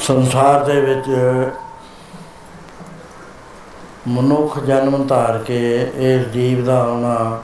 ਸੰਸਾਰ 0.00 0.64
ਦੇ 0.64 0.80
ਵਿੱਚ 0.80 1.08
ਮਨੁੱਖ 4.08 4.58
ਜਨਮ 4.58 5.06
ਧਾਰ 5.06 5.38
ਕੇ 5.38 5.58
ਇਸ 5.96 6.26
ਜੀਵ 6.26 6.64
ਦਾ 6.64 6.82
ਹੋਣਾ 6.84 7.40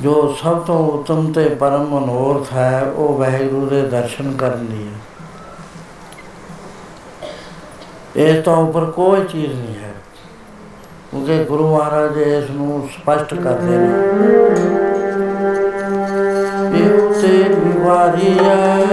ਜੋ 0.00 0.36
ਸਭ 0.42 0.58
ਤੋਂ 0.58 0.78
ਉਤਮ 0.88 1.32
ਤੇ 1.32 1.48
ਪਰਮ 1.54 1.86
ਮਨੋਰਥ 1.88 2.52
ਹੈ, 2.52 2.82
ਉਹ 2.82 3.18
ਵਾਹਿਗੁਰੂ 3.18 3.66
ਦੇ 3.66 3.82
ਦਰਸ਼ਨ 3.82 4.32
ਕਰਨ 4.32 4.66
ਦੀ 4.66 4.86
ਹੈ। 4.86 4.98
ਇਸ 8.16 8.44
ਤੋਂ 8.44 8.56
ਉੱਪਰ 8.56 8.84
ਕੋਈ 8.90 9.24
ਚੀਜ਼ 9.24 9.52
ਨਹੀਂ 9.52 9.74
ਹੈ 9.74 9.92
ਉਹਦੇ 11.14 11.44
ਗੁਰੂ 11.44 11.76
ਮਹਾਰਾਜ 11.76 12.16
ਇਸ 12.18 12.50
ਨੂੰ 12.50 12.88
ਸਪਸ਼ਟ 12.92 13.34
ਕਰਦੇ 13.34 13.78
ਨੇ। 13.78 14.77
Seyyid 16.98 17.54
Mubariyah 17.62 18.88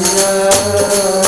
love. 0.00 1.21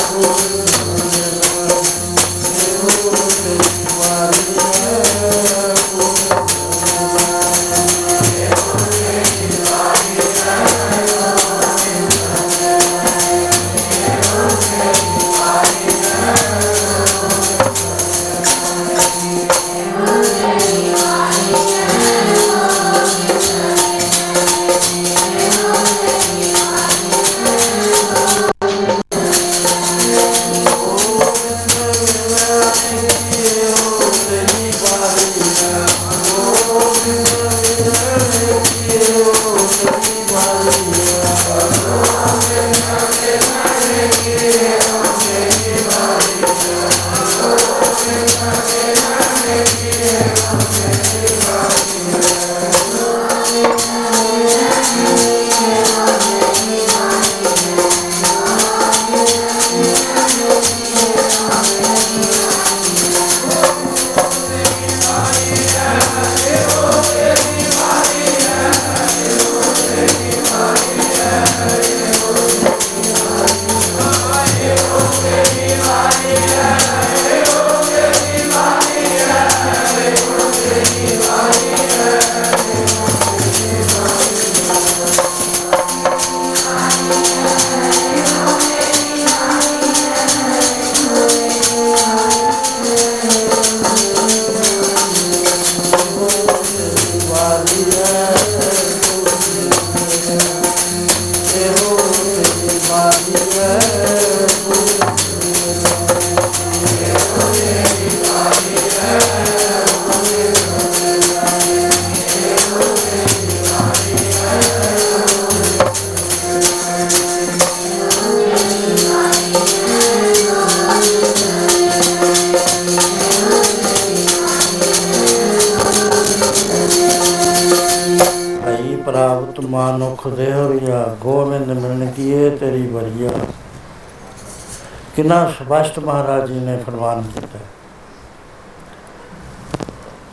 ਕਿੰਨਾ 135.65 135.83
ਸਪਸ਼ਟ 135.83 135.99
ਮਹਾਰਾਜ 135.99 136.51
ਜੀ 136.51 136.59
ਨੇ 136.59 136.77
ਫਰਮਾਨ 136.77 137.21
ਕੀਤਾ। 137.21 137.59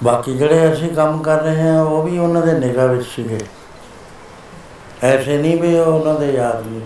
ਬਾਕੀ 0.05 0.35
ਜਿਹੜੇ 0.39 0.73
ਅਸੀਂ 0.73 0.89
ਕੰਮ 0.89 1.23
ਕਰ 1.23 1.43
ਰਹੇ 1.43 1.69
ਹਾਂ, 1.69 1.83
ਉਹ 1.83 2.03
ਵੀ 2.03 2.19
ਉਹਨਾਂ 2.19 2.43
ਦੇ 2.43 2.53
ਨਿਗਾਹ 2.53 2.89
ਵਿੱਚ 2.89 3.07
ਸੀਗੇ। 3.07 3.39
ਐਸੇ 5.03 5.39
ਨਹੀਂ 5.39 5.63
ਵੀ 5.63 5.79
ਉਹ 5.79 5.87
ਉਹਨਾਂ 5.87 6.21
ਦੇ 6.21 6.33
ਯਾਦ 6.33 6.67
ਨਹੀਂ 6.67 6.81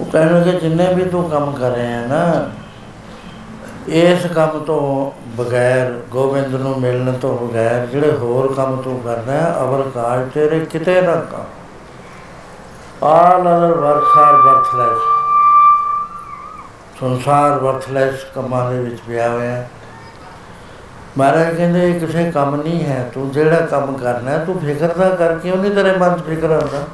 ਉਹ 0.00 0.06
ਕਹਿੰਦੇ 0.06 0.58
ਜਿੰਨੇ 0.60 0.94
ਵੀ 0.94 1.04
ਤੂੰ 1.04 1.30
ਕੰਮ 1.30 1.52
ਕਰ 1.52 1.70
ਰਹੇ 1.70 1.86
ਹੈ 1.86 2.06
ਨਾ, 2.06 2.50
ਇਸ 3.88 4.26
ਕੰਮ 4.26 4.58
ਤੋਂ 4.58 5.10
ਬਗੈਰ, 5.36 5.92
ਗੋਬਿੰਦ 6.10 6.54
ਨੂੰ 6.54 6.80
ਮਿਲਣ 6.80 7.12
ਤੋਂ 7.12 7.38
ਬਗੈਰ, 7.38 7.86
ਜਿਹੜੇ 7.86 8.12
ਹੋਰ 8.12 8.54
ਕੰਮ 8.54 8.82
ਤੂੰ 8.82 9.00
ਕਰਦਾ 9.00 9.32
ਹੈ 9.32 9.54
ਅਵਰ 9.60 9.90
ਕਾਜ 9.94 10.30
ਤੇਰੇ 10.34 10.60
ਕਿਤੇ 10.60 11.00
ਨਾ 11.00 11.16
ਕਾ 11.16 11.44
ਆਲ 13.02 13.40
ਅਦਰ 13.40 13.72
ਵਰਸਾਰ 13.72 14.36
ਵਰਥਲੈਸ 14.36 15.17
ਸੰਸਾਰ 17.00 17.58
ਵਰਥਲੈਸ 17.58 18.14
ਕੰਮਾਂ 18.34 18.70
ਦੇ 18.70 18.78
ਵਿੱਚ 18.80 19.00
ਪਿਆ 19.08 19.28
ਹੋਇਆ 19.28 19.50
ਹੈ। 19.50 19.70
ਮਹਾਰਾਜ 21.18 21.56
ਕਹਿੰਦੇ, 21.56 21.90
ਇਹ 21.90 22.00
ਕਿਸੇ 22.00 22.30
ਕੰਮ 22.30 22.62
ਨਹੀਂ 22.62 22.84
ਹੈ। 22.84 23.10
ਤੂੰ 23.14 23.30
ਜਿਹੜਾ 23.32 23.56
ਕੰਮ 23.56 23.96
ਕਰਨਾ 23.96 24.30
ਹੈ, 24.30 24.38
ਤੂੰ 24.38 24.60
ਫਿਕਰ 24.60 24.88
ਦਾ 24.88 25.08
ਕਰ, 25.08 25.38
ਕਿਉਂ 25.38 25.56
ਨਹੀਂ 25.56 25.70
ਤੇਰੇ 25.70 25.92
ਮਨ 25.92 26.18
'ਚ 26.18 26.22
ਫਿਕਰ 26.22 26.50
ਆਉਂਦਾ 26.50 26.84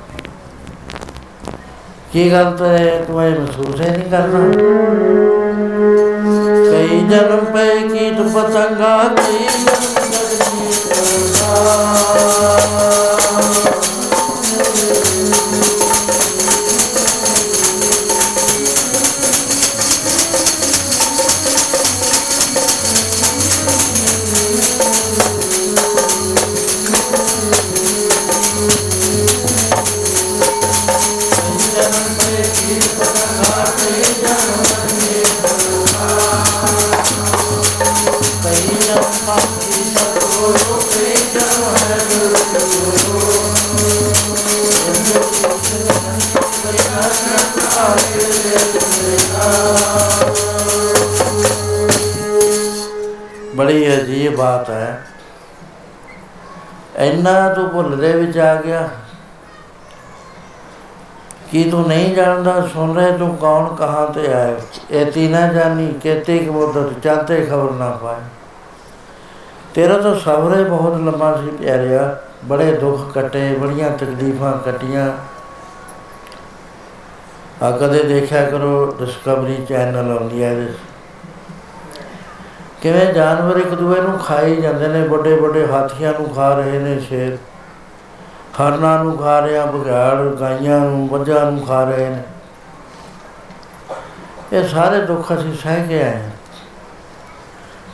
ਕੀ 2.12 2.32
ਗੱਲ 2.32 2.44
ਤੇ 2.44 3.04
ਤੂੰ 3.04 3.24
ਇਹ 3.24 3.40
ਮਹਿਸੂਸ 3.40 3.80
ਹੀ 3.80 3.88
ਨਹੀਂ 3.90 4.10
ਕਰਨਾ? 4.10 4.38
ਕਈ 6.70 7.06
ਜਨਮ 7.08 7.44
ਪੈ 7.44 7.76
ਕੀ 7.94 8.10
ਤੂੰ 8.10 8.30
ਪਤੰਗਾ 8.30 8.98
ਕਈ 9.08 9.38
ਜਨਮ 9.38 10.10
ਜਗਨੀ 10.10 10.72
ਬੜੀ 53.94 54.02
ਅਜੀਬ 54.02 54.36
ਬਾਤ 54.36 54.70
ਹੈ। 54.70 55.06
ਇੰਨਾ 56.96 57.54
ਤੂੰ 57.54 57.68
ਭੁੱਲ 57.68 57.96
ਦੇ 57.96 58.12
ਵਿੱਚ 58.12 58.38
ਆ 58.38 58.54
ਗਿਆ। 58.54 58.88
ਕੀ 61.50 61.70
ਤੂੰ 61.70 61.88
ਨਹੀਂ 61.88 62.14
ਜਾਣਦਾ, 62.14 62.68
ਸੁਣ 62.74 62.96
ਰਹੇ 62.96 63.18
ਤੂੰ 63.18 63.36
ਕੌਣ, 63.36 63.74
ਕਹਾਂ 63.74 64.06
ਤੇ 64.06 64.32
ਆਏ 64.32 64.54
ਐਤੀ 65.00 65.28
ਨਾ 65.28 65.52
ਜਾਣੀ 65.52 65.92
ਕਹਤੇ 66.04 66.38
ਕਿ 66.38 66.50
ਮੁੱਦਤ 66.50 67.00
ਚਾਹਤੇ 67.02 67.46
ਖਬਰ 67.46 67.72
ਨਾ 67.72 67.90
ਪਾਏ। 67.90 68.20
ਤੇਰਾ 69.74 69.98
ਤਾਂ 69.98 70.20
ਸਬਰੇ 70.20 70.64
ਬਹੁਤ 70.64 70.92
ਲੰਮਾ 70.92 71.36
ਸੀ 71.36 71.48
ਪਿਆਰਿਆ। 71.48 72.20
ਬੜੇ 72.44 72.72
ਦੁੱਖ 72.72 73.14
ਕੱਟੇ, 73.14 73.54
ਬੜੀਆਂ 73.54 73.90
ਤਕਲੀਫਾਂ 73.90 74.52
ਕੱਟੀਆਂ। 74.52 75.12
ਆ 77.64 77.70
ਕਦੇ 77.70 78.02
ਦੇਖਿਆ 78.02 78.50
ਕਰੋ 78.50 78.96
ਡਿਸਕਵਰੀ 79.00 79.66
ਚੈਨਲ 79.68 80.18
ਆਉਂਦੀ 80.18 80.42
ਹੈ 80.42 80.52
ਇਹਦੇ। 80.52 80.72
ਕਿਵੇਂ 82.84 83.14
ਜਾਨਵਰ 83.14 83.56
ਇੱਕ 83.56 83.74
ਦੂਏ 83.74 84.00
ਨੂੰ 84.00 84.18
ਖਾਈ 84.18 84.56
ਜਾਂਦੇ 84.56 84.88
ਨੇ, 84.88 85.08
ਵੱਡੇ 85.08 85.36
ਵੱਡੇ 85.36 85.66
ਹਾਥੀਆਂ 85.66 86.12
ਨੂੰ 86.12 86.34
ਖਾ 86.34 86.54
ਰਹੇ 86.54 86.78
ਨੇ 86.78 87.00
ਸ਼ੇਰ। 87.00 87.38
ਹਰਨਾਂ 88.60 89.04
ਨੂੰ 89.04 89.18
ਖਾ 89.18 89.46
ਰਿਹਾ 89.46 89.66
ਬਘਿਆੜ 89.66 90.16
ਗਾਈਆਂ 90.16 90.80
ਨੂੰ, 90.80 91.08
ਮੱਝਾਂ 91.12 91.52
ਨੂੰ 91.52 91.66
ਖਾ 91.66 91.84
ਰਹੇ 91.84 92.08
ਨੇ। 92.08 92.22
ਇਹ 94.52 94.68
ਸਾਰੇ 94.68 95.00
ਦੁੱਖ 95.00 95.32
ਅਸੀਂ 95.32 95.54
ਸਹਿ 95.54 95.88
ਕੇ 95.88 96.02
ਆਏ 96.02 96.22
ਹਾਂ। 96.22 96.30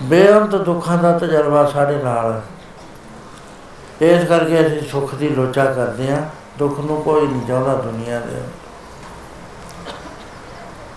ਬੇਅੰਤ 0.02 0.56
ਦੁੱਖਾਂ 0.56 0.99
ਦਾ 0.99 1.18
ਤਜਰਬਾ 1.18 1.64
ਸਾਡੇ 1.66 1.97
ਨਾਲ 1.97 2.32
ਹੈ। 2.32 2.42
ਇਸ 4.06 4.28
ਕਰਕੇ 4.28 4.66
ਅਸੀਂ 4.66 4.80
ਸੁੱਖ 4.80 5.14
ਦੀ 5.14 5.28
ਲੋਚਾ 5.28 5.64
ਕਰਦੇ 5.64 6.12
ਹਾਂ। 6.12 6.23
ਦੁੱਖ 6.59 6.80
ਨੂੰ 6.80 7.02
ਕੋਈ 7.02 7.26
ਨਹੀਂ 7.26 7.47
ਚਾਹੁੰਦਾ 7.47 7.75
ਦੁਨੀਆ 7.75 8.20
ਦੇ। 8.20 8.42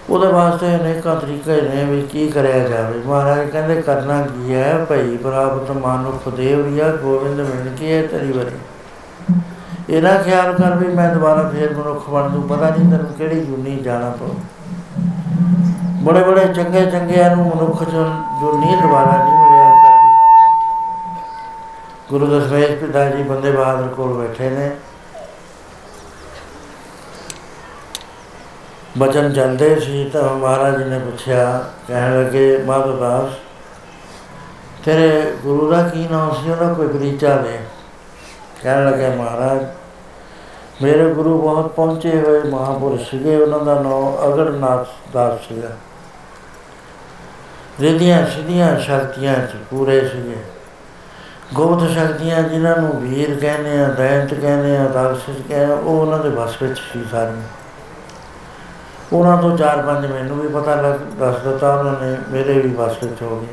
ਉਹਦੇ 0.10 0.27
ਵਾਸਤੇ 0.27 0.75
ਅਨੇਕਾਂ 0.75 1.15
ਤਰੀਕੇ 1.15 1.62
ਨੇ 1.62 1.83
ਵੀ 1.86 2.01
ਕੀ 2.01 2.27
ਕਰਿਆ 2.27 2.67
ਜਾਵੇ। 2.67 3.01
ਮਹਾਰਾਜ 3.05 3.50
ਕਹਿੰਦੇ 3.50 3.81
ਕਰਨਾ 3.81 4.22
ਕੀ 4.22 4.53
ਹੈ? 4.53 4.86
ਭਈ 4.89 5.17
ਪ੍ਰਾਪਤ 5.17 5.72
ਮਾਨੁਖ 5.72 6.29
ਦੇਵਰੀਆ 6.29 6.89
ਗੋਬਿੰਦ 6.95 7.39
ਮਿਲ 7.39 7.75
ਕੇ 7.79 8.01
ਤੇਰੀ 8.07 8.31
ਵਰੀ 8.31 8.57
ਇਹਦਾ 9.89 10.17
ਖਿਆਲ 10.17 10.53
ਕਰ 10.53 10.75
ਵੀ 10.75 10.88
ਮੈਂ 10.88 11.13
ਦੁਬਾਰਾ 11.13 11.50
ਫੇਰ 11.50 11.74
ਮਨੁੱਖ 11.74 12.10
ਬਣ 12.10 12.29
ਦੂੰ 12.29 12.43
ਪਤਾ 12.43 12.69
ਨਹੀਂ 12.69 12.91
ਤੈਨੂੰ 12.91 13.13
ਕਿਹੜੀ 13.13 13.39
ਜੁਨੀ 13.39 13.75
ਜਾਣਾ 13.75 14.10
ਪਊ। 14.10 14.33
ਬੜੇ 16.03 16.24
ਬੜੇ 16.24 16.45
ਚੰਗੇ 16.53 16.86
ਚੰਗਿਆਂ 16.86 17.36
ਨੂੰ 17.36 17.45
ਮਨੁੱਖ 17.45 17.83
ਜੋ 17.83 18.03
ਜੋ 18.41 18.57
ਨਹੀਂ 18.60 18.77
ਦੁਬਾਰਾ 18.77 19.17
ਨਹੀਂ 19.24 19.38
ਮਿਲਿਆ 19.38 19.69
ਕਰਦੇ। 19.75 20.10
ਗੁਰੂ 22.10 22.25
ਦਸਵੇਂ 22.25 22.77
ਪਿਤਾ 22.77 23.10
ਜੀ 23.10 23.24
ਬੰਦੇ 23.24 23.51
ਬਹਾਦਰ 23.51 23.88
ਕੋਲ 23.88 24.13
ਬੈਠੇ 24.13 24.50
ਨੇ। 24.50 24.72
ਬਚਨ 28.97 29.33
ਚੱਲਦੇ 29.33 29.79
ਸੀ 29.79 30.09
ਤਾਂ 30.13 30.23
ਮਹਾਰਾਜ 30.23 30.83
ਨੇ 30.83 31.00
ਪੁੱਛਿਆ, 31.00 31.63
ਕਹਿਣ 31.88 32.23
ਲੱਗੇ 32.23 32.57
ਮਾਧੋ 32.57 32.97
ਦਾਸ, 32.97 33.29
ਤੇਰੇ 34.85 35.33
ਗੁਰੂ 35.43 35.71
ਦਾ 35.71 35.81
ਕੀ 35.83 36.07
ਨਾਮ 36.12 36.33
ਸੀ? 36.33 36.51
ਉਹਦਾ 36.51 36.73
ਕੋਈ 36.73 36.88
ਪਰਿਚਾ 36.88 37.35
ਦੇ 37.38 37.59
ਕਹਿਣ 38.63 38.85
ਲੱਗੇ, 38.85 39.09
ਮਹਾਰਾਜ, 39.09 39.65
ਮੇਰੇ 40.81 41.13
ਗੁਰੂ 41.13 41.41
ਬਹੁਤ 41.41 41.71
ਪਹੁੰਚੇ 41.71 42.21
ਹੋਏ 42.21 42.41
ਮਹਾਪੁਰਸ਼ 42.43 43.09
ਸੀਗੇ, 43.09 43.35
ਉਹਨਾਂ 43.35 43.59
ਦਾ 43.59 43.73
ਨਾਮ 43.81 44.15
ਅਗੜਨਾਥ 44.27 44.88
ਦਾਸ 45.13 45.47
ਸੀਗਾ। 45.47 45.69
ਰਿਧੀਆਂ 47.81 48.25
ਸਿੱਧੀਆਂ 48.27 48.79
ਸ਼ਕਤੀਆਂ 48.79 49.35
ਚ 49.35 49.55
ਪੂਰੇ 49.69 50.07
ਸੀਗੇ। 50.07 50.38
ਗੋਬਤ 51.53 51.89
ਸ਼ਕਤੀਆਂ 51.89 52.41
ਜਿਨ੍ਹਾਂ 52.43 52.77
ਨੂੰ 52.77 53.01
ਵੀਰ 53.01 53.38
ਕਹਿੰਦੇ 53.41 53.79
ਆ, 53.79 53.88
ਦੈਂਤ 53.88 54.33
ਕਹਿੰਦੇ 54.33 54.77
ਆ 54.77 54.91
ਰਾਖਸ਼ 54.93 55.29
ਕਹਿੰਦੇ 55.50 55.73
ਉਹ 55.73 56.01
ਉਹਨਾਂ 56.01 56.19
ਦੇ 56.19 56.29
ਵਸ 56.29 56.62
ਵਿੱਚ 56.62 56.79
ਸੀ 56.93 57.03
ਸਾਰੇ 57.12 57.31
ਉਹਨਾਂ 59.13 59.38
ਤੋਂ 59.38 59.58
ਚਾਰ 59.58 59.82
ਪੰਜ 59.82 60.05
ਮੈਨੂੰ 60.05 60.38
ਵੀ 60.38 60.48
ਪਤਾ 60.48 60.75
ਲੱਗ, 60.75 61.00
ਦੱਸ 61.20 61.39
ਦਿੱਤਾ 61.39 61.74
ਉਹਨਾਂ 61.74 62.01
ਨੇ, 62.01 62.17
ਮੇਰੇ 62.29 62.53
ਵੀ 62.53 62.70
ਵਸ 62.70 63.03
ਵਿੱਚ 63.03 63.22
ਹੋ 63.22 63.39
ਗਏ। 63.39 63.48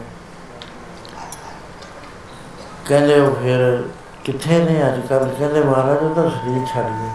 ਕਹਿੰਦੇ 2.89 3.21
ਉਹ 3.21 3.35
ਫਿਰ 3.35 3.83
ਕਿੱਥੇ 4.25 4.59
ਨੇ 4.65 4.87
ਅੱਜ 4.87 5.01
ਕੱਲ 5.07 5.29
ਕਹਿੰਦੇ 5.39 5.61
ਮਹਾਰਾਜ, 5.61 5.99
ਉਹ 5.99 6.15
ਤਾਂ 6.15 6.31
ਸਰੀਰ 6.31 6.67
ਛੱਡ 6.75 6.87
ਗਏ। 6.87 7.11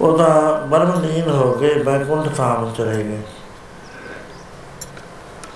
ਉਹ 0.00 0.18
ਤਾਂ 0.18 0.66
ਬਰਮਲੀਨ 0.66 1.30
ਹੋ 1.30 1.52
ਗਏ 1.54 1.82
ਬੈਕੁੰਠ 1.82 2.28
ਧਾਮ 2.36 2.72
ਚਲੇ 2.78 3.02
ਗਏ। 3.04 3.22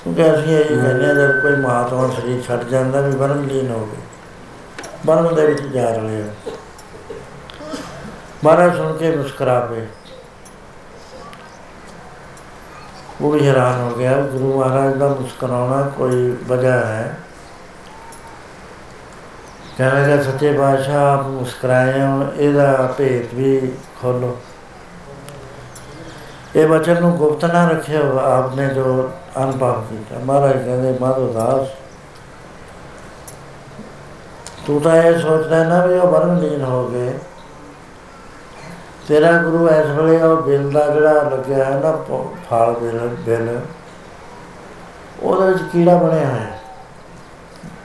ਕਿਉਂਕਿ 0.05 0.23
ਅਸੀਂ 0.35 0.57
ਇਹ 0.57 0.65
ਕਹਿੰਦੇ 0.65 1.07
ਹਾਂ 1.07 1.15
ਜਦ 1.15 1.41
ਕੋਈ 1.41 1.57
ਮਹਾਤਮਾ 1.57 2.09
ਸਰੀਰ 2.09 2.43
ਛੱਡ 2.43 2.65
ਜਾਂਦਾ 2.65 3.01
ਵੀ 3.01 3.17
ਬਰਮਲੀਨ 3.17 3.71
ਹੋ 3.71 3.87
ਗਏ। 3.87 4.03
ਬਰਮ 5.07 5.35
ਦੇ 5.35 5.47
ਵਿੱਚ 5.47 5.63
ਜਾ 5.63 5.91
ਰਹੇ 5.91 6.23
ਹੋ 6.23 6.53
ਮਹਾਰਾਜ 8.45 8.77
ਸੁਣ 8.77 8.97
ਕੇ 8.97 9.17
ਮੁਸਕਰਾ 9.17 9.59
ਪਏ। 9.61 9.87
ਉਹ 13.21 13.33
ਵੀ 13.33 13.47
ਹੈਰਾਨ 13.49 13.81
ਹੋ 13.81 13.95
ਗਿਆ, 13.97 14.21
ਗੁਰੂ 14.21 14.59
ਮਹਾਰਾਜ 14.61 14.95
ਦਾ 14.95 15.09
ਮੁਸਕਰਾਉਣਾ 15.09 15.83
ਕੋਈ 15.99 16.31
ਵਜ੍ਹਾ 16.49 16.79
ਹੈ। 16.79 17.17
ਕਹਿੰਦਾ 19.79 20.23
ਸੱਚੇ 20.23 20.53
ਬਾਦਸ਼ਾਹ 20.53 21.07
ਆਪ 21.13 21.27
ਮੁਸਕਰਾਏ 21.27 22.01
ਹੋ, 22.01 22.27
ਇਹਦਾ 22.37 22.95
ਭੇਤ 22.99 23.35
ਵੀ 23.35 23.73
ਖੋਲੋ 24.01 24.37
ਇਹ 26.57 26.67
ਬਚਨ 26.69 27.01
ਨੂੰ 27.01 27.17
ਗੁਪਤ 27.17 27.45
ਨਾ 27.45 27.69
ਰੱਖਿਓ 27.69 28.19
ਆਪਨੇ 28.19 28.67
ਜੋ 28.69 29.11
ਅਨੁਭਵ 29.43 29.81
ਕੀਤਾ। 29.81 30.19
ਮਹਾਰਾਜ 30.25 30.53
ਕਹਿੰਦੇ, 30.53 30.99
ਮਾਧੋ 31.01 31.33
ਦਾਸ, 31.33 31.69
ਤੂੰ 34.67 34.81
ਤਾਂ 34.81 34.97
ਇਹ 34.97 35.19
ਸੋਚਦਾ 35.19 35.63
ਨਾ 35.65 35.87
ਵੀ 35.87 35.95
ਉਹ 35.95 36.13
ਬਰਮਲੀਨ 36.13 36.63
ਹੋ 36.63 36.89
ਗਏ। 36.89 37.13
ਤੇਰਾ 39.09 39.33
ਗੁਰੂ 39.33 39.69
ਇਸ 39.69 39.87
ਵੇਲੇ 39.87 40.23
ਉਹ 40.23 40.43
ਬਿਲ 40.43 40.71
ਦਾ 40.71 40.87
ਜਿਹੜਾ 40.89 41.13
ਲੱਗਿਆ 41.13 41.65
ਹੈ 41.65 41.81
ਨਾ 41.81 41.93
ਫਲ, 42.51 42.73
ਬਿਲ 42.73 42.99
ਬਿਲ, 42.99 43.61
ਉਹਦੇ 45.23 45.53
ਵਿੱਚ 45.53 45.63
ਕੀੜਾ 45.73 45.97
ਬਣਿਆ 45.97 46.27
ਹੈ। 46.27 46.61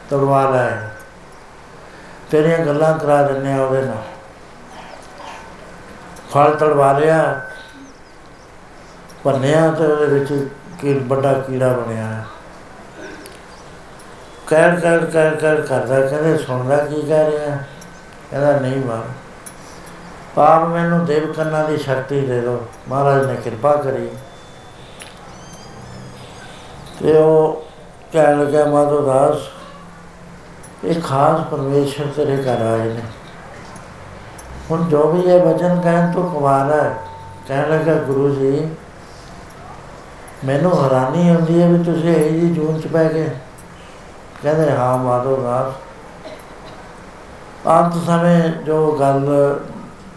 ਤਲਵਾਰ 0.10 0.56
ਹੈ। 0.56 0.92
ਤੇਰੀਆਂ 2.32 2.58
ਗੱਲਾਂ 2.60 2.98
ਕਰਾ 3.00 3.22
ਦਿੰਨੇ 3.24 3.54
ਆ 3.54 3.64
ਉਹਦੇ 3.64 3.82
ਨਾਲ। 3.82 4.04
ਫਲ 6.32 6.56
ਤੜਵਾ 6.56 6.92
ਲਿਆ, 7.00 7.42
ਭੰਨਿਆ 9.24 9.68
ਤੇ 9.72 9.86
ਉਹਦੇ 9.86 10.06
ਵਿੱਚ 10.06 10.50
ਕੀ 10.80 10.94
ਵੱਡਾ 10.94 11.34
ਕੀੜਾ 11.34 11.74
ਬਣਿਆ 11.74 12.04
ਹੈ। 12.04 12.26
ਕਹਿਣ 14.48 14.80
ਕਹਿਣ 14.80 15.06
ਕਹਿਣ 15.06 15.36
ਕਹਿਣ 15.36 15.62
ਕਰਦਾ, 15.62 16.02
ਕਹਿੰਦੇ 16.02 16.38
ਸੁਣਦਾ 16.38 16.78
ਕੀ 16.78 17.02
ਕਹਿ 17.02 17.32
ਰਿਹਾ? 17.32 17.58
ਕਹਿੰਦਾ, 18.32 18.60
ਨਹੀਂ 18.60 18.86
ਮਾਰ 18.86 19.04
ਆਪ 20.38 20.68
ਮੈਨੂੰ 20.68 21.06
ਦੇਵ 21.06 21.34
ਕੰਨਾਂ 21.34 21.64
ਦੀ 21.70 21.78
ਸ਼ਕਤੀ 21.78 22.22
ਦੇ 22.22 22.42
ਦਿਓ। 22.42 22.68
ਮਹਾਰਾਜ 22.90 23.26
ਨੇ 23.26 23.36
ਕਿਰਪਾ 23.36 23.76
ਕਰੀ। 23.76 24.10
ਤੇ 27.00 27.18
ਉਹ 27.18 27.66
ਕਹਿਣ 28.14 28.40
ਲੱਗਾ 28.40 28.66
ਮਾਧੋ 28.66 29.02
ਦਾਸ, 29.02 29.38
ਇਹ 30.86 31.02
ਖਾਸ 31.02 31.40
ਪਰਮੇਸ਼ਰ 31.52 32.06
ਤੇਰੇ 32.16 32.38
ਘਰ 32.38 32.62
ਆਏ 32.62 32.90
ਨੇ। 32.90 33.02
ਹੁਣ 34.72 34.84
ਜੋ 34.84 35.12
ਵੀ 35.12 35.22
ਇਹ 35.22 35.42
ਵਚਨ 35.42 35.82
ਕਹਿਣ 35.82 36.12
ਤੋਂ 36.12 36.32
ਕਮਾਲ 36.32 36.72
ਹੈ, 36.72 36.98
ਕਹਿਣ 37.48 37.70
ਲੱਗਾ 37.70 37.94
ਗੁਰੂ 37.94 38.36
ਜੀ, 38.36 38.70
ਮੈਨੂੰ 40.46 40.84
ਹੈਰਾਨੀ 40.84 41.30
ਹੁੰਦੀ 41.30 41.62
ਹੈ 41.62 41.68
ਵੀ 41.68 41.84
ਤੁਸੀਂ 41.84 42.16
ਇਹ 42.16 42.32
ਜੀ 42.32 42.50
ਜੂਨ 42.50 42.80
ਚ 42.80 42.88
ਪੈ 42.88 43.04
ਗਏ। 43.04 43.30
ਕਹਿੰਦੇ, 44.44 44.72
ਹਾਂ, 44.72 44.98
ਮਾਧੋ 44.98 45.36
ਦਾਸ। 45.36 45.74
ਅੰਤ 47.68 47.94
ਸਮੇਂ 48.06 48.50
ਜੋ 48.50 48.98
ਗੱਲ 49.00 49.26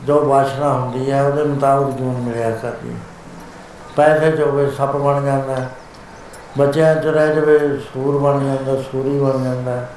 ਜੋ 0.07 0.21
ਬਾਸ਼ਨਾ 0.21 0.73
ਹੁੰਦੀ 0.73 1.11
ਹੈ, 1.11 1.23
ਉਹਦੇ 1.23 1.45
ਮੁਤਾਬਕ 1.45 1.90
ਜੂਨ 1.90 2.14
ਮਿਲਿਆ 2.14 2.50
ਕਰਦੀ 2.50 2.90
ਹੈ। 2.90 2.99
ਪੈਸੇ 3.97 4.30
ਚ 4.30 4.40
ਹੋਵੇ, 4.40 4.71
ਸੱਪ 4.71 4.97
ਬਣ 4.97 5.25
ਜਾਂਦਾ 5.25 5.57
ਹੈ। 5.57 5.71
ਬੱਚਿਆਂ 6.59 6.95
ਚ 6.95 7.07
ਰਹਿ 7.07 7.35
ਜਾਵੇ, 7.35 7.59
ਸੂਰ 7.76 8.19
ਬਣ 8.19 8.45
ਜਾਂਦਾ, 8.45 8.83
ਸੂਰੀ 8.83 9.19
ਬਣ 9.19 9.45
ਜਾਂਦਾ 9.45 9.71
ਹੈ। 9.71 9.90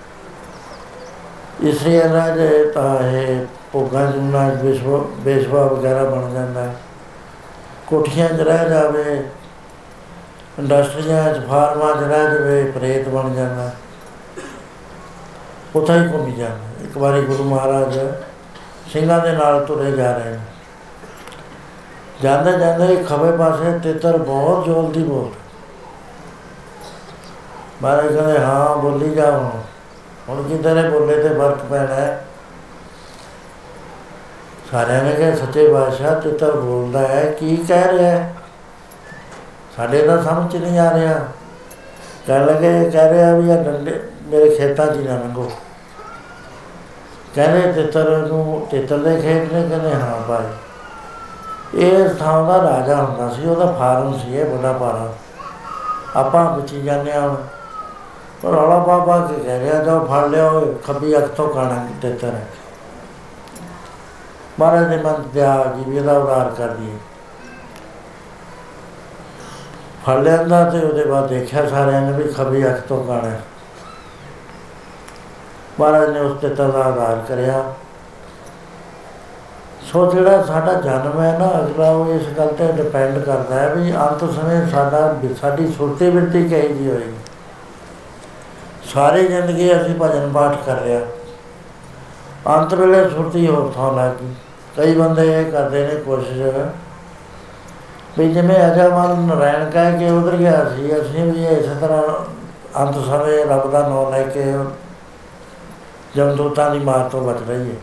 ਇਸੇ 1.62 2.00
ਰਹਿ 2.00 2.38
ਜਾਏ 2.38 2.65
ਤਾਂ 2.65 3.03
ਇਹ 3.03 3.45
ਭੋਗਾਂ 3.72 4.12
ਜੁਨਾ 4.12 4.50
ਵਿਸ਼ਵ 4.50 5.03
ਬੇਸ਼ਵਾ 5.03 5.65
ਵਗੈਰਾ 5.65 6.03
ਬਣ 6.03 6.33
ਜਾਂਦਾ 6.33 6.63
ਹੈ। 6.63 6.75
ਕੋਠੀਆਂ 7.88 8.29
ਚ 8.29 8.41
ਰਹਿ 8.41 8.69
ਜਾਵੇ, 8.69 9.24
ਇੰਡਸਟਰੀਆਂ 10.60 11.33
ਚ, 11.33 11.48
ਫਾਰਮਾਂ 11.48 11.93
ਚ 11.93 12.03
ਰਹਿ 12.03 12.24
ਜਾਵੇ, 12.24 12.72
ਪ੍ਰੇਤ 12.72 13.10
ਬਣ 13.10 13.33
ਜਾਂਦਾ 13.33 13.63
ਹੈ। 13.63 13.75
ਉੱਥੇ 15.75 15.93
ਹੀ 15.93 16.13
ਘੁੰਮੀ 16.13 16.31
ਜਾਂਦਾ 16.31 16.83
ਇੱਕ 16.83 16.98
ਵਾਰੀ 16.98 17.22
ਗੁਰੂ 17.22 17.43
ਮਹਾਰਾਜ 17.43 18.00
ਸਿੰਘਾਂ 18.94 19.20
ਦੇ 19.20 19.32
ਨਾਲ 19.32 19.66
ਤੁਰੇ 19.66 19.92
ਜਾ 19.92 20.18
ਰਹੇ 20.18 20.30
ਨੇ। 20.30 20.40
ਜਾਂਦੇ 22.24 22.52
ਜਾਂਦੇ 22.52 23.04
ਖੱਬੇ 23.04 23.38
ਪਾਸੇ 23.38 23.80
ਤਿੱਤਰ 23.80 24.18
ਬਹੁਤ 24.18 24.66
ਜੋਲਦੀ 24.66 25.04
ਬੋਲ। 25.04 25.32
ਮਹਾਰਾਜ 27.82 28.16
ਕਹਿੰਦੇ, 28.16 28.40
ਹਾਂ, 28.40 28.78
ਬੋਲੀ 28.78 29.10
ਜਾ 29.10 29.32
ਹੁਣ। 29.32 29.50
ਹੁਣ 30.30 30.44
ਕਿਧਰੇ 30.44 30.90
ਬੋਲੇ 30.90 31.24
ਤੇ 31.24 31.30
ਫ਼ਰਕ 31.30 31.66
ਪੈਣਾ 31.70 31.94
ਹੈ? 31.94 32.26
ਸਾਰਿਆਂ 34.72 35.04
ਨੇ 35.04 35.12
ਕਿਹਾ, 35.12 35.36
ਸੱਚੇ 35.36 35.74
ਬਾਦਸ਼ਾਹ 35.74 36.22
ਤਿੱਤਰ 36.22 36.52
ਬੋਲਦਾ 36.52 37.00
ਹੈ। 37.00 37.26
ਕੀ 37.26 37.58
ਕਹਿ 37.58 37.98
ਰਿਹਾ 37.98 38.12
ਹੈ? 38.12 38.34
ਸਾਡੇ 39.78 40.02
ਤਾਂ 40.02 40.24
ਸਮਝ 40.24 40.52
'ਚ 40.52 40.56
ਨਹੀਂ 40.56 40.80
ਆ 40.80 40.98
ਰਿਹਾ। 40.98 41.20
ਕਹਿ 42.28 42.40
ਲਗੇ, 42.40 42.90
ਕਹਿ 42.90 43.14
ਰਿਹਾ 43.14 43.36
ਵੀ 43.36 43.50
ਇਹ 43.52 43.58
ਡੰਡੇ 43.58 44.04
ਮੇਰੇ 44.26 44.50
ਖੇਤਾਂ 44.50 44.88
'ਚ 44.88 44.98
ਹੀ 44.98 45.04
ਨਾ 45.04 45.14
ਲੰਘੋ। 45.14 45.52
ਕਹਿੰਦੇ 47.36 47.72
ਤਿੱਤਰ 47.72 48.18
ਨੂੰ 48.18 48.68
ਤਿੱਤਰ 48.72 48.98
ਦੇ 48.98 49.22
ਖੇਤ 49.22 49.54
ਨੇ 49.54 49.70
ਕਹਿੰਦੇ, 49.70 49.94
ਹਾਂ 49.94 50.28
ਭਾਈ। 50.28 50.46
ਇਹ 51.75 52.10
ਥਾਂ 52.10 52.44
ਦਾ 52.44 52.58
ਰਾਜਾ 52.58 52.96
ਹੁੰਦਾ 52.96 53.30
ਸੀ, 53.30 53.46
ਉਹਦਾ 53.46 53.66
ਫਾਰਮ 53.66 54.18
ਸੀ 54.18 54.36
ਇਹ 54.36 54.46
ਬੜਾ 54.46 54.74
ਪਾਰਾ। 54.74 55.13
ਆਪਾਂ 56.16 56.58
ਬਚੀ 56.58 56.82
ਜਾਂਦੇ 56.82 57.12
ਹਾਂ 57.12 57.22
ਹੁਣ। 57.22 57.36
ਪਰ 58.44 58.50
ਰੌਲਾ 58.50 58.78
ਬਾਬਾ 58.78 59.28
ਕੇ 59.28 59.44
ਕਹਿ 59.44 59.60
ਰਿਹਾ, 59.60 59.84
ਜਾਓ 59.84 60.06
ਫੜ 60.06 60.25
ਲਿਓ 60.25 60.75
ਖੱਬੀ 60.88 61.18
ਅੱਖ 61.18 61.25
ਤੋਂ 61.25 61.50
ਕਾਣਾ 61.50 61.88
ਤਿੱਤਰ 62.02 62.28
ਹੈ। 62.28 62.48
ਮਹਾਰਾਜ 64.60 64.88
ਦੇ 64.88 64.98
ਮਨ 64.98 65.24
ਤੇ 65.34 65.42
ਆ 65.42 65.63
ਗਈ 65.63 65.92
ਵੀ 65.92 65.98
ਇਹਦਾ 65.98 66.13
ਉਦਾਰ 66.13 66.50
ਕਰ 66.50 66.68
ਦਈਏ। 66.68 66.98
ਫੜ 70.06 70.18
ਲਿਆਂਦਾ 70.18 70.70
ਤੇ 70.70 70.80
ਉਹਦੇ 70.80 71.06
ਬਾਅਦ 71.06 71.28
ਦੇਖਿਆ 71.28 71.70
ਸਾਰਿਆਂ 71.70 72.02
ਨੇ 72.02 72.12
ਵੀ 72.12 72.34
ਖੱਬੀ 72.34 72.68
ਅੱਖ 72.68 72.80
ਤੋਂ 72.82 73.06
ਕਾਣਾ 73.06 73.30
ਹੈ। 73.30 73.42
ਮਹਾਰਾਜ 75.80 76.10
ਨੇ 76.10 76.20
ਉਸ 76.20 76.38
ਤੇ 76.42 76.50
ਤਜ਼ਾਦਾਰ 76.50 77.22
ਕਰਿਆ। 77.27 77.63
ਸੋ 79.84 80.06
ਜਿਹੜਾ 80.12 80.42
ਸਾਡਾ 80.44 80.74
ਜਨਮ 80.74 81.20
ਹੈ 81.22 81.38
ਨਾ, 81.39 81.48
ਅਗਲਾ 81.60 81.89
ਉਹ 81.89 82.13
ਇਸ 82.13 82.27
ਗੱਲ 82.38 82.53
ਤੇ 82.58 82.72
ਡਿਪੈਂਡ 82.74 83.18
ਕਰਦਾ 83.20 83.56
ਹੈ 83.56 83.74
ਵੀ 83.75 83.94
ਅੰਤ 83.94 84.24
ਸਮੇਂ 84.36 84.68
ਸਾਡਾ 84.70 85.15
ਸਾਡੀ 85.42 85.68
ਸੁਰਤੀ 85.74 86.10
ਬਿਰਤੀ 86.10 86.48
ਕਹੀ 86.50 86.74
ਜੀ 86.74 86.89
ਹੋਏਗੀ। 86.89 87.18
ਸਾਰੀ 88.94 89.27
ਜ਼ਿੰਦਗੀ 89.27 89.72
ਅਸੀਂ 89.74 89.96
ਭਜਨ 89.96 90.32
ਪਾਠ 90.34 90.56
ਕਰ 90.65 90.82
ਰਿਹਾ 90.82 91.00
ਅੰਤ 92.50 92.74
ਵੇਲੇ 92.74 93.10
ਸੁਰਤੀ 93.10 93.48
ਹੋਰ 93.48 93.72
ਥਾਂ 93.75 93.92
ਲੱਗ 93.94 94.12
ਗਈ। 94.22 94.33
ਕਈ 94.77 94.96
ਬੰਦੇ 94.96 95.27
ਇਹ 95.31 95.51
ਕਰਦੇ 95.51 95.86
ਨੇ 95.88 95.96
ਕੋਸ਼ਿਸ਼ 95.96 96.42
ਵੀ 98.18 98.27
ਜਿਵੇਂ 98.33 98.55
ਅਜਮਲ 98.64 99.16
ਨਰਾਇਣ 99.18 99.70
ਕਹਿ 99.70 99.98
ਕੇ 100.00 100.09
ਉਧਰ 100.12 100.36
ਗਿਆ 100.38 100.64
ਸੀ, 100.70 100.92
ਅਸੀਂ 101.01 101.24
ਵੀ 101.24 101.46
ਇਸੇ 101.46 101.75
ਤਰ੍ਹਾਂ 101.81 102.03
ਅੰਤ 102.77 102.96
ਸਮੇਂ 103.05 103.46
ਰੱਬ 103.46 103.72
ਦਾ 103.72 103.88
ਨਾਮ 103.88 104.12
ਲੈ 104.12 104.24
ਕੇ 104.24 104.44
ਜਮਦੂਤਾਂ 106.16 106.72
ਦੀ 106.72 106.80
ਮਾਰ 106.80 107.10
ਤੋਂ 107.10 107.34
ਬਚ 107.34 107.44
ਰਹੀ 107.48 107.72
ਹੈ। 107.72 107.76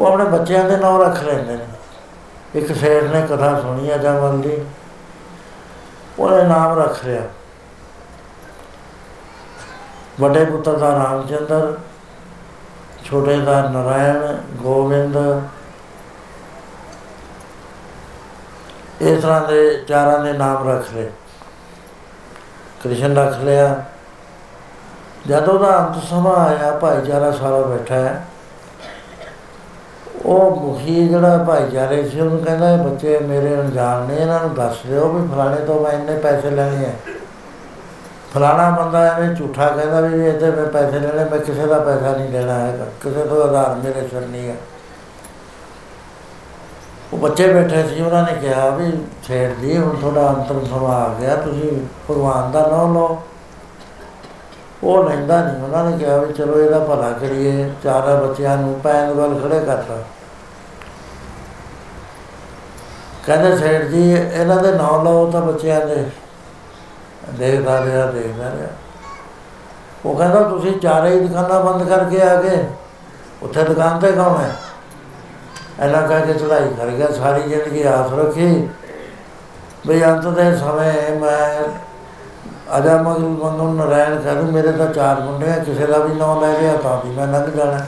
ਉਹ 0.00 0.06
ਆਪਣੇ 0.06 0.24
ਬੱਚਿਆਂ 0.24 0.64
ਦੇ 0.64 0.76
ਨਾਮ 0.76 1.02
ਰੱਖ 1.02 1.22
ਲੈਂਦੇ 1.22 1.56
ਨੇ। 1.56 1.66
ਇੱਕ 2.54 2.72
ਸ਼ੇਰ 2.72 3.08
ਨੇ 3.08 3.26
ਕਥਾ 3.26 3.60
ਸੁਣੀ 3.60 3.90
ਆ 3.90 3.96
ਜਮਲ 3.96 4.40
ਦੀ। 4.40 4.64
ਉਹਨੇ 6.18 6.44
ਨਾਮ 6.44 6.78
ਰੱਖ 6.78 7.04
ਲਿਆ। 7.04 7.22
ਵੱਡੇ 10.20 10.44
ਪੁੱਤਰ 10.44 10.76
ਦਾ 10.76 10.92
ਰਾਮਚੰਦਰ 10.92 11.78
ਛੋਟੇ 13.04 13.36
ਦਾ 13.36 13.68
ਨਰਾਇਣ 13.68 14.36
ਗੋਬਿੰਦ 14.52 15.42
ਇਸ 19.00 19.22
ਤਰ੍ਹਾਂ 19.22 19.48
ਦੇ 19.48 19.84
ਚਾਰਾਂ 19.88 20.24
ਦੇ 20.24 20.32
ਨਾਮ 20.32 20.70
ਰੱਖ 20.70 20.94
ਲਏ। 20.94 21.10
ਕ੍ਰਿਸ਼ਨ 22.84 23.16
ਰੱਖ 23.16 23.38
ਲਿਆ। 23.38 23.84
ਜਦੋਂ 25.26 25.58
ਦਾ 25.58 25.78
ਅੰਤ 25.78 26.02
ਸਮਾਂ 26.04 26.36
ਆਇਆ, 26.36 26.70
ਭਾਈਚਾਰਾ 26.72 27.30
ਸਾਰਾ 27.30 27.60
ਬੈਠਾ 27.60 27.94
ਹੈ। 27.94 28.24
ਉਹ 30.24 30.56
ਮੁਖੀ 30.56 31.08
ਜਿਹੜਾ 31.08 31.38
ਭਾਈਚਾਰੇ 31.38 32.02
ਸੀ, 32.08 32.20
ਉਹਨੂੰ 32.20 32.38
ਕਹਿੰਦਾ, 32.44 32.70
ਇਹ 32.70 32.78
ਬੱਚੇ 32.78 33.18
ਮੇਰੇ 33.18 33.54
ਅਣਜਾਣ 33.54 34.06
ਨੇ, 34.06 34.16
ਇਹਨਾਂ 34.16 34.40
ਨੂੰ 34.40 34.54
ਦੱਸ 34.54 34.76
ਦਿਓ 34.86 35.08
ਵੀ 35.08 35.26
ਫਲਾਣੇ 35.28 35.56
ਤੋਂ 35.56 35.80
ਮੈਂ 35.80 35.92
ਇੰਨੇ 35.92 36.16
ਪੈਸੇ 36.16 36.50
ਲੈਣੇ 36.50 36.86
ਆ। 36.86 36.92
ਫਲਾਣਾ 38.34 38.70
ਬੰਦਾ 38.70 39.04
ਐਵੇਂ 39.06 39.34
ਝੂਠਾ 39.34 39.68
ਕਹਿੰਦਾ 39.68 40.00
ਵੀ 40.00 40.26
ਇਹਦੇ 40.26 40.50
ਮੈਂ 40.50 40.66
ਪੈਸੇ 40.66 40.98
ਲੈਣੇ, 40.98 41.24
ਮੈਂ 41.30 41.38
ਕਿਸੇ 41.38 41.66
ਦਾ 41.66 41.78
ਪੈਸਾ 41.78 42.16
ਨਹੀਂ 42.16 42.30
ਲੈਣਾ 42.30 42.54
ਹੈਗਾ, 42.54 42.86
ਕਿਸੇ 43.02 43.24
ਤੋਂ 43.24 43.42
ਆਧਾਰ 43.42 43.74
ਮੇਰੇ 43.74 44.08
ਸਿਰ 44.08 44.26
ਨਹੀਂ 44.26 44.48
ਹੈ 44.48 44.56
ਉਹ 47.12 47.18
ਬੱਚੇ 47.18 47.52
ਬੈਠੇ 47.52 47.82
ਸੀ, 47.88 48.02
ਉਹਨਾਂ 48.02 48.22
ਨੇ 48.22 48.32
ਕਿਹਾ 48.32 48.68
ਵੀ 48.70 48.92
ਛੇੜ 49.26 49.52
ਦੀ 49.52 49.76
ਹੁਣ 49.78 49.96
ਤੁਹਾਡਾ 49.96 50.28
ਅੰਤਮ 50.28 50.64
ਸਮਾਂ 50.64 50.94
ਆ 50.94 51.14
ਗਿਆ, 51.20 51.36
ਤੁਸੀਂ 51.36 51.70
ਭਗਵਾਨ 52.10 52.50
ਦਾ 52.52 52.66
ਨਾਮ 52.66 52.94
ਲਓ। 52.94 53.22
ਉਹ 54.82 55.04
ਲੈਂਦਾ 55.04 55.42
ਨਹੀਂ। 55.42 55.62
ਉਹਨਾਂ 55.62 55.90
ਨੇ 55.90 55.98
ਕਿਹਾ 55.98 56.16
ਵੀ 56.16 56.32
ਚਲੋ 56.32 56.60
ਇਹਦਾ 56.60 56.78
ਭਲਾ 56.78 57.10
ਕਰੀਏ, 57.10 57.70
ਚਾਰਾਂ 57.84 58.26
ਬੱਚਿਆਂ 58.26 58.56
ਨੂੰ 58.56 58.80
ਪੈਨ 58.80 59.10
ਵੱਲ 59.10 59.40
ਖੜੇ 59.40 59.60
ਕਰਤਾ। 59.60 59.98
ਕਹਿੰਦੇ 63.26 63.56
ਸੇਠ 63.56 63.82
ਜੀ, 63.82 64.12
ਇਹਨਾਂ 64.12 64.56
ਦੇ 64.56 64.72
ਨਾਂ 64.72 65.04
ਲਓ 65.04 65.30
ਤਾਂ 65.30 65.40
ਬੱਚਿਆਂ 65.40 65.86
ਦੇ। 65.86 66.06
ਦੇਖਦਾ 67.30 67.84
ਰਿਹਾ 67.84 68.06
ਦੇਖਦਾ 68.06 68.44
ਰਿਹਾ। 68.44 68.68
ਉਹ 70.06 70.16
ਕਹਿੰਦਾ, 70.16 70.40
ਤੁਸੀਂ 70.42 70.80
ਚਾਰੇ 70.80 71.10
ਹੀ 71.10 71.20
ਦੁਕਾਨਾਂ 71.20 71.60
ਬੰਦ 71.60 71.88
ਕਰਕੇ 71.88 72.22
ਆ 72.22 72.42
ਗਏ। 72.42 72.64
ਉੱਥੇ 73.42 73.64
ਦੁਕਾਨ 73.64 73.98
ਤੇ 73.98 74.12
ਕੌਣ 74.12 74.38
ਹੈ? 74.38 74.56
ਇਹਨਾਂ 75.84 76.08
ਕਹਿ 76.08 76.20
ਕੇ 76.20 76.34
ਚੜਾਈ 76.34 76.68
ਕਰ 76.78 76.86
ਗਿਆ। 76.86 77.10
ਸਾਰੀ 77.10 77.42
ਜ਼ਿੰਦਗੀ 77.42 77.82
ਆਸ 77.82 78.12
ਰੱਖੀ। 78.12 78.68
ਵੀ 79.86 80.04
ਅੰਤ 80.04 80.26
ਦੇ 80.26 80.56
ਸਮੇਂ 80.56 81.20
ਮੈਂ 81.20 81.64
ਅਜਾ 82.78 83.02
ਮਗਲ 83.02 83.18
ਮੰਗਲ 83.18 83.86
ਨਰਾਇਣ 83.86 84.22
ਕਹਿੰਦਾ 84.22 84.42
ਮੇਰੇ 84.42 84.72
ਤਾਂ 84.72 84.86
ਚਾਰ 84.86 85.20
ਮੁੰਡੇ 85.20 85.50
ਆ, 85.50 85.58
ਕਿਸੇ 85.58 85.86
ਦਾ 85.86 85.98
ਵੀ 85.98 86.14
ਨਾਮ 86.14 86.40
ਲੈ 86.40 86.60
ਲਿਆ 86.60 86.76
ਤਾਂ 86.76 87.06
ਵੀ 87.06 87.14
ਮੈਂ 87.14 87.26
ਲੰਘ 87.26 87.50
ਜਾਣਾ। 87.50 87.86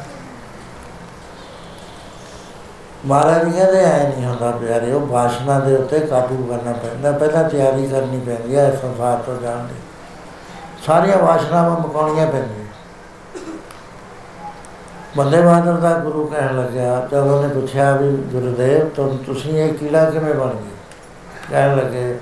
ਮਹਾਰਾਜ 3.06 3.44
ਜੀ 3.44 3.50
ਕਹਿੰਦੇ, 3.50 3.84
ਐ 3.84 4.08
ਨਹੀਂ 4.08 4.26
ਹੁੰਦਾ 4.26 4.50
ਪਿਆਰੇ, 4.50 4.92
ਉਹ 4.92 5.00
ਬਾਸ਼ਨਾ 5.00 5.58
ਦੇ 5.58 5.76
ਉੱਤੇ 5.76 6.00
ਕਾਬੂ 6.00 6.46
ਕਰਨਾ 6.46 6.72
ਪੈਂਦਾ। 6.72 7.12
ਪਹਿਲਾਂ 7.12 7.48
ਤਿਆਰੀ 7.48 7.86
ਕਰਨੀ 7.88 8.20
ਪੈਂਦੀ 8.20 8.56
ਹੈ 8.56 8.68
ਇਸ 8.68 8.80
ਸੰਸਾਰ 8.80 9.16
ਤੋਂ 9.16 9.38
ਜਾਣ 9.42 9.56
ਦੀ। 9.56 9.74
ਸਾਰੀਆਂ 10.86 11.18
ਬਾਸ਼ਨਾਵਾਂ 11.18 11.80
ਮੁਕਾਉਣੀਆਂ 11.80 12.26
ਪੈਂਦੀਆਂ। 12.26 12.68
ਬੰਦੇ 15.16 15.40
ਬਹਾਦਰ 15.40 15.72
ਦਾ 15.72 15.98
ਗੁਰੂ 15.98 16.26
ਕਹਿਣ 16.26 16.56
ਲੱਗਿਆ 16.56 17.08
ਜਦ 17.12 17.18
ਉਹਨੇ 17.18 17.48
ਪੁੱਛਿਆ 17.48 17.96
ਵੀ, 17.96 18.16
ਗੁਰਦੇਵ, 18.16 18.88
ਤੁਮ 18.88 19.16
ਤੁਸੀਂ 19.16 19.58
ਇਹ 19.58 19.74
ਕੀੜਾ 19.74 20.10
ਕਿਵੇਂ 20.10 20.34
ਬਣ 20.34 20.48
ਗਏ? 20.48 20.76
ਕਹਿਣ 21.50 21.76
ਲੱਗੇ 21.76 22.18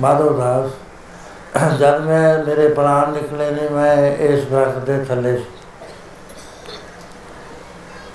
ਮਾਧੋ 0.00 0.30
ਦਾਸ 0.30 0.70
ਜਦ 1.78 2.00
ਮੈਂ 2.00 2.44
ਮੇਰੇ 2.44 2.68
ਪ੍ਰਾਣ 2.68 3.12
ਨਿਕਲੇ 3.12 3.50
ਨੇ, 3.50 3.68
ਮੈਂ 3.68 3.96
ਇਸ 4.16 4.44
ਦਰਖਤ 4.44 4.78
ਦੇ 4.78 5.04
ਥੱਲੇ 5.04 5.36
ਸੀ। 5.36 5.44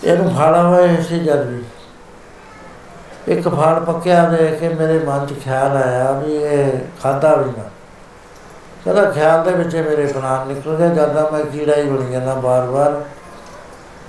ਇਹਨੂੰ 0.04 0.36
ਫਾੜਾ 0.36 0.63
ਹੋਇਆ 0.63 1.02
ਸੀ 1.02 1.19
ਜਦ 1.19 1.47
ਵੀ। 1.47 1.63
ਇੱਕ 3.28 3.47
ਫਾੜ 3.47 3.80
ਪੱਕਿਆ 3.80 4.23
ਦੇਖ 4.23 4.60
ਕੇ 4.60 4.69
ਮੇਰੇ 4.69 4.99
ਮਨ 4.99 5.25
'ਚ 5.25 5.34
ਖਿਆਲ 5.43 5.78
ਆਇਆ 5.78 6.12
ਵੀ 6.12 6.36
ਇਹ 6.36 6.71
ਖਾਦਾ 7.04 7.36
ਵੀ 7.36 7.52
ਨਾ। 7.58 7.63
ਕਹਿੰਦਾ, 8.86 9.12
ਖਿਆਲ 9.12 9.43
ਦੇ 9.43 9.52
ਵਿੱਚ 9.52 9.75
ਮੇਰੇ 9.75 10.06
ਪ੍ਰਾਣ 10.06 10.47
ਨਿਕਲ 10.47 10.75
ਗਏ, 10.75 10.89
ਜਦੋਂ 10.89 11.32
ਮੈਂ 11.32 11.45
ਕੀੜਾ 11.45 11.75
ਹੀ 11.75 11.84
ਬਣ 11.84 12.12
ਜਾਂਦਾ 12.12 12.34
ਬਾਰ-ਬਾਰ। 12.34 13.02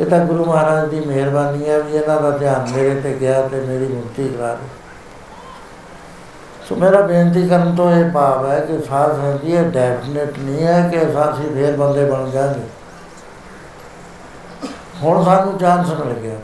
ਇਹ 0.00 0.06
ਤਾਂ 0.06 0.18
ਗੁਰੂ 0.18 0.44
ਮਹਾਰਾਜ 0.44 0.88
ਦੀ 0.88 1.00
ਮਿਹਰਬਾਨੀ 1.00 1.68
ਹੈ 1.68 1.80
ਵੀ 1.80 1.96
ਇਹਨਾਂ 1.96 2.20
ਦਾ 2.20 2.30
ਧਿਆਨ 2.30 2.66
ਮੇਰੇ 2.72 3.00
ਤੇ 3.00 3.16
ਗਿਆ 3.20 3.42
ਤੇ 3.42 3.60
ਮੇਰੀ 3.60 3.86
ਮੁਕਤੀ 3.86 4.28
ਕਰਾ 4.28 4.54
ਦੇ। 4.54 4.79
ਸੋ 6.70 6.76
ਮੇਰਾ 6.76 7.00
ਬੇਨਤੀ 7.00 7.48
ਕਰਨ 7.48 7.76
ਤੋਂ 7.76 7.92
ਇਹ 7.92 8.10
ਭਾਵ 8.10 8.50
ਹੈ 8.50 8.60
ਕਿ 8.60 8.82
ਸਾਧ 8.82 9.16
ਸੰਗਤੀ 9.16 9.52
ਇਹ 9.52 9.62
ਡੈਫੀਨਿਟ 9.62 10.38
ਨਹੀਂ 10.38 10.66
ਹੈ 10.66 10.88
ਕਿ 10.88 11.02
ਅਸੀਂ 11.02 11.54
ਫੇਰ 11.54 11.76
ਬੰਦੇ 11.76 12.04
ਬਣ 12.04 12.30
ਜਾਵਾਂਗੇ 12.30 12.60
ਹੁਣ 15.02 15.24
ਸਾਨੂੰ 15.24 15.58
ਚਾਂਸ 15.58 15.88
ਮਿਲ 15.88 16.14
ਗਿਆ। 16.14 16.36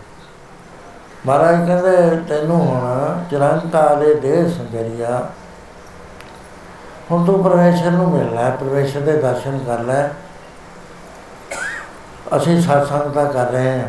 ਮਹਾਰਾਜ 1.26 1.54
ਕਹਿੰਦੇ, 1.66 2.16
ਤੈਨੂੰ 2.28 2.60
ਹੁਣ 2.60 3.24
ਚਰੰਤਾ 3.30 3.94
ਦੇ 3.94 4.14
ਦੇਹ 4.14 4.48
ਸੰਜਰੀਆ। 4.48 5.28
ਹੁਣ 7.10 7.24
ਤੂੰ 7.24 7.44
ਪਰਮੇਸ਼ਰ 7.44 7.90
ਨੂੰ 7.90 8.10
ਮਿਲਣਾ 8.10 8.42
ਹੈ 8.42 8.50
ਪਰਮੇਸ਼ਰ 8.50 9.00
ਦੇ 9.00 9.12
ਦਰਸ਼ਨ 9.12 9.58
ਕਰ 9.66 9.78
ਲੈ। 9.78 10.08
ਅਸੀਂ 12.36 12.58
satsang 12.58 13.12
ਤਾਂ 13.12 13.26
ਕਰ 13.26 13.46
ਰਹੇ 13.46 13.80
ਹਾਂ। 13.80 13.88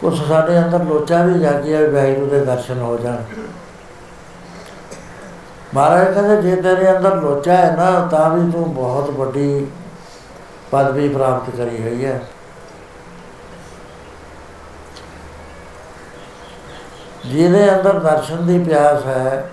ਕੁਛ 0.00 0.28
ਸਾਡੇ 0.28 0.58
ਅੰਦਰ 0.58 0.82
ਲੋਚਾ 0.82 1.24
ਵੀ 1.24 1.40
ਜਾਗਿਆ 1.40 1.80
ਵੀ 1.80 1.86
ਵਾਹਿਗੁਰੂ 1.86 2.26
ਦੇ 2.26 2.44
ਦਰਸ਼ਨ 2.44 2.78
ਹੋ 2.78 2.96
ਜਾਣ। 2.96 3.16
ਮਹਾਰਾਜ 5.74 6.14
ਕਹਿੰਦੇ, 6.14 6.42
ਜੇ 6.42 6.56
ਤੇਰੇ 6.62 6.90
ਅੰਦਰ 6.90 7.16
ਲੋਚਾ 7.16 7.56
ਹੈ 7.56 7.76
ਨਾ, 7.76 8.08
ਤਾਂ 8.10 8.30
ਵੀ 8.30 8.50
ਤੂੰ 8.50 8.74
ਬਹੁਤ 8.74 9.10
ਵੱਡੀ 9.10 9.66
ਪਦਵੀ 10.70 11.08
ਪ੍ਰਾਪਤ 11.08 11.56
ਕਰੀ 11.56 11.82
ਹੋਈ 11.82 12.04
ਹੈ। 12.04 12.20
ਜਿਹਦੇ 17.26 17.70
ਅੰਦਰ 17.74 17.98
ਦਰਸ਼ਨ 17.98 18.46
ਦੀ 18.46 18.58
ਪਿਆਸ 18.64 19.04
ਹੈ, 19.06 19.50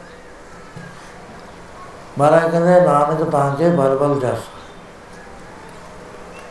ਮਹਾਰਾਜ 2.19 2.51
ਕਹਿੰਦੇ, 2.51 2.80
ਨਾਨਕ 2.82 3.23
ਤਾਂ 3.30 3.56
ਕੇ 3.56 3.69
ਬਲਬਲ 3.69 4.19
ਜਸ। 4.19 4.45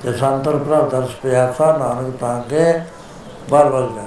ਜੇ 0.02 0.12
ਸੰਤਰ 0.12 0.56
ਪ੍ਰਭ 0.56 0.90
ਦਰਸ 0.90 1.14
ਪਿਆਸਾ, 1.22 1.76
ਨਾਨਕ 1.76 2.16
ਤਾਂ 2.16 2.40
ਕੇ 2.42 2.72
ਬਲਬਲ 3.50 3.88
ਜਸ। 3.96 4.05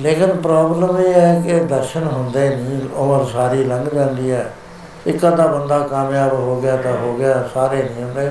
ਲੇਕਿਨ 0.00 0.36
ਪ੍ਰੋਬਲਮ 0.36 0.98
ਇਹ 0.98 1.14
ਹੈ 1.14 1.42
ਕਿ 1.46 1.58
ਦਰਸ਼ਨ 1.60 2.04
ਹੁੰਦੇ 2.04 2.48
ਨਹੀਂ, 2.56 2.88
ਉਮਰ 2.94 3.24
ਸਾਰੀ 3.24 3.64
ਲੰਘ 3.64 3.88
ਜਾਂਦੀ 3.94 4.30
ਹੈ। 4.30 4.52
ਇੱਕ 5.06 5.26
ਅੱਧਾ 5.26 5.46
ਬੰਦਾ 5.46 5.78
ਕਾਮਯਾਬ 5.78 6.32
ਹੋ 6.32 6.60
ਗਿਆ 6.60 6.76
ਤਾਂ 6.76 6.92
ਹੋ 6.92 7.14
ਗਿਆ, 7.14 7.48
ਸਾਰੇ 7.54 7.82
ਨਹੀਂ 7.82 8.04
ਹੁੰਦੇ। 8.04 8.30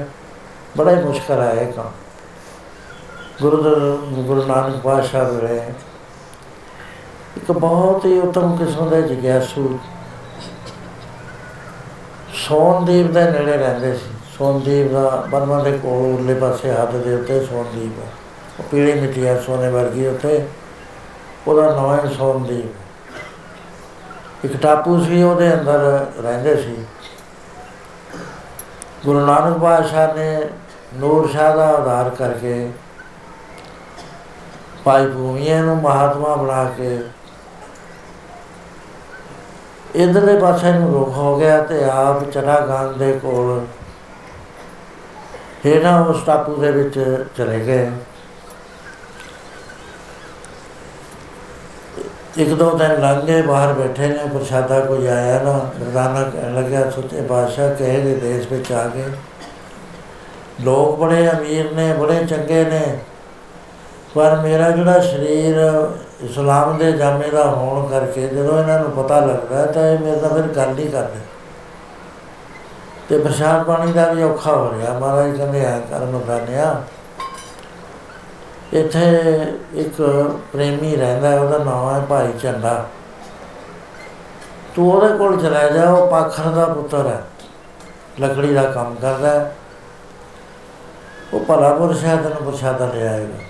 ਬੜਾ 0.78 0.92
ਹੀ 0.92 1.04
ਮੁਸ਼ਕਲ 1.04 1.42
ਹੈ 1.42 1.52
ਇਹ 1.52 1.74
ਕੰਮ। 1.74 1.92
ਗੁਰੂ 3.42 3.64
ਗੁਰੂ 4.24 4.44
ਨਾਨਕ 4.44 4.76
ਪਾਤਸ਼ਾਹ 4.78 5.24
ਵੇਲੇ 5.26 5.62
ਇੱਕ 7.38 7.52
ਬਹੁਤ 7.52 8.06
ਹੀ 8.06 8.20
ਉਤਮ 8.20 8.56
ਕਿਸਮ 8.58 8.90
ਦੇ 8.90 9.02
ਜਿਗਿਆਸੂ 9.02 9.80
ਸੋਨਦੀਪ 12.34 13.12
ਦੇ 13.12 13.24
ਨੇੜੇ 13.24 13.58
ਰਹਿੰਦੇ 13.58 13.94
ਸੀ। 13.94 14.12
ਸੋਨਦੀਪ 14.38 14.92
ਦਾ 14.92 15.24
ਬਰਮਾ 15.30 15.64
ਦੇ 15.64 15.72
ਕੋਲ 15.78 16.14
ਉਰਲੇ 16.14 16.34
ਪਾਸੇ 16.34 16.72
ਹੱਦ 16.72 16.92
ਦੇ 16.92 17.16
ਉੱਤੇ 17.16 17.46
ਸੋਨਦੀਪ 17.46 18.00
ਹੈ 18.00 18.08
ਉਹ 18.60 18.64
ਪੀਲੀ 18.64 19.00
ਮਿੱਟੀ 19.02 19.26
ਹੈ 19.26 19.40
ਸੋਨੇ 19.40 19.70
ਵਰਗੀ 19.70 20.08
ਉੱਤੇ 20.08 20.46
ਉਹਦਾ 21.48 21.76
ਨਾਮ 21.76 21.94
ਹੈ 21.94 22.00
ਸੋਨਦੀਪ। 22.18 22.74
ਇੱਕ 24.46 24.58
ਟਾਪੂ 24.58 25.04
ਸੀ, 25.04 25.24
ਉਹਦੇ 25.24 25.54
ਅੰਦਰ 25.54 26.06
ਰਹਿੰਦੇ 26.22 26.56
ਸੀ। 26.56 26.86
ਗੁਰੂ 29.06 29.26
ਨਾਨਕ 29.26 29.58
ਪਾਤਸ਼ਾਹ 29.58 30.14
ਨੇ 30.14 30.50
ਨੂਰ 30.94 31.28
ਸ਼ਾਹ 31.28 31.58
ਦਾ 31.58 31.70
ਆਧਾਰ 31.70 32.10
ਕਰਕੇ 32.10 32.72
ਭਾਈ 34.84 35.08
ਭੂਮੀਏ 35.08 35.60
ਨੂੰ 35.60 35.78
ਮਹਾਤਮਾ 35.78 36.36
ਬਣਾ 36.36 36.72
ਕੇ 36.78 37.04
ਇਧਰਲੇ 39.96 40.40
ਪਾਸੇ 40.40 40.72
ਨੂੰ 40.72 40.94
ਰੁਖ 40.94 41.10
ਹੋ 41.10 41.38
ਗਿਆ 41.38 41.62
ਤੇ 41.62 41.84
ਆਪ 41.84 42.32
ਚਨਾਗਾਨ 42.32 42.98
ਦੇ 42.98 43.20
ਕੋਲ 43.20 43.66
ਹੇਨਾ 45.66 46.00
ਉਸ 46.00 46.18
ਟਾਪੂ 46.26 46.56
ਦੇ 46.56 46.72
ਵਿੱਚ 46.72 47.26
ਚਲੇ 47.38 47.60
ਗਏ। 47.60 47.92
ਇੱਕ 52.38 52.54
ਦੋ 52.54 52.70
ਦਿਨ 52.78 53.02
ਲੰਘੇ 53.02 53.42
ਬਾਹਰ 53.42 53.74
ਬੈਠੇ 53.74 54.08
ਨੇ, 54.08 54.26
ਪ੍ਰਸ਼ਾਦਾ 54.34 54.80
ਕੋਈ 54.80 55.08
ਆਇਆ 55.08 55.40
ਨਾ 55.44 55.52
ਮਰਦਾਨਾ 55.80 56.22
ਕਹਿਣ 56.24 56.54
ਲੱਗਿਆ 56.56 56.90
ਸੁੱਤੇ 56.90 57.22
ਬਾਦਸ਼ਾਹ 57.22 57.74
ਕਹੇ 57.76 58.00
ਦੇ 58.00 58.16
ਦੇਸ਼ 58.16 58.48
ਵਿੱਚ 58.52 58.72
ਆ 58.72 58.88
ਗਏ। 58.88 59.10
ਲੋਕ 60.62 60.98
ਬੜੇ 61.00 61.28
ਅਮੀਰ 61.32 61.72
ਨੇ, 61.74 61.94
ਬੜੇ 61.94 62.24
ਚੰਗੇ 62.26 62.64
ਨੇ, 62.64 62.82
ਪਰ 64.16 64.36
ਮੇਰਾ 64.36 64.70
ਜਿਹੜਾ 64.70 65.00
ਸਰੀਰ 65.02 65.60
ਇਸਲਾਮ 66.24 66.78
ਦੇ 66.78 66.92
ਜਾਮੇ 66.92 67.30
ਦਾ 67.30 67.44
ਹੋਣ 67.44 67.88
ਕਰਕੇ 67.88 68.28
ਜਦੋਂ 68.28 68.58
ਇਹਨਾਂ 68.60 68.80
ਨੂੰ 68.80 68.92
ਪਤਾ 68.94 69.20
ਲੱਗਦਾ 69.20 69.66
ਤਾਂ 69.66 69.88
ਇਹ 69.88 70.00
ਮੇਰੇ 70.00 70.22
ਨਾਲ 70.22 70.34
ਫਿਰ 70.34 70.52
ਗੱਲ 70.56 70.74
ਨਹੀਂ 70.74 70.90
ਕਰਦੇ। 70.90 71.20
ਤੇ 73.10 73.18
ਪ੍ਰਸ਼ਾਦ 73.20 73.64
ਪਾਣੀ 73.64 73.92
ਦਾ 73.94 74.08
ਵੀ 74.14 74.24
ਔਖਾ 74.24 74.52
ਹੋ 74.52 74.74
ਰਿਹਾ, 74.74 74.98
ਮਹਾਰਾਜ 75.00 75.38
ਕਹਿੰਦੇ 75.38 75.66
ਆ 75.66 75.80
ਕਰਮ 75.90 76.20
ਦਾਨਿਆ 76.28 76.76
ਇੱਥੇ 78.74 79.08
ਇੱਕ 79.74 80.02
ਪ੍ਰੇਮੀ 80.54 80.96
ਰਹਿੰਦਾ, 80.96 81.42
ਉਹਦਾ 81.42 81.58
ਨਾਮ 81.58 81.96
ਹੈ 81.96 82.00
ਭਾਈ 82.00 82.32
ਚੰਦਾ 82.42 82.86
ਤੂੰ 84.76 84.92
ਉਹਦੇ 84.94 85.18
ਕੋਲ 85.18 85.42
ਚਲਾ 85.42 85.70
ਜਾ, 85.70 85.90
ਉਹ 85.90 86.08
ਪਾਖਰ 86.08 86.44
ਦਾ 86.44 86.66
ਪੁੱਤਰ 86.66 87.08
ਹੈ। 87.08 87.24
ਲੱਕੜੀ 88.20 88.54
ਦਾ 88.54 88.64
ਕੰਮ 88.64 88.96
ਕਰਦਾ 88.96 89.52
ਉਹ 91.34 91.40
ਭਲਾ 91.40 91.74
ਪੁਰਸ਼ਾ 91.74 92.16
ਤੈਨੂੰ 92.16 92.52
ਪ੍ਰਸ਼ਾਦਾ 92.52 92.86
ਲੈ 92.86 93.08
ਆਏਗਾ। 93.08 93.44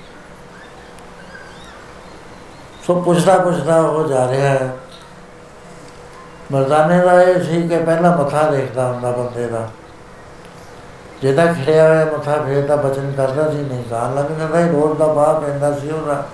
ਸੋ 2.87 3.01
ਪੁੱਛਦਾ 3.01 3.37
ਪੁੱਛਦਾ 3.37 3.79
ਉਹ 3.81 4.07
ਜਾ 4.07 4.27
ਰਿਹਾ 4.27 4.49
ਹੈ। 4.49 4.75
ਮਰਦਾਨੇ 6.51 6.99
ਦਾ 6.99 7.21
ਇਹ 7.21 7.43
ਸੀ 7.43 7.67
ਕਿ 7.67 7.77
ਪਹਿਲਾਂ 7.77 8.17
ਮੱਥਾ 8.17 8.51
ਦੇਖਦਾ 8.51 8.87
ਹੁੰਦਾ 8.87 9.11
ਬੰਦੇ 9.11 9.47
ਦਾ। 9.47 9.67
ਜੇ 11.23 11.33
ਤਾਂ 11.33 11.53
ਖੜਿਆ 11.53 11.89
ਹੋਇਆ 11.89 12.05
ਮੱਥਾ 12.05 12.43
ਫੇਰ 12.43 12.67
ਤਾਂ 12.67 12.77
ਬਚਨ 12.77 13.11
ਕਰਦਾ 13.17 13.51
ਸੀ, 13.51 13.57
ਨਹੀਂ 13.57 13.83
ਗਾਣ 13.91 14.15
ਲੱਗ 14.15 14.25
ਜਾਂਦਾ 14.25 14.59
ਹੀ 14.59 14.69
ਰੋਜ਼ 14.69 14.99
ਦਾ 14.99 15.07
ਬਾਹ 15.07 15.41
ਪੈਂਦਾ 15.41 15.79
ਸੀ 15.79 15.91
ਉਹਦਾ। 15.91 16.27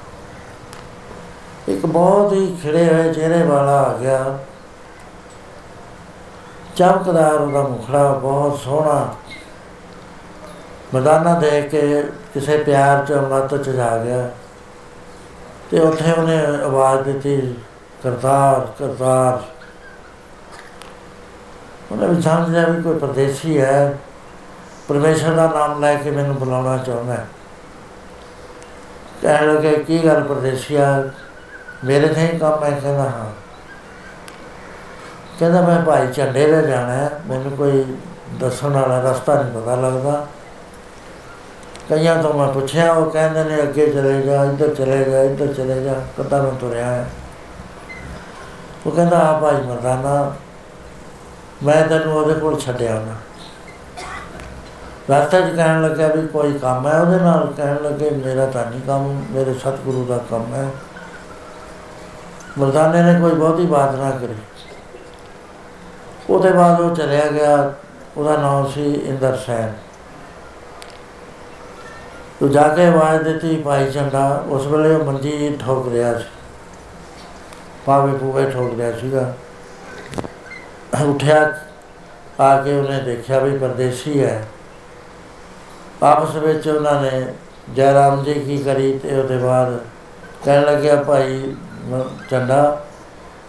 ਇੱਕ 1.67 1.85
ਬਹੁਤ 1.85 2.33
ਹੀ 2.33 2.57
ਖੜੇ 2.63 2.93
ਹੋਏ 2.93 3.13
ਚਿਹਰੇ 3.13 3.43
ਵਾਲਾ 3.43 3.83
ਆ 3.83 3.97
ਗਿਆ। 3.97 4.39
ਚਮਕਦਾਰ 6.75 7.33
ਉਹਦਾ 7.33 7.61
ਮੁਖੜਾ 7.61 8.11
ਬਹੁਤ 8.11 8.59
ਸੋਹਣਾ। 8.59 9.15
ਮਰਦਾਨਾ 10.93 11.39
ਦੇਖ 11.39 11.69
ਕੇ 11.71 12.03
ਕਿਸੇ 12.33 12.57
ਪਿਆਰ 12.57 13.05
ਚ 13.05 13.11
ਮਤ 13.11 13.63
ਚ 13.63 13.69
ਜਾ 13.69 13.97
ਗਿਆ। 13.97 14.29
ਤੇ 15.71 15.79
ਉੱਥੇ 15.79 16.11
ਉਹਨੇ 16.11 16.45
ਆਵਾਜ਼ 16.63 17.01
ਦਿੱਤੀ, 17.01 17.55
ਕਰਤਾਰ 18.03 18.67
ਕਰਤਾਰ। 18.79 19.41
ਉਹਨੇ 21.91 22.07
ਵੀ 22.07 22.21
ਸਮਝ 22.21 22.49
ਲਿਆ 22.49 22.65
ਵੀ 22.65 22.83
ਕੋਈ 22.83 22.99
ਪਰਦੇਸੀ 22.99 23.61
ਹੈ। 23.61 23.97
ਪਰਮੇਸ਼ਰ 24.89 25.31
ਦਾ 25.31 25.47
ਨਾਮ 25.47 25.81
ਲੈ 25.81 25.95
ਕੇ 25.95 26.11
ਮੈਨੂੰ 26.11 26.35
ਬੁਲਾਉਣਾ 26.35 26.77
ਚਾਹੁੰਦਾ 26.77 27.13
ਹੈ। 27.13 27.27
ਕਹਿਣ 29.21 29.55
ਲੱਗੇ, 29.55 29.71
ਕੀ 29.71 30.05
ਗੱਲ 30.05 30.23
ਪਰਦੇਸੀਆ? 30.23 31.03
ਮੇਰੇ 31.85 32.07
ਤੇ 32.07 32.21
ਹੀ 32.21 32.37
ਕੰਮ 32.37 32.63
ਹੈ। 32.63 32.71
ਕਹਿੰਦਾ, 32.71 33.03
ਹਾਂ। 33.03 33.31
ਕਹਿੰਦਾ, 35.39 35.61
ਮੈਂ 35.61 35.81
ਭਾਈ 35.81 36.07
ਝੰਡੇ 36.07 36.51
ਦੇ 36.51 36.67
ਜਾਣਾ 36.67 36.93
ਹੈ। 36.93 37.21
ਮੈਨੂੰ 37.27 37.51
ਕੋਈ 37.51 37.97
ਦੱਸਣ 38.39 38.69
ਵਾਲਾ 38.69 39.11
ਰਸਤਾ 39.11 39.43
ਨਹੀਂ 39.43 39.61
ਪਤਾ 39.61 39.75
ਲੱਗਦਾ। 39.75 40.27
ਕਈਆਂ 41.89 42.23
ਤੋਂ 42.23 42.33
ਮੈਂ 42.33 42.53
ਪੁੱਛਿਆ, 42.53 42.93
ਉਹ 42.93 43.11
ਕਹਿੰਦੇ 43.11 43.43
ਨੇ, 43.43 43.63
ਅੱਗੇ 43.63 43.87
ਚਲੇ 43.87 44.21
ਜਾ, 44.21 44.45
ਇੱਧਰ 44.45 44.75
ਚਲੇ 44.75 45.03
ਜਾ, 45.03 45.23
ਇੱਧਰ 45.23 45.53
ਚਲੇ 45.53 45.83
ਜਾ, 45.83 45.93
ਕਦਾਂ 46.17 46.43
ਮੈਂ 46.43 46.51
ਤੁਰਿਆ 46.51 46.85
ਹੈ? 46.85 47.09
ਉਹ 48.85 48.91
ਕਹਿੰਦਾ 48.91 49.19
ਆ 49.19 49.39
ਭਾਈ 49.39 49.55
ਮਰਦਾਨਾ, 49.55 50.33
ਮੈਂ 51.63 51.87
ਤੈਨੂੰ 51.87 52.17
ਉਹਦੇ 52.17 52.33
ਕੋਲ 52.33 52.59
ਛੱਡਿਆ 52.59 52.93
ਨਾ। 52.93 53.15
ਰਸਤੇ 55.09 55.41
'ਚ 55.41 55.55
ਕਹਿਣ 55.55 55.81
ਲੱਗਾ 55.81 56.07
ਵੀ 56.07 56.27
ਕੋਈ 56.27 56.59
ਕੰਮ 56.59 56.87
ਹੈ 56.87 57.01
ਉਹਦੇ 57.01 57.17
ਨਾਲ, 57.17 57.53
ਕਹਿਣ 57.57 57.75
ਲੱਗੇ 57.83 58.09
ਮੇਰਾ 58.09 58.45
ਤਾਂ 58.45 58.71
ਨਹੀਂ 58.71 58.81
ਕੰਮ, 58.81 59.25
ਮੇਰੇ 59.31 59.53
ਸਤਿਗੁਰੂ 59.53 60.05
ਦਾ 60.05 60.17
ਕੰਮ 60.17 60.53
ਹੈ। 60.53 60.67
ਮਰਦਾਨੇ 62.57 63.13
ਨੇ 63.13 63.19
ਕੋਈ 63.19 63.31
ਬਹੁਤੀ 63.31 63.65
ਬਾਤ 63.65 63.95
ਨਾ 63.95 64.11
ਕਰੀ। 64.11 64.35
ਉਹਦੇ 66.29 66.51
ਬਾਅਦ 66.51 66.81
ਉਹ 66.81 66.95
ਚਲਿਆ 66.95 67.27
ਗਿਆ, 67.27 67.73
ਉਹਦਾ 68.17 68.37
ਨਾਮ 68.37 68.71
ਸੀ 68.71 68.93
ਇੰਦਰ 68.93 69.37
ਸੈਨ। 69.37 69.73
ਤੂੰ 72.39 72.51
ਜਾ 72.51 72.67
ਕੇ 72.67 72.85
ਆਵਾਜ਼ 72.85 73.23
ਦਿੱਤੀ, 73.23 73.61
ਭਾਈ 73.61 73.91
ਚੰਡਾ 73.91 74.43
ਉਸ 74.47 74.67
ਵੇਲੇ 74.67 74.95
ਉਹ 74.95 75.05
ਮੰਜੀ 75.05 75.57
ਠੋਕ 75.65 75.89
ਰਿਹਾ 75.89 76.19
ਸੀ। 76.19 76.25
ਪਾਵੇ 77.85 78.13
ਪੂਵੇ 78.13 78.51
ਠੋਕ 78.51 78.77
ਰਿਹਾ 78.77 78.91
ਸੀਗਾ। 78.91 79.33
ਉੱਠਿਆ, 81.05 81.53
ਆ 82.39 82.61
ਕੇ 82.61 82.79
ਉਹਨੇ 82.79 83.01
ਦੇਖਿਆ 83.01 83.39
ਵੀ 83.39 83.57
ਪਰਦੇਸੀ 83.57 84.23
ਹੈ। 84.23 84.45
ਆਪਸ 86.03 86.35
ਵਿੱਚ 86.35 86.67
ਉਹਨਾਂ 86.67 87.01
ਨੇ 87.01 87.25
ਜੈਰਾਮ 87.75 88.23
ਜੀ 88.23 88.33
ਕੀ 88.33 88.57
ਕਰੀ 88.57 88.97
ਤੇ 88.99 89.19
ਉਹਦੇ 89.19 89.37
ਬਾਅਦ 89.37 89.77
ਕਹਿਣ 90.45 90.63
ਲੱਗਿਆ 90.65 90.95
ਭਾਈ 91.03 91.55
ਚੰਡਾ 92.29 92.61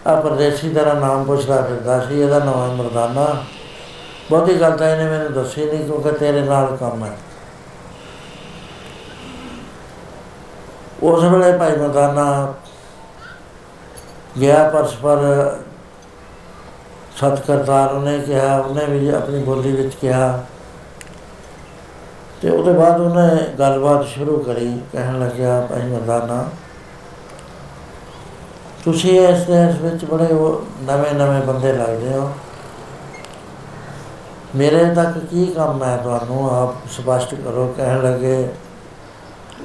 ਆ 0.07 0.15
ਪਰਦੇਸੀ 0.15 0.69
ਦਾ 0.69 0.93
ਨਾਮ 0.93 1.23
ਪੁੱਛਦਾ 1.25 1.61
ਫਿਰਦਾ 1.61 1.99
ਸੀ, 1.99 2.21
ਇਹਦਾ 2.21 2.39
ਨਾਮ 2.39 2.61
ਹੈ 2.61 2.75
ਮਰਦਾਨਾ। 2.75 3.25
ਬਹੁਤੀ 4.29 4.59
ਗੱਲ 4.61 4.77
ਤਾਂ 4.77 4.89
ਇਹਨੇ 4.89 5.09
ਮੈਨੂੰ 5.09 5.33
ਦੱਸੀ 5.33 5.65
ਨਹੀਂ 5.65 5.85
ਕਿਉਂਕਿ 5.85 6.11
ਤੇਰੇ 6.11 6.41
ਨਾਲ 6.41 6.75
ਕੰਮ 6.77 7.03
ਹੈ। 7.05 7.11
ਉਸ 11.03 11.23
ਵੇਲੇ 11.23 11.51
ਭਾਈ 11.57 11.75
ਮਰਦਾਨਾ 11.77 12.53
ਗਿਆ 14.39 14.69
ਪਰਸਪਰ 14.69 15.19
ਸਤਕਰਤਾਰ 17.15 17.93
ਉਹਨੇ 17.93 18.17
ਕਿਹਾ, 18.19 18.57
ਉਹਨੇ 18.57 18.85
ਵੀ 18.85 19.09
ਆਪਣੀ 19.09 19.43
ਬੋਲੀ 19.43 19.71
ਵਿੱਚ 19.71 19.95
ਕਿਹਾ 19.95 20.43
ਤੇ 22.41 22.49
ਉਹਦੇ 22.49 22.71
ਬਾਅਦ 22.73 22.99
ਉਹਨੇ 23.01 23.53
ਗੱਲਬਾਤ 23.59 24.05
ਸ਼ੁਰੂ 24.05 24.37
ਕਰੀ, 24.37 24.81
ਕਹਿਣ 24.93 25.19
ਲੱਗਿਆ, 25.19 25.67
ਭਾਈ 25.69 25.81
ਮਰਦਾਨਾ 25.81 26.45
ਤੁਸੀਂ 28.85 29.19
ਇਸ 29.19 29.39
ਦੇਸ਼ 29.39 29.81
ਵਿੱਚ 29.81 30.05
ਬੜੇ 30.05 30.25
ਉਹ 30.25 30.65
ਨਵੇਂ 30.83 31.13
ਨਵੇਂ 31.13 31.41
ਬੰਦੇ 31.41 31.73
ਲੱਗਦੇ 31.73 32.13
ਹੋ। 32.13 32.31
ਮੇਰੇ 34.55 34.85
ਤੱਕ 34.95 35.17
ਕੀ 35.17 35.45
ਕੰਮ 35.45 35.83
ਹੈ 35.83 35.97
ਤੁਹਾਨੂੰ? 35.97 36.49
ਆਪ 36.51 36.75
ਸਪਸ਼ਟ 36.91 37.35
ਕਰੋ। 37.35 37.73
ਕਹਿਣ 37.77 38.03
ਲੱਗੇ, 38.03 38.49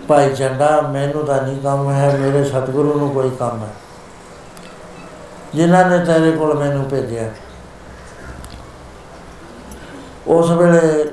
ਭਾਈ 0.09 0.35
ਚੰਡਾ 0.35 0.81
ਮੈਨੂੰ 0.81 1.25
ਤਾਂ 1.25 1.43
ਨਹੀਂ 1.43 1.61
ਕੰਮ 1.61 1.91
ਹੈ, 1.91 2.17
ਮੇਰੇ 2.17 2.45
ਸਤਿਗੁਰੂ 2.45 2.99
ਨੂੰ 2.99 3.11
ਕੋਈ 3.11 3.31
ਕੰਮ 3.31 3.63
ਹੈ। 3.63 3.71
ਜਿਨ੍ਹਾਂ 5.55 5.91
ਨੇ 5.91 6.05
ਤੇਰੇ 6.05 6.31
ਕੋਲ 6.33 6.59
ਮੈਨੂੰ 6.59 6.85
ਭੇਜਿਆ। 6.85 7.31
ਉਸ 10.27 10.51
ਵੇਲੇ 10.51 11.05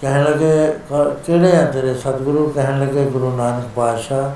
ਕਹਿਣ 0.00 0.24
ਲੱਗੇ, 0.24 0.78
ਕ- 0.90 1.16
ਕਿਹੜੇ 1.26 1.56
ਆ 1.56 1.64
ਤੇਰੇ 1.64 1.94
ਸਤਿਗੁਰੂ? 1.94 2.50
ਕਹਿਣ 2.50 2.80
ਲੱਗੇ, 2.80 3.04
ਗੁਰੂ 3.04 3.36
ਨਾਨਕ 3.36 3.64
ਪਾਤਸ਼ਾਹ। 3.76 4.30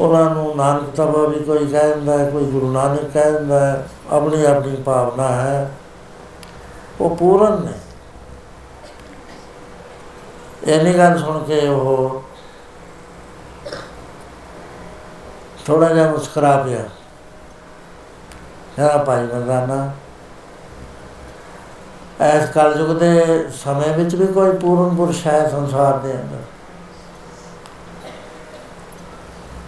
ਉਹਨਾਂ 0.00 0.30
ਨੂੰ 0.30 0.56
ਨਾਨਕ 0.56 0.96
ਤਬਾ 0.96 1.26
ਵੀ 1.28 1.44
ਕੋਈ 1.44 1.66
ਕਹਿੰਦਾ 1.66 2.18
ਹੈ, 2.18 2.30
ਕੋਈ 2.30 2.44
ਗੁਰੂ 2.44 2.72
ਨਾਨਕ 2.72 3.00
ਕਹਿੰਦਾ 3.00 3.66
ਹੈ, 3.66 3.88
ਆਪਣੀ 4.10 4.44
ਆਪਣੀ 4.44 4.76
ਭਾਵਨਾ 4.76 5.28
ਹੈ। 5.28 5.70
ਉਹ 7.00 7.16
ਪੂਰਨ 7.16 7.64
ਨੇ। 7.64 7.72
ਇਹਨੀ 10.72 10.98
ਗੱਲ 10.98 11.18
ਸੁਣ 11.18 11.44
ਕੇ 11.44 11.68
ਉਹ 11.68 12.22
ਥੋੜਾ 15.66 15.88
ਜਿਹਾ 15.88 16.10
ਮੁਸਕਰਾ 16.10 16.56
ਪਿਆ। 16.56 16.84
ਹੈ 18.78 19.04
ਭਾਈ 19.04 19.22
ਮਰਦਾਨਾ 19.22 19.90
ਐਸ 22.20 22.50
ਕਲਯੁਗ 22.50 22.96
ਦੇ 22.96 23.44
ਸਮੇਂ 23.64 23.94
ਵਿੱਚ 23.94 24.14
ਵੀ 24.14 24.26
ਕੋਈ 24.26 24.52
ਪੂਰਨ 24.52 24.96
ਪੁਰਸ਼ 24.96 25.26
ਹੈ 25.26 25.48
ਸੰਸਾਰ 25.48 25.98
ਦੇ 25.98 26.12
ਅੰਦਰ। 26.12 26.38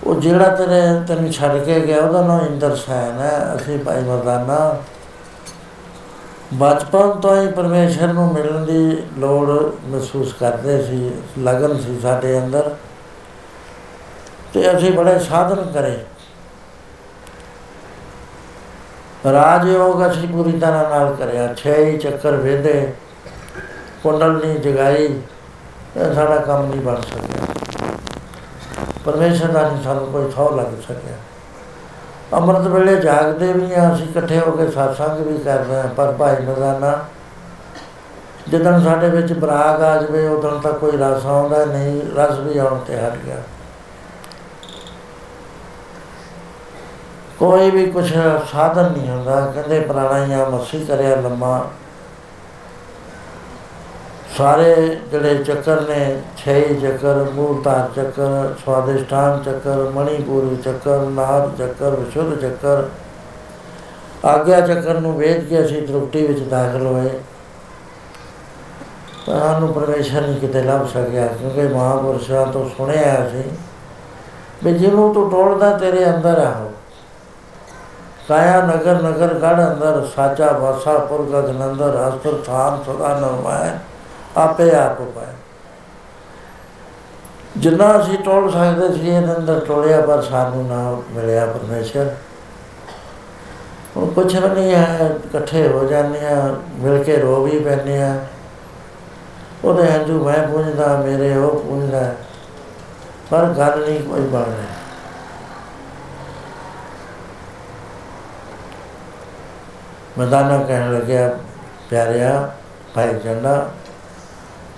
ਉਹ 0.05 0.21
ਜਿਹੜਾ 0.21 0.49
ਤੇਰੇ, 0.49 0.81
ਤੈਨੂੰ 1.09 1.33
ਛੱਡ 1.33 1.65
ਕੇ 1.65 1.81
ਗਿਆ, 1.81 2.01
ਉਹਦਾ 2.01 2.27
ਨਾਮ 2.27 2.41
ਇੰਦਰ 2.41 2.77
ਸੈਨ 2.77 3.19
ਹੈ। 3.19 3.57
ਅਸੀਂ 3.57 3.79
ਭਾਈ 3.79 4.03
ਮਰਦਾਨਾ, 4.03 4.77
ਬਚਪਨ 6.55 7.11
ਤੋਂ 7.11 7.43
ਹੀ 7.43 7.49
ਪਰਮੇਸ਼ਰ 7.49 8.13
ਨੂੰ 8.13 8.33
ਮਿਲਣ 8.33 8.65
ਦੀ 8.65 9.03
ਲੋੜ 9.19 9.51
ਮਹਿਸੂਸ 9.85 10.33
ਕਰਦੇ 10.33 10.83
ਸੀ, 10.83 11.11
ਲਗਨ 11.39 11.81
ਸੀ 11.81 12.01
ਸਾਡੇ 12.01 12.39
ਅੰਦਰ। 12.39 12.75
ਤੇ 14.55 14.77
ਅਸੀਂ 14.77 14.93
ਬੜੇ 14.93 15.19
ਸਾਧਨ 15.19 15.73
ਕਰੇ। 15.73 16.05
ਰਾਜਯੋਗ 19.31 20.11
ਅਸੀਂ 20.11 20.29
ਪੂਰੀ 20.29 20.53
ਤਰ੍ਹਾਂ 20.53 20.91
ਨਾਲ 20.91 21.15
ਕਰਿਆ। 21.15 21.55
ਛੇ 21.55 21.85
ਹੀ 21.85 21.99
ਚੱਕਰ 21.99 22.37
ਵੇਦੇ, 22.37 22.93
ਕੁੰਡਲ 24.03 24.33
ਨਹੀਂ 24.33 24.59
ਜਗਾਈ 24.59 25.05
ਇਹ 25.05 26.15
ਸਾਡਾ 26.15 26.37
ਕੰਮ 26.37 26.67
ਨਹੀਂ 26.67 26.81
ਬਣ 26.81 27.01
ਸਕਿਆ। 27.01 27.47
ਪਰਮੇਸ਼ਰ 29.05 29.49
ਦਾ 29.49 29.63
ਨਹੀਂ 29.69 29.83
ਸਾਨੂੰ 29.83 30.07
ਕੋਈ 30.07 30.31
ਥੋ 30.31 30.49
ਲੱਗ 30.57 30.81
ਸਕਿਆ। 30.89 31.17
ਅੰਮ੍ਰਿਤ 32.37 32.67
ਵੇਲੇ 32.67 32.97
ਜਾਗਦੇ 32.97 33.53
ਵੀ 33.53 33.75
ਹਾਂ, 33.75 33.95
ਅਸੀਂ 33.95 34.09
ਇਕੱਠੇ 34.09 34.39
ਹੋ 34.39 34.51
ਕੇ 34.51 34.65
satsang 34.65 35.23
ਵੀ 35.23 35.39
ਕਰਦੇ 35.39 35.75
ਹਾਂ, 35.75 35.89
ਪਰ 35.89 36.13
ਭਾਈ 36.13 36.37
ਮਰਦਾਨਾ, 36.43 36.99
ਜਦੋਂ 38.49 38.81
ਸਾਡੇ 38.81 39.09
ਵਿੱਚ 39.09 39.33
ਬਰਾਗ 39.33 39.83
ਆ 39.83 39.97
ਜਾਵੇ, 40.03 40.29
ਉਦੋਂ 40.29 40.61
ਤੱਕ 40.61 40.79
ਕੋਈ 40.79 40.93
ਰਸ 40.93 41.27
ਆਉਂਦਾ 41.27 41.65
ਨਹੀਂ, 41.65 42.03
ਰਸ 42.17 42.39
ਵੀ 42.39 42.59
ਆਉਣ 42.59 42.79
ਤੇ 42.79 42.97
ਹਟ 42.97 43.17
ਗਿਆ। 43.27 43.37
ਕੋਈ 47.43 47.71
ਵੀ 47.71 47.85
ਕੁਛ 47.87 48.13
ਸਾਧਨ 48.51 48.93
ਨਹੀਂ 48.93 49.09
ਹੁੰਦਾ। 49.11 49.41
ਕਹਿੰਦੇ 49.55 49.79
ਪ੍ਰਾਣਾਯਾਮ 49.81 50.57
ਅਸੀਂ 50.57 50.85
ਕਰਿਆ 50.87 51.15
ਲੰਮਾ। 51.17 51.65
ਸਾਰੇ 54.37 54.75
ਜਿਹੜੇ 55.11 55.35
ਚੱਕਰ 55.37 55.81
ਨੇ 55.81 56.21
ਛੇ 56.37 56.61
ਚੱਕਰ 56.83 57.23
ਮੂਲਧਾਰ 57.35 57.89
ਚੱਕਰ, 57.97 58.55
ਸਵਾਦਿਸ਼ਟਾਨ 58.65 59.43
ਚੱਕਰ, 59.43 59.83
ਮਣੀਪੂਰੀ 59.95 60.57
ਚੱਕਰ 60.57 61.01
ਨਾਦ 61.09 61.57
ਚੱਕਰ, 61.59 61.91
ਵਿਸ਼ੁੱਧ 61.91 62.35
ਚੱਕਰ। 62.41 62.89
ਆਗਿਆ 64.25 64.61
ਚੱਕਰ 64.61 65.01
ਨੂੰ 65.01 65.17
ਵੇਦ 65.19 65.45
ਕੇ 65.45 65.65
ਅਸੀਂ 65.65 65.87
ਤ੍ਰਿਪਟੀ 65.87 66.27
ਵਿੱਚ 66.27 66.41
ਦਾਖਲ 66.41 66.87
ਹੋਏ। 66.87 67.11
ਤਾਂ 69.27 69.41
ਸਾਨੂੰ 69.41 69.73
ਪਰਮੇਸ਼ਰ 69.75 70.21
ਨਹੀਂ 70.21 70.41
ਕਿਤੇ 70.41 70.63
ਲੱਭ 70.63 70.87
ਸਕਿਆ, 70.87 71.27
ਕਿਉਂਕਿ 71.29 71.67
ਮਹਾਂਪੁਰਸ਼ਾਂ 71.69 72.47
ਤੋਂ 72.47 72.69
ਸੁਣਿਆ 72.77 73.29
ਸੀ 73.31 73.43
ਵੀ 74.65 74.73
ਜਿਹਨੂੰ 74.73 75.13
ਤੂੰ 75.15 75.31
ਟੋਲਦਾ 75.31 75.71
ਤੇਰੇ 75.79 76.05
ਅੰਦਰ 76.07 76.39
ਆ 76.39 76.53
ਉਹ 78.23 78.29
ਕਾਇਆ 78.29 78.61
ਨਗਰ 78.63 79.03
ਨਗਰ 79.03 79.35
ਗੜ 79.35 79.61
ਅੰਦਰ 79.61 80.07
ਸਾਚਾ 80.17 80.53
ਵਾਸਾ 80.53 80.99
ਪੁਰਗਤ 80.99 81.49
ਨੰਦਰ 81.51 82.09
ਅਸਤਰ 82.09 82.43
ਥਾਨ 82.47 82.83
ਸਦਾ 82.87 83.19
ਨਰਮਾਇ 83.19 83.71
ਆਪੇ 84.37 84.71
ਆਪ 84.75 85.03
ਪਾਏ 85.03 85.33
ਜਿੰਨਾ 87.59 88.01
ਅਸੀਂ 88.01 88.19
ਟੋਲ 88.19 88.51
ਸਕਦੇ 88.51 88.89
ਸੀ 88.95 89.09
ਇਹਦੇ 89.09 89.37
ਅੰਦਰ 89.37 89.61
ਟੋਲਿਆ 89.61 90.01
ਪਰ 90.01 90.23
ਸਾਨੂੰ 90.23 90.67
ਨਾ 90.67 90.97
ਮਿਲਿਆ 91.15 91.47
ਪਰਮੇਸ਼ਰ 91.47 92.15
ਉਹ 93.97 94.07
ਕੁਛ 94.07 94.35
ਵੀ 94.35 94.49
ਨਹੀਂ 94.49 94.75
ਹੈ 94.75 95.11
ਇਕੱਠੇ 95.27 95.69
ਹੋ 95.69 95.85
ਜਾਂਦੇ 95.85 96.27
ਆ 96.27 96.57
ਮਿਲ 96.79 97.03
ਕੇ 97.05 97.17
ਰੋ 97.17 97.45
ਵੀ 97.45 97.59
ਪੈਂਦੇ 97.59 98.03
ਆ 98.03 98.17
ਉਹਦੇ 99.65 99.91
ਹੰਝੂ 99.91 100.25
ਮੈਂ 100.25 100.49
ਪੁੱਛਦਾ 100.49 100.97
ਮੇਰੇ 100.97 101.37
ਉਹ 101.37 101.61
ਪੁੱਛਦਾ 101.61 102.15
ਪਰ 103.31 103.45
ਗੱਲ 103.45 103.85
ਨਹੀਂ 103.87 104.01
ਕੋਈ 104.01 104.21
ਬਣ 104.21 104.41
ਰਹੀ 104.41 104.72
ਮਦਾਨਾ 110.19 110.57
ਕਹਿਣ 110.59 110.93
ਲੱਗਿਆ, 110.93 111.31
ਪਿਆਰਿਆ, 111.91 112.51
ਭਾਈ 112.95 113.15
ਜੰਡਾ 113.15 113.71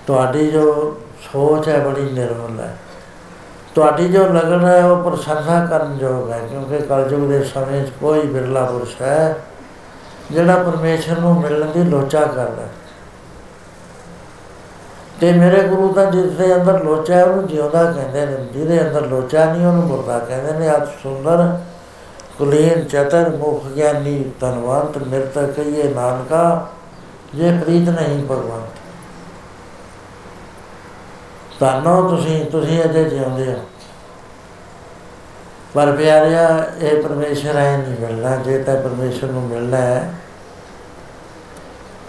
ਤੁਹਾਡੀ 0.07 0.51
ਜੋ 0.51 0.97
ਸੋਚ 1.23 1.69
ਹੈ 1.69 1.79
ਬੜੀ 1.79 2.11
ਨਿਰਮਲ 2.13 2.61
ਹੈ। 2.61 2.77
ਤੁਹਾਡੀ 3.75 4.09
ਜੋ 4.09 4.25
ਲਗਨ 4.25 4.65
ਹੈ 4.65 4.85
ਉਹ 4.85 5.03
ਪ੍ਰਸ਼ੰਸਾ 5.03 5.65
ਕਰਨ 5.67 5.97
ਯੋਗ 6.01 6.31
ਹੈ, 6.31 6.39
ਕਿਉਂਕਿ 6.39 6.79
ਕਲਯੁਗ 6.79 7.29
ਦੇ 7.31 7.43
ਸਮੇਂ 7.45 7.85
'ਚ 7.87 7.91
ਕੋਈ 8.01 8.21
ਬਿਰਲਾ 8.21 8.65
ਪੁਰਸ਼ 8.65 9.03
ਹੈ 9.03 9.37
ਜਿਹੜਾ 10.31 10.57
ਪਰਮੇਸ਼ਰ 10.57 11.19
ਨੂੰ 11.19 11.41
ਮਿਲਣ 11.41 11.67
ਦੀ 11.67 11.83
ਲੋਚਾ 11.83 12.21
ਕਰਦਾ 12.21 12.63
ਤੇ 15.21 15.33
ਮੇਰੇ 15.33 15.61
ਗੁਰੂ 15.69 15.93
ਤਾਂ 15.93 16.05
ਜਿਸ 16.13 16.31
ਦੇ 16.31 16.55
ਅੰਦਰ 16.55 16.83
ਲੋਚਾ 16.85 17.15
ਹੈ, 17.15 17.25
ਉਹਨੂੰ 17.25 17.47
ਜਿਉਂਦਾ 17.47 17.85
ਕਹਿੰਦੇ 17.93 18.27
ਨੇ, 18.27 18.37
ਜਿਹਦੇ 18.53 18.81
ਅੰਦਰ 18.81 19.07
ਲੋਚਾ 19.07 19.45
ਨਹੀਂ, 19.45 19.67
ਉਹਨੂੰ 19.67 19.83
ਮੁਰਦਾ 19.83 20.19
ਕਹਿੰਦੇ 20.19 20.53
ਨੇ, 20.53 20.69
ਆਪ 20.69 20.85
ਸੁੰਦਰ 21.03 21.59
ਕੁਲੀਨ 22.39 22.85
ਚਤਰ 22.85 23.29
ਮੁਖ 23.37 23.67
ਗਿਆਨੀ 23.67 24.33
ਧਨਵੰਤ 24.41 24.99
ਮਿਰਤ 24.99 25.39
ਕਹੀਏ 25.57 25.83
ਨਾਨਕਾ, 25.95 26.69
ਜੇ 27.35 27.59
ਪ੍ਰੀਤ 27.59 27.89
ਨਹੀਂ 27.89 28.25
ਭਗਵਾਨ 28.25 28.67
ਤੁਹਾਨੂੰ 31.59 32.09
ਤੁਸੀਂ 32.09 32.45
ਤੁਸੀਂ 32.45 32.83
ਅਜੇ 32.85 33.05
ਜਿਉਂਦੇ 33.05 33.53
ਹੋ। 33.53 33.59
ਪਰ 35.75 35.93
ਪਿਆਰਿਆ, 35.93 36.49
ਇਹ 36.79 37.03
ਪਰਮੇਸ਼ਰ 37.03 37.57
ਹੈ 37.57 37.77
ਨਹੀਂ 37.77 37.97
ਮਿਲਣਾ, 38.01 38.37
ਜੇ 38.37 38.63
ਤਾਂ 38.63 38.77
ਪਰਮੇਸ਼ਰ 38.77 39.27
ਨੂੰ 39.27 39.43
ਮਿਲਣਾ 39.43 39.77
ਹੈ, 39.77 40.15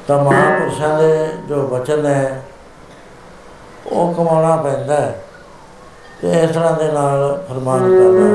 ਤਾਂ 0.08 0.18
ਮਹਾਂਪੁਰਸ਼ਾਂ 0.24 0.98
ਦੇ 1.00 1.28
ਜੋ 1.50 1.62
ਵਚਨ 1.68 2.06
ਹੈ, 2.06 2.42
ਉਹ 3.88 4.14
ਕਮਾਉਣਾ 4.14 4.56
ਪੈਂਦਾ 4.56 4.96
ਹੈ। 4.96 5.22
ਤੇ 6.22 6.32
ਇਸ 6.44 6.50
ਤਰ੍ਹਾਂ 6.50 6.74
ਦੇ 6.74 6.92
ਨਾਲ 6.92 7.46
ਫਰਮਾਨ 7.50 7.80
ਕਰਦਾ 7.80 8.26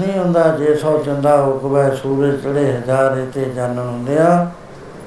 ਨਹੀਂ 0.00 0.18
ਹੁੰਦਾ, 0.18 0.48
ਜੇ 0.48 0.74
ਸੋ 0.74 0.98
ਚੰਦਾ 0.98 1.36
ਹੁਕਮੈ 1.42 1.90
ਸੂਰਜ 1.94 2.42
ਚੜੇ 2.42 2.72
ਹਜ਼ਾਰ 2.72 3.24
ਤੇ 3.34 3.44
ਜਾਣਨ 3.44 3.78
ਹੁੰਦਿਆ 3.78 4.50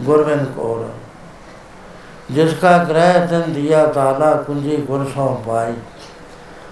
ਗੁਰਬਿੰਦ 0.04 0.46
ਕੋਲ 0.56 0.88
ਜਿਸ 2.32 2.54
ਕਾ 2.54 2.78
ਗ੍ਰਹਿ 2.84 3.28
ਤਨ 3.28 3.54
ਦਿਆ 3.54 3.86
ਤਾਲਾ 3.86 4.34
ਕੁੰਜੀ 4.48 4.76
ਗੁਰ 4.78 5.06
ਸੋ 5.16 5.28
ਪਾਈ। 5.48 5.74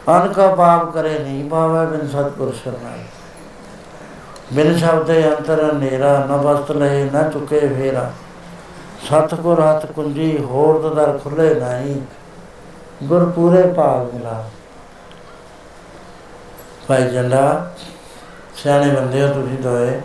ਅਨ 0.09 0.27
ਕਾ 0.27 0.47
ਪਾਪ 0.55 0.91
ਕਰੇ 0.93 1.17
ਨਹੀਂ 1.19 1.49
ਪਾਵੇ, 1.49 1.85
ਬਿਨ 1.85 2.07
ਸਤਿਗੁਰ 2.07 2.53
ਸਰਨਾਈ। 2.63 3.03
ਬਿਨ 4.53 4.77
ਸ਼ਬਦੇ 4.77 5.23
ਅੰਤਰ 5.29 5.73
ਨੇਰਾ 5.73 6.17
ਨ 6.19 6.35
ਵਸਤ 6.37 6.71
ਲਏ 6.71 7.03
ਨ 7.05 7.29
ਚੁਕੇ 7.29 7.59
ਫੇਰਾ। 7.59 8.09
ਸਤਿਗੁਰ 9.05 9.61
ਹੱਥ 9.61 9.85
ਕੁੰਜੀ, 9.85 10.37
ਹੋਰ 10.43 10.89
ਦਰ 10.95 11.17
ਖੁੱਲੇ 11.23 11.53
ਨਹੀਂ 11.55 11.95
ਗੁਰ 13.03 13.25
ਪੂਰੇ 13.25 13.61
ਭਾਗ 13.67 14.13
ਮਿਲਾ। 14.13 14.43
ਭਾਈ 16.87 17.09
ਜੰਡਾ 17.09 17.71
ਸਿਆਣੇ 18.67 18.89
ਬੰਦੇ 18.91 19.21
ਹੋ 19.21 19.27
ਤੁਸੀਂ 19.33 19.57
ਦੋਏ। 19.59 20.01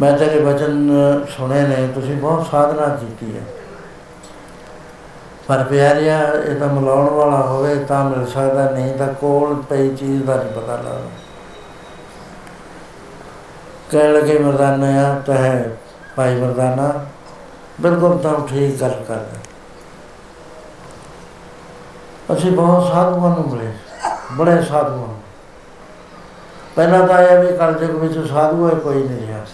ਮੈਂ 0.00 0.12
ਤੇਰੇ 0.18 0.38
ਵਚਨ 0.38 0.88
ਸੁਣੇ 1.30 1.60
ਨੇ, 1.62 1.86
ਤੁਸੀਂ 1.94 2.16
ਬਹੁਤ 2.16 2.46
ਸਾਧਨਾ 2.46 2.86
ਕੀਤੀ 2.96 3.36
ਹੈ। 3.36 3.42
ਪਰ 5.48 5.62
ਪਿਆਰਿਆ, 5.64 6.18
ਇਹ 6.48 6.56
ਤਾਂ 6.60 6.68
ਮਿਲਾਉਣ 6.68 7.10
ਵਾਲਾ 7.10 7.36
ਹੋਵੇ, 7.42 7.74
ਤਾਂ 7.84 8.02
ਮਿਲ 8.04 8.26
ਸਕਦਾ, 8.26 8.70
ਨਹੀਂ 8.70 8.94
ਤਾਂ 8.94 9.06
ਕੋਲ 9.14 9.54
ਪਈ 9.70 9.94
ਚੀਜ਼ 9.96 10.24
ਦਾ 10.24 10.36
ਨਹੀਂ 10.36 10.52
ਪਤਾ 10.52 10.76
ਲੱਗਦਾ। 10.76 10.98
ਕਹਿਣ 13.90 14.12
ਲੱਗੇ, 14.12 14.38
ਮਰਦਾਨਾ 14.38 14.86
ਆ 15.02 15.14
ਤਾਂ 15.26 15.34
ਹੈ 15.34 15.76
ਭਾਈ 16.16 16.34
ਮਰਦਾਨਾ, 16.34 16.92
ਬਿਲਕੁਲ 17.80 18.18
ਤਾਂ 18.18 18.34
ਠੀਕ 18.48 18.80
ਗੱਲ 18.80 19.02
ਕਰਦਾ 19.08 19.38
ਅਸੀਂ 22.34 22.52
ਬਹੁਤ 22.52 22.92
ਸਾਧੂਆਂ 22.92 23.36
ਨੂੰ 23.36 23.48
ਮਿਲੇ, 23.50 23.72
ਬੜੇ 24.32 24.62
ਸਾਧੂ 24.62 25.04
ਹਨ 25.04 25.20
ਪਹਿਲਾਂ 26.76 27.08
ਤਾਂ 27.08 27.22
ਇਹ 27.22 27.38
ਵੀ 27.38 27.56
ਕਲਯੁਗ 27.56 28.02
ਵਿੱਚ 28.02 28.28
ਸਾਧੂ 28.28 28.70
ਹੈ, 28.70 28.74
ਕੋਈ 28.74 29.08
ਨਹੀਂ 29.08 29.26
ਰਿਹਾ। 29.26 29.44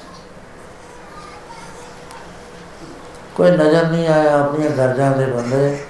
ਕੋਈ 3.34 3.50
ਨਜ਼ਰ 3.50 3.86
ਨਹੀਂ 3.86 4.08
ਆਇਆ 4.08 4.40
ਆਪਣੀਆਂ 4.40 4.70
ਗਰਜਾਂ 4.70 5.12
ਦੇ 5.12 5.26
ਬੰਦੇ। 5.26 5.84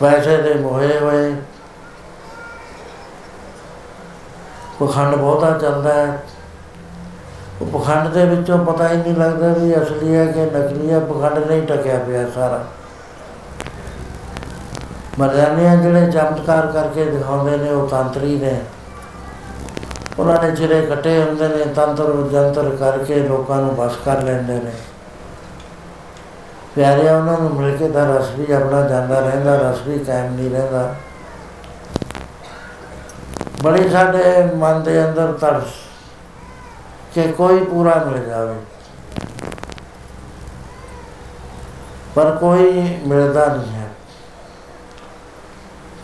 ਪੈਸੇ 0.00 0.36
ਦੇ 0.36 0.54
ਮੋਹੇ 0.54 0.98
ਹੋਏ। 0.98 1.34
ਪਖੰਡ 4.80 5.14
ਬਹੁਤਾ 5.14 5.58
ਚੱਲਦਾ 5.58 5.94
ਹੈ। 5.94 6.22
ਉਹ 7.60 7.80
ਪਖੰਡ 7.80 8.08
ਦੇ 8.08 8.24
ਵਿੱਚੋਂ 8.24 8.66
ਪਤਾ 8.66 8.88
ਹੀ 8.88 8.96
ਨਹੀਂ 8.96 9.16
ਲੱਗਦਾ 9.16 9.48
ਵੀ 9.48 9.82
ਅਸਲੀ 9.82 10.14
ਹੈ 10.14 10.26
ਕਿ 10.26 10.40
ਨਕਲੀ 10.40 10.90
ਹੈ। 10.90 11.00
ਪਖੰਡ 11.00 11.38
ਨਹੀਂ 11.38 11.62
ਟਕਿਆ 11.62 11.98
ਪਿਆ 11.98 12.30
ਸਾਰਾ। 12.30 12.66
ਮਰਦਾਨੀਆਂ 15.22 15.76
ਜਿਹੜੇ 15.76 16.10
ਚਮਤਕਾਰ 16.12 16.66
ਕਰਕੇ 16.66 17.04
ਦਿਖਾਉਂਦੇ 17.04 17.56
ਨੇ, 17.56 17.70
ਉਹ 17.70 17.88
ਤੰਤਰੀ 17.88 18.36
ਨੇ। 18.36 18.60
ਉਹਨਾਂ 20.18 20.42
ਨੇ 20.42 20.50
ਜਿਹੜੇ 20.50 20.86
ਕੱਟੇ 20.86 21.22
ਹੁੰਦੇ 21.22 21.48
ਨੇ, 21.48 21.64
ਤੰਤਰ 21.64 22.28
ਜੰਤਰ 22.32 22.76
ਕਰਕੇ 22.76 23.14
ਲੋਕਾਂ 23.14 23.56
ਨੂੰ 23.56 23.76
ਬਸ 23.76 23.92
ਕਰ 24.04 24.22
ਲੈਂਦੇ 24.22 24.54
ਨੇ। 24.54 24.72
ਪਿਆਰਿਆ 26.74 27.16
ਉਹਨਾਂ 27.16 27.38
ਨੂੰ 27.40 27.54
ਮਿਲ 27.54 27.76
ਕੇ 27.76 27.88
ਤਾਂ 27.88 28.06
ਰਸ 28.06 28.28
ਵੀ 28.38 28.52
ਆਪਣਾ 28.52 28.88
ਜਾਂਦਾ 28.88 29.20
ਰਹਿੰਦਾ, 29.20 29.70
ਰਸ 29.70 29.78
ਵੀ 29.88 29.98
ਕਾਇਮ 29.98 30.34
ਨਹੀਂ 30.34 30.50
ਰਹਿੰਦਾ। 30.50 30.94
ਬੜੀ 33.62 33.88
ਸਾਡੇ 33.88 34.54
ਮਨ 34.56 34.82
ਦੇ 34.82 35.04
ਅੰਦਰ 35.04 35.32
ਤਰਸ 35.32 35.72
ਕਿ 37.14 37.32
ਕੋਈ 37.32 37.64
ਪੂਰਾ 37.64 38.04
ਮਿਲ 38.04 38.24
ਜਾਵੇ। 38.24 38.54
ਪਰ 42.14 42.36
ਕੋਈ 42.40 42.98
ਮਿਲਦਾ 43.06 43.46
ਨਹੀਂ 43.46 43.72
ਹੈ। 43.72 43.88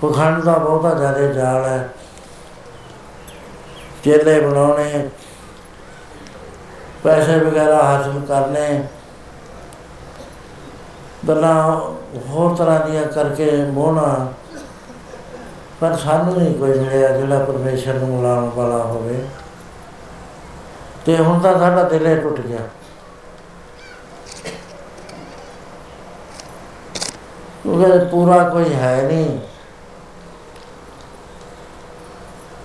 ਪਖੰਡ 0.03 0.45
ਦਾ 0.45 0.59
ਬਹੁਤਾ 0.59 0.95
ਜ਼ਿਆਦਾ 0.95 1.21
ਜਾਲ 1.21 1.65
ਹੈ। 1.65 1.89
ਚੇਲੇ 4.05 4.41
ਬਣਾਉਣੇ, 4.41 5.09
ਪੈਸੇ 7.03 7.39
ਵਗੈਰਾ 7.39 7.83
ਹਾਸਲ 7.83 8.21
ਕਰਨੇ, 8.29 8.85
ਗੱਲਾਂ 11.29 11.81
ਹੋਰ 12.29 12.57
ਤਰ੍ਹਾਂ 12.57 12.87
ਦੀਆਂ 12.87 13.03
ਕਰਕੇ 13.03 13.65
ਮੋਹਣਾ। 13.65 14.33
ਪਰ 15.81 15.97
ਸਾਨੂੰ 15.97 16.35
ਨਹੀਂ 16.35 16.55
ਕੋਈ 16.55 16.79
ਮਿਲਿਆ 16.79 17.09
ਜਿਹੜਾ 17.09 17.39
ਪਰਮੇਸ਼ਰ 17.39 17.95
ਨੂੰ 17.95 18.09
ਮਿਲਾਉਣ 18.09 18.49
ਵਾਲਾ 18.49 18.79
ਹੋਵੇ। 18.79 19.27
ਤੇ 21.07 21.17
ਹੁਣ 21.17 21.39
ਤਾਂ 21.41 21.59
ਸਾਡਾ 21.59 21.83
ਦਿਲ 21.83 22.07
ਹੀ 22.07 22.17
ਟੁੱਟ 22.17 22.41
ਗਿਆ। 22.41 22.59
ਉਹ 27.67 28.07
ਪੂਰਾ 28.07 28.49
ਕੋਈ 28.49 28.75
ਹੈ 28.75 29.03
ਨਹੀਂ। 29.03 29.39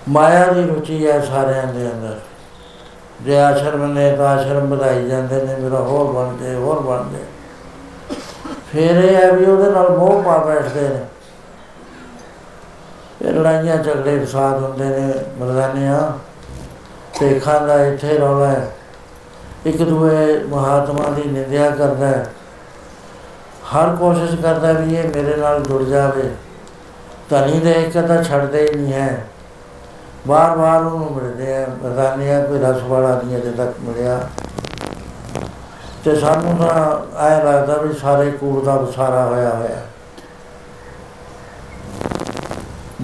ਮਾਇਆ 0.08 0.46
ਦੀ 0.46 0.62
ਰੁਚੀ 0.62 1.10
ਹੈ 1.10 1.20
ਸਾਰਿਆਂ 1.20 1.66
ਦੇ 1.66 1.92
ਅੰਦਰ। 1.92 2.20
ਜੇ 3.22 3.38
ਆਸ਼ਰਮ 3.38 3.92
ਨੇ 3.92 4.16
ਤਾਂ 4.16 4.28
ਆਸ਼ਰਮ 4.28 4.66
ਵਧਾਈ 4.66 5.08
ਜਾਂਦੇ 5.08 5.42
ਨੇ, 5.42 5.56
ਮੇਰਾ 5.56 5.76
ਹੋਰ 5.76 6.12
ਬਣਦੇ 6.12 6.54
ਹੋਰ 6.54 6.80
ਬਣਦੇ। 6.80 7.18
ਫਿਰ 8.72 8.90
ਇਹ 8.90 9.16
ਹੈ 9.16 9.32
ਵੀ 9.32 9.44
ਉਹਦੇ 9.44 9.70
ਨਾਲ 9.70 9.98
ਮੋਹ 9.98 10.22
ਪਾ 10.22 10.38
ਬੈਠਦੇ 10.38 10.88
ਨੇ। 10.88 11.00
ਇਹ 13.22 13.32
ਲੜਾਈਆਂ 13.32 13.76
ਝਗੜੇ 13.76 14.24
ਫਸਾਦ 14.24 14.62
ਹੁੰਦੇ 14.62 14.84
ਨੇ, 14.84 15.14
ਮਰਦਾਨਿਆਂ। 15.38 16.12
ਤੇ 17.20 17.40
ਖਾਂਦਾ 17.40 17.86
ਇੱਥੇ 17.86 18.18
ਰੌਲਾ 18.18 18.46
ਹੈ। 18.46 18.76
ਇੱਕ 19.66 19.82
ਦੂਏ 19.82 20.44
ਮਹਾਤਮਾ 20.44 21.10
ਦੀ 21.10 21.22
ਨਿੰਦਿਆ 21.22 21.70
ਕਰਦਾ 21.70 22.06
ਹੈ। 22.06 22.32
ਹਰ 23.76 23.96
ਕੋਸ਼ਿਸ਼ 23.96 24.34
ਕਰਦਾ 24.34 24.72
ਵੀ 24.72 24.94
ਇਹ 24.94 25.08
ਮੇਰੇ 25.08 25.36
ਨਾਲ 25.36 25.60
ਜੁੜ 25.60 25.82
ਜਾਵੇ। 25.82 26.30
ਧਨੀ 27.30 27.60
ਦੇ 27.60 27.72
ਇੱਕ 27.72 28.06
ਤਾਂ 28.06 28.22
ਛੱਡਦੇ 28.22 28.62
ਹੀ 28.62 28.74
ਨਹੀਂ 28.74 28.92
ਹੈ। 28.92 29.24
ਬਾਰ 30.26 30.56
ਬਾਰ 30.56 30.82
ਉਹਨੂੰ 30.82 31.12
ਮਿਲਦੇ 31.12 31.56
ਆ 31.56 31.66
ਮਰਦਾਨਿਆਂ 31.82 32.44
ਕੋਈ 32.44 32.58
ਰਸ 32.58 32.82
ਵਾਲਾ 32.82 33.22
ਨਹੀਂ 33.24 33.36
ਅਜੇ 33.36 33.50
ਤੱਕ 33.50 33.74
ਮਿਲਿਆ। 33.80 34.20
ਤੇ 36.04 36.16
ਸਾਨੂੰ 36.16 36.56
ਤਾਂ 36.56 36.96
ਐ 37.18 37.44
ਲੱਗਦਾ 37.44 37.76
ਵੀ 37.76 37.94
ਸਾਰੇ 37.94 38.30
ਕੂੜ 38.30 38.64
ਦਾ 38.64 38.76
ਵਸਾਰਾ 38.76 39.24
ਹੋਇਆ 39.24 39.50
ਹੋਇਆ। 39.50 39.82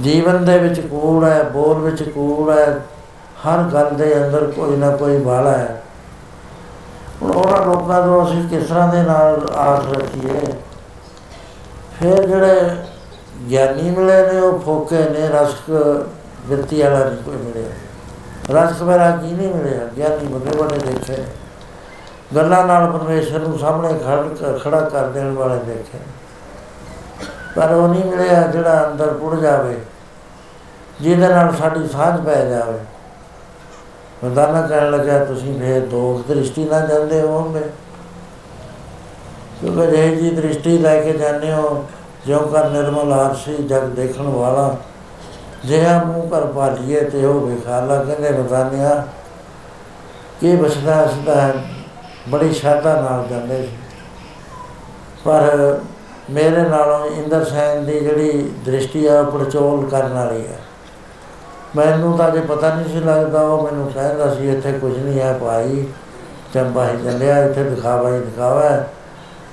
ਜੀਵਨ 0.00 0.44
ਦੇ 0.44 0.58
ਵਿੱਚ 0.58 0.80
ਕੂੜ 0.80 1.24
ਹੈ, 1.24 1.42
ਬੋਲ 1.42 1.78
ਵਿੱਚ 1.78 2.02
ਕੂੜ 2.02 2.58
ਹੈ, 2.58 2.80
ਹਰ 3.46 3.62
ਗੱਲ 3.62 3.90
ਦੇ 3.94 4.16
ਅੰਦਰ 4.16 4.50
ਕੋਈ 4.50 4.76
ਨਾ 4.76 4.96
ਕੋਈ 4.96 5.18
ਵਾਲਾ 5.18 5.50
ਹੈ। 5.50 5.82
ਹੁਣ 7.22 7.30
ਉਹਨਾਂ 7.30 7.66
ਲੋਕਾਂ 7.66 8.02
ਤੋਂ 8.02 8.26
ਅਸੀਂ 8.26 8.48
ਕਿਸ 8.48 8.68
ਤਰ੍ਹਾਂ 8.68 8.88
ਦੇ 8.88 9.02
ਨਾਲ 9.02 9.50
ਆਸ 9.56 9.84
ਰੱਖੀਏ? 9.92 10.40
ਫਿਰ 12.00 12.26
ਜਿਹੜੇ 12.26 12.60
ਗਿਆਨੀ 13.50 13.90
ਮਿਲੇ 13.90 14.32
ਨੇ, 14.32 14.40
ਉਹ 14.40 14.58
ਫੋਕੇ 14.58 14.98
ਨੇ, 14.98 15.28
ਰਸਕ 15.28 15.70
ਵਿਰਤੀ 16.48 16.80
ਵਾਲਾ 16.82 17.04
ਨਹੀਂ 17.04 17.22
ਕੋਈ 17.22 17.36
ਮਿਲਿਆ। 17.36 17.70
ਰਸਕ 18.52 18.82
ਮੇਰਾ 18.82 19.10
ਕੀ 19.12 19.32
ਨਹੀਂ 19.32 19.54
ਮਿਲਿਆ? 19.54 19.86
ਗਿਆਨੀ 19.96 20.26
ਬੰਦੇ 20.26 20.56
ਬੜੇ 20.58 20.78
ਦੇਖੇ। 20.80 21.22
ਗੱਲਾਂ 22.36 22.64
ਨਾਲ 22.66 22.90
ਪਰਮੇਸ਼ਰ 22.92 23.38
ਨੂੰ 23.38 23.58
ਸਾਹਮਣੇ 23.58 23.98
ਖੜ 23.98 24.58
ਖੜਾ 24.58 24.80
ਕਰ 24.82 25.06
ਦੇਣ 25.08 25.32
ਵਾਲੇ 25.32 25.58
ਦੇਖੇ। 25.64 25.98
ਪਰ 27.56 27.72
ਉਹ 27.72 27.88
ਨਹੀਂ 27.88 28.04
ਮਿਲਿਆ 28.04 28.40
ਜਿਹੜਾ 28.42 28.86
ਅੰਦਰ 28.86 29.12
ਪੁੜ 29.12 29.34
ਜਾਵੇ, 29.40 29.76
ਜਿਹਦੇ 31.00 31.28
ਨਾਲ 31.28 31.54
ਸਾਡੀ 31.56 31.88
ਸਾਂਝ 31.88 32.20
ਪੈ 32.20 32.44
ਜਾਵੇ। 32.44 32.78
ਮਰਦਾਨਾ 34.24 34.60
ਕਹਿਣ 34.62 34.90
ਲੱਗਾ 34.90 35.24
ਤੁਸੀਂ 35.24 35.58
ਫੇਰ 35.60 35.86
ਦੋ 35.86 36.22
ਦ੍ਰਿਸ਼ਟੀ 36.28 36.64
ਨਾਲ 36.64 36.86
ਜਾਂਦੇ 36.86 37.20
ਹੋਵੋਗੇ 37.20 37.60
ਕਿਉਂਕਿ 39.60 39.86
ਜੇ 39.86 40.14
ਜੀ 40.16 40.30
ਦ੍ਰਿਸ਼ਟੀ 40.30 40.76
ਲੈ 40.78 41.00
ਕੇ 41.02 41.12
ਜਾਂਦੇ 41.12 41.52
ਹੋ, 41.52 41.84
ਜਿਉਂ 42.26 42.46
ਕਰ 42.48 42.68
ਨਿਰਮਲ 42.68 43.12
ਆਰਸੀ 43.12 43.56
ਜਗ 43.58 43.84
ਦੇਖਣ 43.90 44.28
ਵਾਲਾ 44.28 44.76
ਜਿਹਾ 45.64 46.02
ਮੂੰਹ 46.04 46.28
ਕਰ 46.28 46.46
ਭਾਲੀਏ 46.46 47.00
ਤੇ 47.00 47.24
ਉਹ 47.24 47.40
ਵਿਖਾਲਾ 47.40 48.02
ਕਹਿੰਦੇ 48.04 48.30
ਮਰਦਾਨਿਆ 48.30 49.02
ਕੀ 50.40 50.56
ਬਸਦਾ 50.56 51.06
ਸਦਾ 51.06 51.52
ਬੜੀ 52.28 52.52
ਸ਼ਰਧਾ 52.52 52.94
ਨਾਲ 53.00 53.26
ਜਾਂਦੇ 53.28 53.62
ਸੀ। 53.62 53.76
ਪਰ 55.24 55.80
ਮੇਰੇ 56.30 56.62
ਨਾਲੋਂ 56.62 57.06
ਇੰਦਰ 57.06 57.44
ਸੈਨ 57.44 57.84
ਦੀ 57.84 57.98
ਜਿਹੜੀ 58.00 58.50
ਦ੍ਰਿਸ਼ਟੀ 58.64 59.06
ਆ 59.06 59.22
ਪਰਚੋਲ 59.22 59.88
ਕਰਨ 59.88 60.12
ਵਾਲੀ 60.12 60.46
ਹੈ 60.46 60.58
ਮੈਨੂੰ 61.76 62.16
ਤਾਂ 62.18 62.30
ਜੇ 62.30 62.40
ਪਤਾ 62.40 62.74
ਨਹੀਂ 62.74 62.88
ਸੀ 62.88 63.00
ਲੱਗਦਾ, 63.00 63.40
ਉਹ 63.40 63.62
ਮੈਨੂੰ 63.64 63.90
ਕਹਿੰਦਾ 63.92 64.34
ਸੀ, 64.34 64.50
ਇੱਥੇ 64.50 64.72
ਕੁਝ 64.72 64.96
ਨਹੀਂ 64.98 65.20
ਹੈ 65.20 65.32
ਭਾਈ, 65.32 65.86
ਚੰਬਾ 66.54 66.88
ਹੀ 66.88 66.96
ਚੱਲਿਆ, 67.04 67.38
ਇੱਥੇ 67.44 67.64
ਦਿਖਾਵਾ 67.64 68.10
ਹੀ 68.10 68.18
ਦਿਖਾਵਾ 68.18 68.62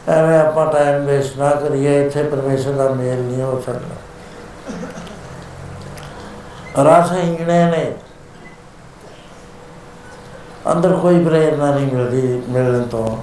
ਐਵੇਂ 0.07 0.39
ਆਪਾਂ 0.39 0.65
ਟਾਈਮ 0.73 1.05
ਵੇਸਟ 1.05 1.37
ਨਾ 1.37 1.49
ਕਰੀਏ, 1.49 2.05
ਇੱਥੇ 2.05 2.23
ਪਰਮੇਸ਼ਰ 2.23 2.71
ਦਾ 2.71 2.89
ਮੇਲ 2.89 3.21
ਨਹੀਂ 3.21 3.41
ਹੋ 3.41 3.61
ਸਕਦਾ। 3.65 3.95
ਰਸ 6.79 7.11
ਹਿੰਗਣੇ 7.11 7.65
ਨੇ। 7.65 7.93
ਅੰਦਰ 10.71 10.93
ਕੋਈ 10.93 11.25
ਪ੍ਰੇਰਨਾ 11.25 11.75
ਨਹੀਂ 11.75 11.95
ਮਿਲਦੀ 11.95 12.43
ਮਿਲਣ 12.49 12.83
ਤੋਂ। 12.83 13.17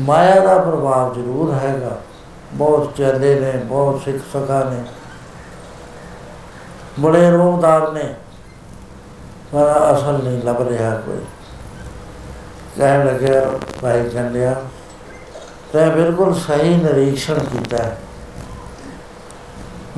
ਮਾਇਆ 0.00 0.40
ਦਾ 0.40 0.58
ਪ੍ਰਭਾਵ 0.58 1.14
ਜ਼ਰੂਰ 1.14 1.54
ਹੈਗਾ। 1.54 2.00
ਬਹੁਤ 2.52 2.94
ਚੇਲੇ 2.96 3.40
ਨੇ, 3.40 3.50
ਬਹੁਤ 3.50 4.02
ਸਿੱਖ 4.02 4.16
ਸਖਾ 4.16 4.64
ਨੇ। 4.64 4.82
ਬੜੇ 7.00 7.30
ਰੋਹਦਾਰ 7.30 7.92
ਨੇ। 7.92 8.14
ਪਰ 9.52 9.94
ਅਸਲ 9.94 10.24
ਨਹੀਂ 10.24 10.42
ਲੱਭ 10.42 10.68
ਰਿਹਾ 10.68 10.94
ਕੋਈ। 10.94 11.24
ਕਹਿਣ 12.78 13.06
ਲੱਗਿਆ, 13.06 13.42
ਭਾਈ 13.82 14.10
ਕੰਡਿਆ 14.10 14.62
ਤੇ 15.72 15.90
ਬਿਲਕੁਲ 15.90 16.34
ਸਹੀ 16.34 16.76
ਨਿਰੀਖਣ 16.76 17.38
ਕੀਤਾ 17.38 17.76
ਹੈ। 17.76 17.98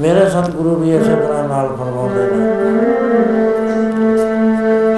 ਮੇਰੇ 0.01 0.29
ਸਤਿਗੁਰੂ 0.31 0.75
ਵੀ 0.77 0.95
ਇਸੇ 0.97 1.15
ਤਰ੍ਹਾਂ 1.17 1.49
ਨਾਲ 1.49 1.67
ਫਰਮਾਉਂਦੇ 1.77 2.23
ਨੇ। 2.31 2.47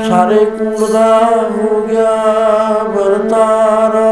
ਸਾਰੇ 0.08 0.44
ਕੂੜ 0.50 0.90
ਦਾ 0.92 1.18
ਹੋ 1.50 1.80
ਗਿਆ 1.86 2.12
ਵਰਤਾਰਾ 2.88 4.06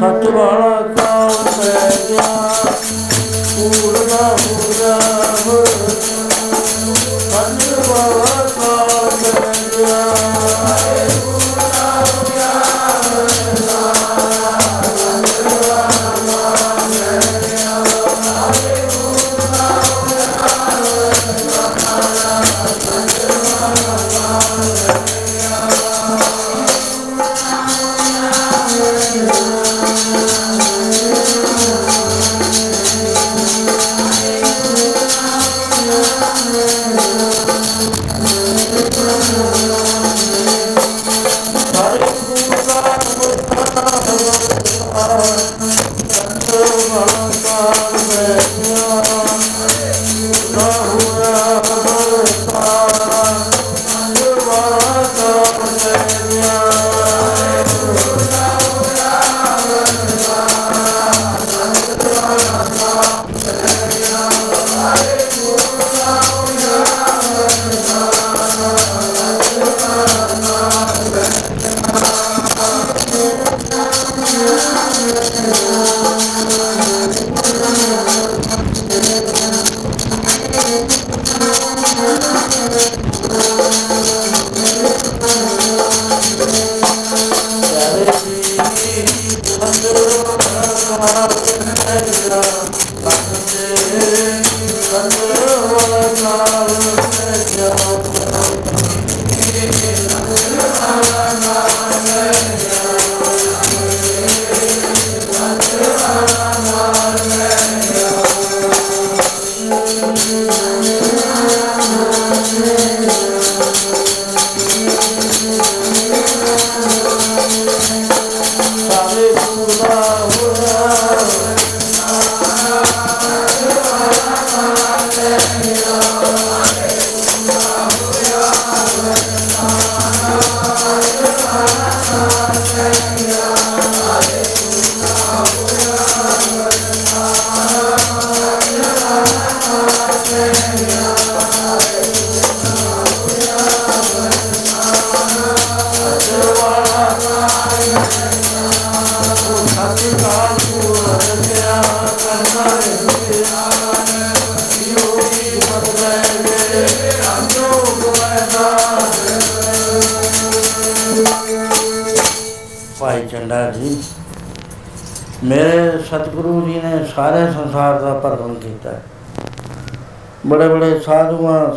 ਸੱਚ 0.00 0.28
ਵਾਲਾ 0.30 0.77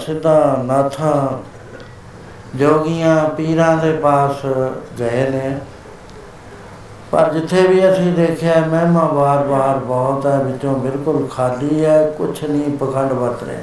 ਸਿੱਧਾਂ 0.06 0.64
ਨਾਥਾਂ 0.64 1.16
ਜੋਗੀਆਂ 2.58 3.30
ਪੀਰਾਂ 3.30 3.78
ਦੇ 3.78 3.92
ਪਾਸ 3.94 4.46
ਗਏ 5.00 5.30
ਨੇ। 5.30 5.58
ਪਰ 7.12 7.32
ਜਿੱਥੇ 7.34 7.68
ਵੀ 7.68 7.92
ਅਸੀਂ 7.92 8.14
ਦੇਖਿਆ, 8.14 8.54
ਮਹਿਮਾ 8.70 9.06
ਵਾਰ-ਵਾਰ 9.06 9.78
ਬਹੁਤ 9.78 10.26
ਹੈ, 10.26 10.38
ਵਿੱਚੋਂ 10.38 10.76
ਬਿਲਕੁਲ 10.76 11.28
ਖਾਲੀ 11.28 11.86
ਹੈ, 11.86 12.06
ਕੁਛ 12.18 12.44
ਨਹੀਂ, 12.44 12.78
ਪਖੰਡ 12.78 13.12
ਵਰਤ 13.12 13.44
ਰਿਹਾ। 13.44 13.62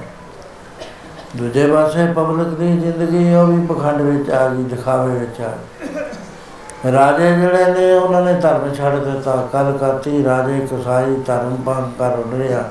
ਦੂਜੇ 1.36 1.66
ਪਾਸੇ 1.66 2.06
ਪਬਲਿਕ 2.06 2.48
ਦੀ 2.48 2.78
ਜ਼ਿੰਦਗੀ 2.78 3.34
ਉਹ 3.34 3.46
ਵੀ 3.46 3.66
ਪਖੰਡ 3.66 4.00
ਵਿੱਚ 4.00 4.30
ਆ 4.30 4.48
ਗਈ, 4.48 4.62
ਦਿਖਾਵੇ 4.62 5.18
ਵਿੱਚ 5.18 5.40
ਆ 5.40 5.48
ਗਈ। 5.48 6.92
ਰਾਜੇ 6.92 7.32
ਜਿਹੜੇ 7.36 7.72
ਨੇ, 7.72 7.92
ਉਹਨਾਂ 7.92 8.22
ਨੇ 8.22 8.32
ਧਰਮ 8.32 8.74
ਛੱਡ 8.74 8.94
ਦਿੱਤਾ 8.94 9.48
ਕਲਕੱਤੀ 9.52 10.24
ਰਾਜੇ 10.24 10.58
ਕਸਾਈ 10.60 11.16
ਧਰਮ 11.26 11.56
ਭੰਗ 11.66 11.98
ਕਰ 11.98 12.36
ਰਿਹਾ। 12.38 12.64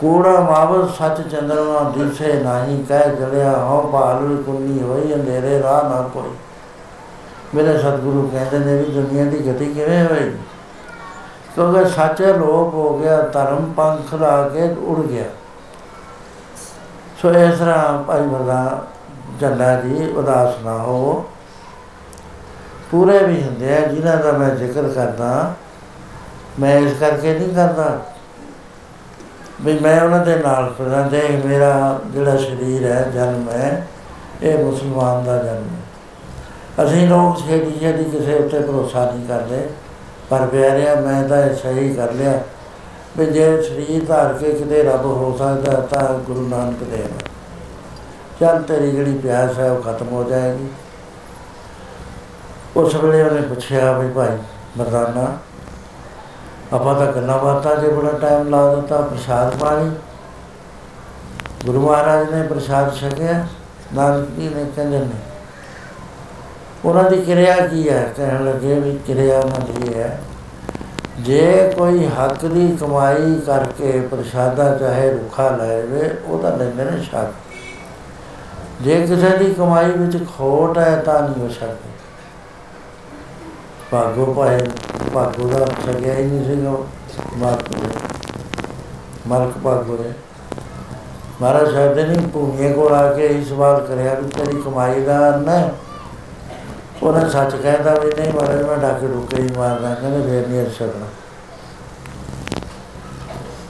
ਕੂੜਾ 0.00 0.40
ਮਾਵਸ 0.40 0.96
ਸੱਚ 0.98 1.20
ਚੰਦਰਮਾ 1.22 1.80
ਦਿਸੇ 1.90 2.32
ਨਹੀਂ, 2.34 2.84
ਕਹਿ 2.84 3.16
ਜਲਿਆ 3.16 3.52
ਹਉ 3.60 3.90
ਭਾਲ 3.92 4.36
ਕੁੰਨੀ 4.46 4.82
ਹੋਈ 4.82 5.14
ਅੰਧੇਰੇ 5.14 5.62
ਰਾਹ 5.62 5.82
ਨਾ 5.84 6.00
ਕੋਈ। 6.14 6.30
ਮੇਰੇ 7.54 7.76
ਸਤਿਗੁਰੂ 7.78 8.28
ਕਹਿੰਦੇ 8.28 8.58
ਨੇ 8.58 8.76
ਵੀ 8.76 8.92
ਦੁਨੀਆ 8.92 9.24
ਦੀ 9.24 9.38
ਗਤੀ 9.46 9.66
ਕਿਵੇਂ 9.66 10.02
ਹੋਈ 10.04 10.30
ਕਿਉਂਕਿ 11.54 11.84
ਸੱਚ 11.90 12.22
ਲੋਪ 12.22 12.74
ਹੋ 12.74 12.98
ਗਿਆ, 12.98 13.20
ਧਰਮ 13.22 13.72
ਪੰਖ 13.76 14.14
ਲਾ 14.14 14.48
ਕੇ 14.48 14.68
ਉੜ 14.82 14.98
ਗਿਆ। 15.00 15.24
ਸੋ 17.22 17.30
ਇਸ 17.30 17.58
ਤਰ੍ਹਾਂ 17.58 18.02
ਭਾਈ 18.02 18.20
ਮਰਦਾ 18.20 18.86
ਜੰਡਾ 19.40 19.74
ਜੀ, 19.80 20.06
ਉਦਾਸ 20.08 20.64
ਨਾ 20.64 20.76
ਹੋ 20.78 21.24
ਪੂਰੇ 22.90 23.18
ਵੀ 23.18 23.42
ਹੁੰਦੇ 23.42 23.76
ਆ, 23.76 23.80
ਜਿਨ੍ਹਾਂ 23.80 24.16
ਦਾ 24.16 24.32
ਮੈਂ 24.32 24.50
ਜ਼ਿਕਰ 24.50 24.88
ਕਰਦਾ, 24.88 25.54
ਮੈਂ 26.60 26.78
ਇਸ 26.78 26.98
ਕਰਕੇ 27.00 27.38
ਨਹੀਂ 27.38 27.54
ਕਰਦਾ। 27.54 27.98
ਵੀ 29.64 29.78
ਮੈਂ 29.78 30.00
ਉਹਨਾਂ 30.02 30.24
ਦੇ 30.26 30.36
ਨਾਲ 30.36 30.72
ਫਿਰਾਂ 30.78 31.02
ਦੇ 31.10 31.22
ਮੇਰਾ 31.44 32.00
ਜਿਹੜਾ 32.12 32.36
ਸਰੀਰ 32.36 32.84
ਹੈ, 32.84 33.02
ਜਨਮ 33.14 33.48
ਹੈ, 33.50 33.86
ਇਹ 34.42 34.58
ਮੁਸਲਮਾਨ 34.58 35.24
ਦਾ 35.24 35.36
ਜਨਮ 35.38 35.68
ਹੈ 35.68 36.84
ਅਸੀਂ 36.84 37.06
ਲੋਕ 37.08 37.38
ਛੇਤੀ 37.38 37.78
ਛੇਤੀ 37.80 38.04
ਕਿਸੇ 38.10 38.34
ਉੱਤੇ 38.34 38.60
ਭਰੋਸਾ 38.60 39.04
ਨਹੀਂ 39.04 39.26
ਕਰਦੇ, 39.26 39.66
ਪਰ 40.30 40.46
ਪਿਆਰਿਆ 40.46 40.94
ਮੈਂ 41.00 41.22
ਤਾਂ 41.28 41.42
ਇਹ 41.42 41.54
ਸਹੀ 41.54 41.92
ਕਰ 41.94 42.12
ਲਿਆ 42.12 42.40
ਵੀ 43.18 43.26
ਜੇ 43.26 43.62
ਸਰੀਰ 43.62 44.04
ਧਾਰ 44.04 44.32
ਕੇ 44.32 44.52
ਕਿਤੇ 44.52 44.82
ਰੱਬ 44.82 45.04
ਹੋ 45.06 45.36
ਸਕਦਾ 45.38 45.80
ਤਾਂ 45.90 46.08
ਗੁਰੂ 46.26 46.46
ਨਾਨਕ 46.48 46.82
ਦੇਵ 46.84 47.04
ਹੈ। 47.04 47.28
ਚੱਲ 48.40 48.62
ਤੇਰੀ 48.62 48.90
ਜਿਹੜੀ 48.90 49.16
ਪਿਆਸ 49.18 49.58
ਹੈ 49.58 49.70
ਉਹ 49.70 49.82
ਖਤਮ 49.82 50.08
ਹੋ 50.08 50.22
ਜਾਏਗੀ 50.24 50.68
ਉਸ 52.76 52.94
ਵੇਲੇ 52.94 53.22
ਉਹਨੇ 53.22 53.40
ਪੁੱਛਿਆ 53.40 53.92
ਵੀ 53.92 54.08
ਭਾਈ 54.12 54.36
ਮਰਦਾਨਾ 54.78 55.26
ਆਪਾਂ 56.72 56.94
ਤਾਂ 56.94 57.06
ਗੱਲਾਂ 57.12 57.38
ਬਾਤਾਂ 57.38 57.74
'ਚ 57.76 57.86
ਬੜਾ 57.86 58.10
ਟਾਈਮ 58.18 58.48
ਲਾ 58.48 58.74
ਦਿੱਤਾ, 58.74 59.00
ਪ੍ਰਸ਼ਾਦ 59.00 59.56
ਪਾਣੀ। 59.56 59.90
ਗੁਰੂ 61.64 61.80
ਮਹਾਰਾਜ 61.80 62.30
ਨੇ 62.30 62.42
ਪ੍ਰਸ਼ਾਦ 62.42 62.94
ਛਕਿਆ, 62.94 63.44
ਨਾਨਕ 63.94 64.28
ਜੀ 64.30 64.48
ਨੇ 64.48 64.64
ਕਹਿੰਦੇ 64.76 64.98
ਨੇ, 64.98 65.18
ਉਹਨਾਂ 66.84 67.10
ਦੀ 67.10 67.20
ਕਿਰਿਆ 67.22 67.56
ਕੀ 67.66 67.88
ਹੈ? 67.88 68.02
ਕਹਿਣ 68.16 68.44
ਲੱਗੇ 68.44 68.78
ਵੀ 68.80 68.98
ਕਿਰਿਆ 69.06 69.38
ਉਹਨਾਂ 69.38 69.60
ਦੀ 69.60 69.90
ਇਹ 69.90 69.94
ਹੈ, 69.94 70.18
ਜੇ 71.20 71.72
ਕੋਈ 71.76 72.06
ਹੱਕ 72.08 72.44
ਦੀ 72.44 72.76
ਕਮਾਈ 72.80 73.40
ਕਰਕੇ 73.46 74.00
ਪ੍ਰਸ਼ਾਦਾ 74.10 74.76
ਚਾਹੇ 74.78 75.10
ਰੁੱਖਾ 75.10 75.48
ਲੈਵੇ 75.50 76.10
ਉਹਦਾ 76.24 76.56
ਲੈਂਦੇ 76.56 76.84
ਨੇ 76.84 77.02
ਛਕ। 77.02 77.32
ਜੇ 78.82 79.00
ਕਿਸੇ 79.00 79.36
ਦੀ 79.36 79.52
ਕਮਾਈ 79.54 79.90
ਵਿੱਚ 79.90 80.24
ਖੋਟ 80.28 80.78
ਹੈ, 80.78 80.96
ਤਾਂ 80.96 81.22
ਨਹੀਂ 81.22 81.42
ਹੋ 81.42 81.48
ਸਕਦੀ 81.50 81.89
ਭਾਗੋ 83.90 84.24
ਭਾਏ, 84.34 84.58
ਭਾਗੋ 85.14 85.48
ਦਾ 85.48 85.64
ਸਕਿਆ 85.84 86.14
ਹੀ 86.14 86.24
ਨਹੀਂ 86.24 86.44
ਸੀਗਾ 86.44 86.76
ਮਾਰਕ 87.38 87.68
ਮਾਰਕ 89.26 89.58
ਭਾਗੋ 89.64 89.96
ਨੇ 90.02 90.12
ਮਹਾਰਾਜ 91.40 91.72
ਸਾਹਿਬ 91.72 91.98
ਨੇ 91.98 92.26
ਭੂਮੀਏ 92.32 92.72
ਕੋਲ 92.72 92.92
ਆ 92.92 93.12
ਕੇ 93.12 93.26
ਇਹ 93.26 93.44
ਸਵਾਲ 93.44 93.80
ਕਰਿਆ 93.86 94.14
ਵੀ 94.14 94.28
ਤੇਰੀ 94.28 94.60
ਕਮਾਈ 94.62 95.00
ਦਾ 95.00 95.18
ਨਾ 95.36 95.56
ਉਹਨਾਂ 97.02 97.28
ਸੱਚ 97.30 97.54
ਕਹਿੰਦਾ 97.54 97.94
ਵੀ 97.94 98.10
ਨਹੀਂ 98.18 98.32
ਮਹਾਰਾਜ, 98.34 98.62
ਮੈਂ 98.62 98.76
ਡਾਕੇ 98.76 99.06
ਡੁਕੇ 99.06 99.42
ਹੀ 99.42 99.48
ਮਾਰਦਾ, 99.56 99.94
ਕਹਿੰਦੇ 99.94 100.30
ਫੇਰ 100.30 100.48
ਨਹੀਂ 100.48 100.60
ਅਰ 100.62 100.70
ਸਕਣਾ 100.70 101.06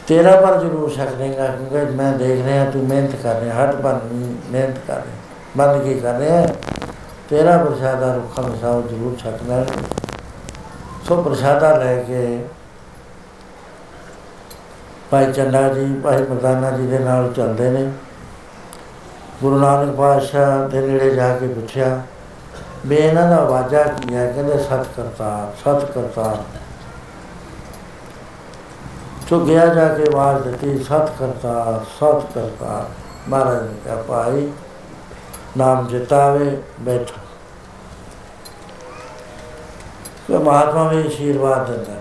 ਤੇਰਾ 0.07 0.35
ਪਰ 0.41 0.59
ਜ਼ਰੂਰ 0.61 0.91
ਸਕਦੇਗਾ 0.91 1.47
ਕਿਉਂਕਿ 1.47 1.95
ਮੈਂ 1.97 2.12
ਦੇਖ 2.12 2.45
ਰਿਹਾ, 2.45 2.64
ਤੂੰ 2.71 2.83
ਮਿਹਨਤ 2.85 3.14
ਕਰ 3.23 3.41
ਰਿਹਾ, 3.41 3.62
ਹੱਟ 3.62 3.75
ਬਨ 3.75 3.99
ਮਿਹਨਤ 4.51 4.79
ਕਰ 4.89 4.95
ਰਿਹਾ। 4.95 5.16
ਬੰਦਗੀ 5.57 5.95
ਕਰ 6.01 6.14
ਰਿਹਾ। 6.14 6.47
ਤੇਰਾ 7.31 7.57
ਪ੍ਰਸ਼ਾਦਾ 7.59 8.14
ਰੁੱਖਾ 8.14 8.43
ਮਸਾਉ 8.43 8.83
ਜ਼ਰੂਰ 8.83 9.16
ਛਕਣਾ 9.16 9.64
ਸੋ 11.11 11.17
ਪ੍ਰਸ਼ਾਦਾ 11.23 11.71
ਲੈ 11.77 11.95
ਕੇ 12.03 12.19
ਭਾਈ 15.11 15.33
ਚੰਦਾ 15.33 15.63
ਜੀ, 15.69 15.87
ਭਾਈ 16.03 16.23
ਮਰਦਾਨਾ 16.23 16.71
ਜੀ 16.71 16.87
ਦੇ 16.87 16.99
ਨਾਲ 16.99 17.33
ਚੱਲਦੇ 17.33 17.71
ਨੇ। 17.71 17.91
ਗੁਰੂ 19.43 19.59
ਨਾਨਕ 19.59 19.95
ਪਾਤਸ਼ਾਹ 19.97 20.69
ਦੇ 20.69 20.81
ਨੇੜੇ 20.81 21.11
ਜਾ 21.11 21.29
ਕੇ 21.37 21.49
ਪੁੱਛਿਆ, 21.49 22.01
ਵੀ 22.87 22.97
ਇਹਨਾਂ 22.97 23.27
ਦਾ 23.31 23.41
ਵਾਜਾ 23.45 23.83
ਕੀ 23.83 24.15
ਹੈ? 24.15 24.27
ਕਹਿੰਦੇ, 24.33 24.59
ਸਤ 24.59 24.87
ਕਰਤਾ 24.97 25.53
ਸਤ 25.59 25.85
ਕਰਤਾ 25.93 26.37
ਸੋ 29.31 29.41
ਗਿਆ 29.47 29.67
ਜਾ 29.67 29.89
ਕੇ 29.89 30.05
ਆਵਾਜ਼ 30.13 30.43
ਦਿੱਤੀ, 30.43 30.79
ਸਤ 30.79 31.11
ਕਰਤਾ 31.19 31.85
ਸਤ 31.91 32.33
ਕਰਤਾ 32.35 32.87
ਮਹਾਰਾਜ 33.29 33.63
ਨੇ 33.63 33.75
ਕਿਹਾ, 33.85 33.97
ਭਾਈ, 34.03 34.51
ਨਾਮ 35.57 35.87
ਜਿਤਾਵੇ, 35.89 36.57
ਬੈਠੋ। 36.81 37.30
ਕਿ 40.31 40.39
ਮਹਾਤਮਾ 40.39 40.89
ਵੀ 40.89 41.07
ਆਸ਼ੀਰਵਾਦ 41.07 41.70
ਦਿੰਦਾ। 41.70 41.93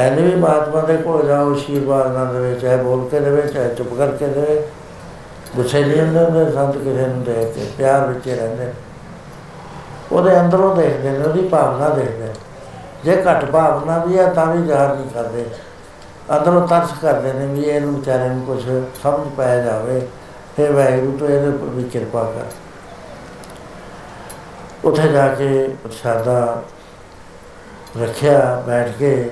ਐਨੇ 0.00 0.22
ਵੀ 0.22 0.34
ਮਹਾਤਮਾ 0.34 0.80
ਦੇ 0.80 0.96
ਕੋਲ 0.96 1.26
ਜਾਓ 1.26 1.52
ਆਸ਼ੀਰਵਾਦ 1.52 2.12
ਨਾ 2.12 2.24
ਦੇਵੇ, 2.24 2.54
ਚਾਹੇ 2.54 2.76
ਬੋਲ 2.76 3.08
ਕੇ 3.08 3.20
ਦੇਵੇ, 3.20 3.42
ਚਾਹੇ 3.42 3.74
ਚੁੱਪ 3.74 3.94
ਕਰਕੇ 3.94 4.26
ਦੇਵੇ। 4.26 4.68
ਗੁੱਸੇ 5.56 5.84
ਨਹੀਂ 5.84 6.00
ਹੁੰਦੇ 6.00 6.52
ਸੰਤ 6.52 6.76
ਕਿਸੇ 6.76 7.06
ਨੂੰ 7.06 7.22
ਦੇਖ 7.24 7.54
ਕੇ, 7.54 7.70
ਪਿਆਰ 7.78 8.06
ਵਿੱਚ 8.06 8.26
ਹੀ 8.26 8.34
ਰਹਿੰਦੇ। 8.34 8.72
ਉਹਦੇ 10.12 10.40
ਅੰਦਰੋਂ 10.40 10.76
ਦੇਖਦੇ 10.76 11.10
ਨੇ, 11.10 11.18
ਉਹਦੀ 11.18 11.48
ਭਾਵਨਾ 11.48 11.88
ਦੇਖਦੇ 11.88 12.28
ਜੇ 13.04 13.22
ਘੱਟ 13.30 13.44
ਭਾਵਨਾ 13.44 14.04
ਵੀ 14.04 14.18
ਆ, 14.18 14.26
ਤਾਂ 14.26 14.46
ਵੀ 14.46 14.66
ਜ਼ਾਹਰ 14.66 14.96
ਨਹੀਂ 14.96 15.10
ਕਰਦੇ। 15.10 15.46
ਅੰਦਰੋਂ 16.38 16.68
ਤਰਸ 16.68 16.88
ਕਰਦੇ 17.02 17.32
ਨੇ 17.32 17.46
ਵੀ 17.46 17.62
ਇਹਨੂੰ 17.62 17.94
ਵਿਚਾਰੇ 17.94 18.28
ਨੂੰ 18.28 18.46
ਕੁਝ 18.46 18.62
ਸਮਝ 19.02 19.28
ਪਾਇਆ 19.36 19.62
ਜਾਵੇ। 19.62 20.08
ਤੇ 20.56 20.68
ਵਾਹਿਗੁਰੂ, 20.68 21.18
ਤੋਂ 21.18 21.28
ਇਹਦੇ 21.28 21.48
ਉੱਪਰ 21.48 21.66
ਵੀ 21.66 21.82
ਕਿਰਪਾ 21.82 22.22
ਕਰ। 22.22 22.44
ਉੱਥੇ 24.84 25.08
ਜਾ 25.08 25.28
ਕੇ 25.28 25.68
ਪ੍ਰਸ਼ਾਦਾ 25.82 26.62
ਰੱਖਿਆ 28.00 28.62
ਬੈਠ 28.66 28.90
ਕੇ 28.98 29.30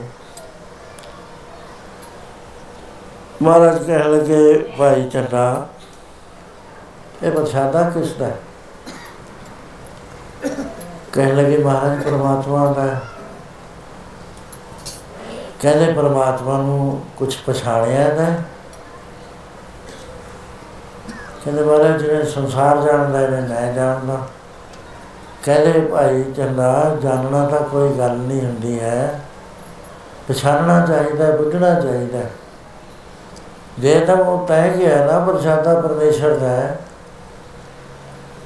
ਮਹਾਰਾਜ 3.43 3.87
ਕਹਿਣ 3.87 4.13
ਲੱਗੇ, 4.13 4.75
ਭਾਈ 4.79 5.11
ਚੰਦਾ 5.11 5.69
ਇਹ 7.23 7.33
ਪ੍ਰਸ਼ਾਦਾ 7.33 7.91
ਕਿਸ 7.91 8.13
ਦਾ 8.13 8.27
ਹੈ? 8.27 8.37
ਕਹਿਣ 11.13 11.37
ਲੱਗੇ, 11.37 11.57
ਮਹਾਰਾਜ, 11.57 12.03
ਪਰਮਾਤਮਾ 12.03 12.73
ਦਾ 12.73 12.83
ਹੈ। 12.83 13.01
ਕਹਿੰਦੇ, 15.61 15.93
ਪਰਮਾਤਮਾ 15.93 16.57
ਨੂੰ 16.57 17.05
ਕੁਝ 17.17 17.37
ਪਛਾਣਿਆ 17.37 18.09
ਦਾ 18.09 18.25
ਹੈ? 18.25 18.45
ਕਹਿੰਦੇ, 21.45 21.63
ਮਹਾਰਾਜ, 21.63 22.03
ਜਿਵੇਂ 22.03 22.25
ਸੰਸਾਰ 22.25 22.83
ਜਾਣਦਾ 22.83 23.19
ਹੈ, 23.19 23.29
ਮੈਂ 23.31 23.73
ਜਾਣਦਾ 23.73 24.27
ਕਹਿੰਦੇ 25.45 25.81
ਭਾਈ 25.81 26.25
ਚੰਦਾ 26.37 26.97
ਜਾਣਨਾ 27.03 27.45
ਤਾਂ 27.45 27.61
ਕੋਈ 27.61 27.99
ਗੱਲ 27.99 28.11
ਨਹੀਂ 28.11 28.47
ਹੁੰਦੀ 28.47 28.81
ਹੈ। 28.81 29.21
ਪਛਾਣਨਾ 30.29 30.87
ਚਾਹੀਦਾ 30.87 31.27
ਹੈ, 31.27 31.37
ਬੁੱਝਣਾ 31.37 31.81
ਚਾਹੀਦਾ। 31.81 32.19
ਹੈ। 32.19 32.31
ਜੇ 33.79 34.01
ਤਾਂ 34.01 34.17
ਉਹ 34.17 34.47
ਤੈਅ 34.47 34.77
ਗਿਆ 34.77 35.05
ਨਾ 35.05 35.19
ਪ੍ਰਸ਼ਾਦਾ 35.19 35.81
ਪਰਮੇਸ਼ਰ 35.81 36.37
ਦਾ 36.37 36.49
ਹੈ। 36.49 36.79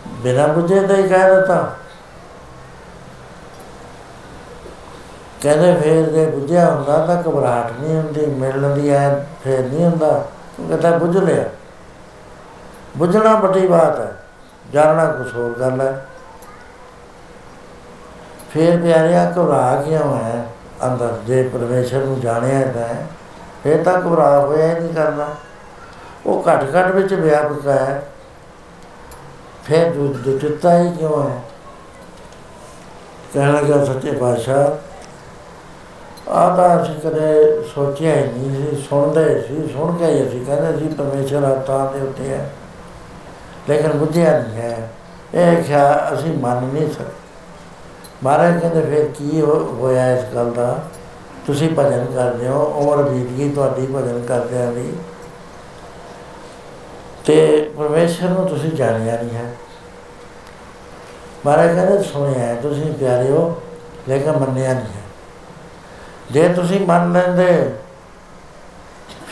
ਬਿਨਾਂ 0.06 0.48
ਬੁੱਝੇ 0.48 0.80
ਤਾਂ 0.80 0.96
ਹੀ 0.96 1.08
ਕਹਿ 1.08 1.36
ਦਿੱਤਾ। 1.36 1.76
ਕਹਿੰਦੇ 5.42 5.74
ਫੇਰ 5.74 6.06
ਜੇ 6.06 6.26
ਬੁੱਝਿਆ 6.26 6.70
ਹੁੰਦਾ 6.70 7.06
ਤਾਂ 7.06 7.22
ਘਬਰਾਹਟ 7.28 7.72
ਨਹੀਂ 7.80 7.96
ਹੁੰਦੀ 7.96 8.26
ਮਿਲਣ 8.26 8.74
ਦੀ 8.74 8.90
ਐ 8.90 9.14
ਫੇਰ 9.14 9.60
ਨਹੀਂ 9.60 9.84
ਹੁੰਦਾ 9.84 10.24
ਕਿਉਂਕਿ 10.56 10.76
ਤਾਂ 10.76 10.98
ਬੁੱਝ 10.98 11.16
ਲਿਆ। 11.16 11.44
ਬੁੱਝਣਾ 12.96 13.34
ਵੱਡੀ 13.34 13.66
ਬਾਤ 13.66 14.00
ਹੈ 14.00 14.16
ਜਾਣਨਾ 14.72 15.04
ਕੁਛ 15.04 15.34
ਹੋਰ 15.34 15.54
ਗੱਲ 15.60 15.80
ਹੈ। 15.80 16.06
ਫੇਰ 18.54 18.82
ਪਿਆਰਿਆ, 18.82 19.30
ਘਬਰਾ 19.30 19.84
ਕਿਉਂ 19.88 20.16
ਹੈ? 20.16 20.46
ਅੰਦਰ 20.86 21.18
ਜੇ 21.26 21.42
ਪਰਮੇਸ਼ਰ 21.42 21.98
ਨੂੰ 21.98 22.20
ਜਾਣਿਆ 22.20 22.58
ਹੈ। 22.58 23.06
ਫੇਰ 23.64 23.82
ਤਾਂ 23.82 24.00
ਘਬਰਾ 24.00 24.40
ਹੋਇਆ 24.40 24.74
ਹੀ 24.74 24.80
ਨਹੀਂ 24.80 24.94
ਕਰਨਾ। 24.94 25.28
ਉਹ 26.26 26.42
ਘਟ 26.42 26.62
ਘਟ 26.62 26.94
ਵਿੱਚ 26.94 27.14
ਵਿਆਪਕ 27.14 27.68
ਹੈ। 27.68 28.08
ਫਿਰ 29.64 29.92
ਦੁੱਤਤਾ 29.92 30.78
ਹੀ 30.78 30.92
ਕਿਉਂ 30.92 31.30
ਹੈ? 31.30 31.42
ਕਹਿਣ 33.34 33.54
ਲੱਗਾ 33.54 33.84
ਸੱਚੇ 33.84 34.12
ਪਾਤਸ਼ਾਹ, 34.12 34.70
ਆਹ 36.30 36.56
ਤਾਂ 36.56 36.82
ਅਸੀਂ 36.82 37.00
ਕਦੇ 37.00 37.62
ਸੋਚਿਆ 37.74 38.14
ਹੀ 38.14 38.22
ਨਹੀਂ 38.22 38.56
ਸੀ, 38.56 38.86
ਸੁਣਦੇ 38.90 39.42
ਸੀ, 39.42 39.72
ਸੁਣ 39.72 39.96
ਕੇ 39.96 40.06
ਹੀ 40.06 40.28
ਅਸੀਂ 40.28 40.46
ਕਹਿੰਦੇ 40.46 40.78
ਸੀ, 40.78 40.88
ਪਰਮੇਸ਼ਰ 40.88 41.44
ਆਤਾਂ 41.44 41.92
ਦੇ 41.92 42.00
ਉੱਤੇ 42.00 42.28
ਹੈ। 42.28 42.50
ਲੇਕਿਨ 43.68 43.92
ਬੁੱਝਿਆ 43.92 44.38
ਨਹੀਂ 44.38 44.62
ਹੈ। 44.62 44.90
ਇਹ 45.34 45.62
ਖਿਆ 45.62 46.10
ਅਸੀਂ 46.14 46.38
ਮੰਨ 46.38 46.64
ਨਹੀਂ 46.64 46.92
ਸਕਦੇ। 46.92 47.23
ਮਹਾਰਾਜ 48.24 48.60
ਕਹਿੰਦੇ 48.60 48.80
ਫਿਰ 48.80 49.08
ਕੀ 49.14 49.40
ਹੋ- 49.40 49.76
ਹੋਇਆ 49.80 50.16
ਇਸ 50.16 50.24
ਗੱਲ 50.34 50.52
ਦਾ? 50.52 50.78
ਤੁਸੀਂ 51.46 51.70
ਭਜਨ 51.78 52.06
ਕਰਦੇ 52.14 52.48
ਹੋ 52.48 52.64
ਉਮਰ 52.64 53.02
ਬੀਤ 53.02 53.28
ਗਈ 53.28 53.50
ਤੁਹਾਡੀ 53.50 53.86
ਭਜਨ 53.86 54.24
ਕਰਦਿਆਂ 54.28 54.72
ਦੀ। 54.72 54.92
ਤੇ 57.26 57.70
ਪਰਮੇਸ਼ਰ 57.76 58.28
ਨੂੰ 58.28 58.46
ਤੁਸੀਂ 58.48 58.72
ਜਾਣਿਆ 58.72 59.22
ਨਹੀਂ 59.22 59.30
ਹੈ। 59.30 59.54
ਮਹਾਰਾਜ 61.46 61.74
ਕਹਿੰਦੇ 61.74 62.02
ਸੁਣਿਆ 62.02 62.38
ਹੈ, 62.38 62.54
ਤੁਸੀਂ 62.54 62.92
ਪਿਆਰੇ 62.92 63.30
ਹੋ 63.30 63.62
ਲੇਕਿਨ 64.08 64.32
ਮੰਨਿਆ 64.32 64.72
ਨਹੀਂ 64.72 64.84
ਹੈ। 64.84 65.02
ਜੇ 66.30 66.48
ਤੁਸੀਂ 66.48 66.86
ਮੰਨ 66.86 67.12
ਲੈਂਦੇ 67.12 67.74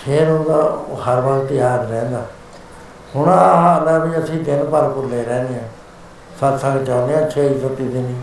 ਫਿਰ 0.04 0.30
ਉਹਦਾ 0.30 0.56
ਉਹ 0.56 0.96
ਹਰ 0.96 1.20
ਵਕਤ 1.20 1.52
ਯਾਦ 1.52 1.90
ਰਹਿੰਦਾ। 1.90 2.26
ਹੁਣ 3.16 3.28
ਆਹ 3.28 3.62
ਹਾਲ 3.62 3.88
ਹੈ 3.88 3.98
ਵੀ 3.98 4.24
ਅਸੀਂ 4.24 4.40
ਦਿਨ 4.44 4.64
ਭਰ 4.64 4.88
ਭੁੱਲੇ 4.88 5.24
ਰਹਿੰਦੇ 5.24 5.54
ਹਾਂ। 5.54 5.68
ਸਤਸੰਗ 6.40 6.86
ਚਾਹੁੰਦੇ 6.86 7.16
ਹਾਂ 7.16 7.30
ਛੇ 7.30 7.60
ਛੁੱਟੀ 7.60 7.88
ਦਿਨੀ 7.88 8.14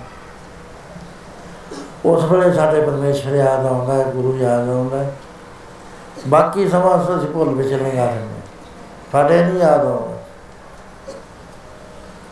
ਉਸ 2.06 2.24
ਵੇਲੇ 2.24 2.54
ਸਾਡੇ 2.54 2.82
ਪਰਮੇਸ਼ਰ 2.82 3.36
ਯਾਦ 3.36 3.66
ਆਉਂਦਾ 3.66 3.94
ਹੈ, 3.94 4.04
ਗੁਰੂ 4.04 4.38
ਯਾਦ 4.38 4.70
ਆਉਂਦਾ 4.70 4.98
ਹੈ। 4.98 5.16
ਬਾਕੀ 6.28 6.70
ਸਮਾਂ 6.70 7.18
ਅਸੀਂ 7.18 7.28
ਭੁੱਲ 7.28 7.50
ਵਿੱਚ 7.50 7.70
ਲੰਘਾ 7.70 8.06
ਦਿੰਦੇ 8.06 8.08
ਹਾਂ 8.08 8.42
ਸਾਡੇ 9.12 9.44
ਨਹੀਂ 9.44 9.60
ਯਾਦ 9.60 9.86
ਆਉਂਦਾ। 9.86 10.16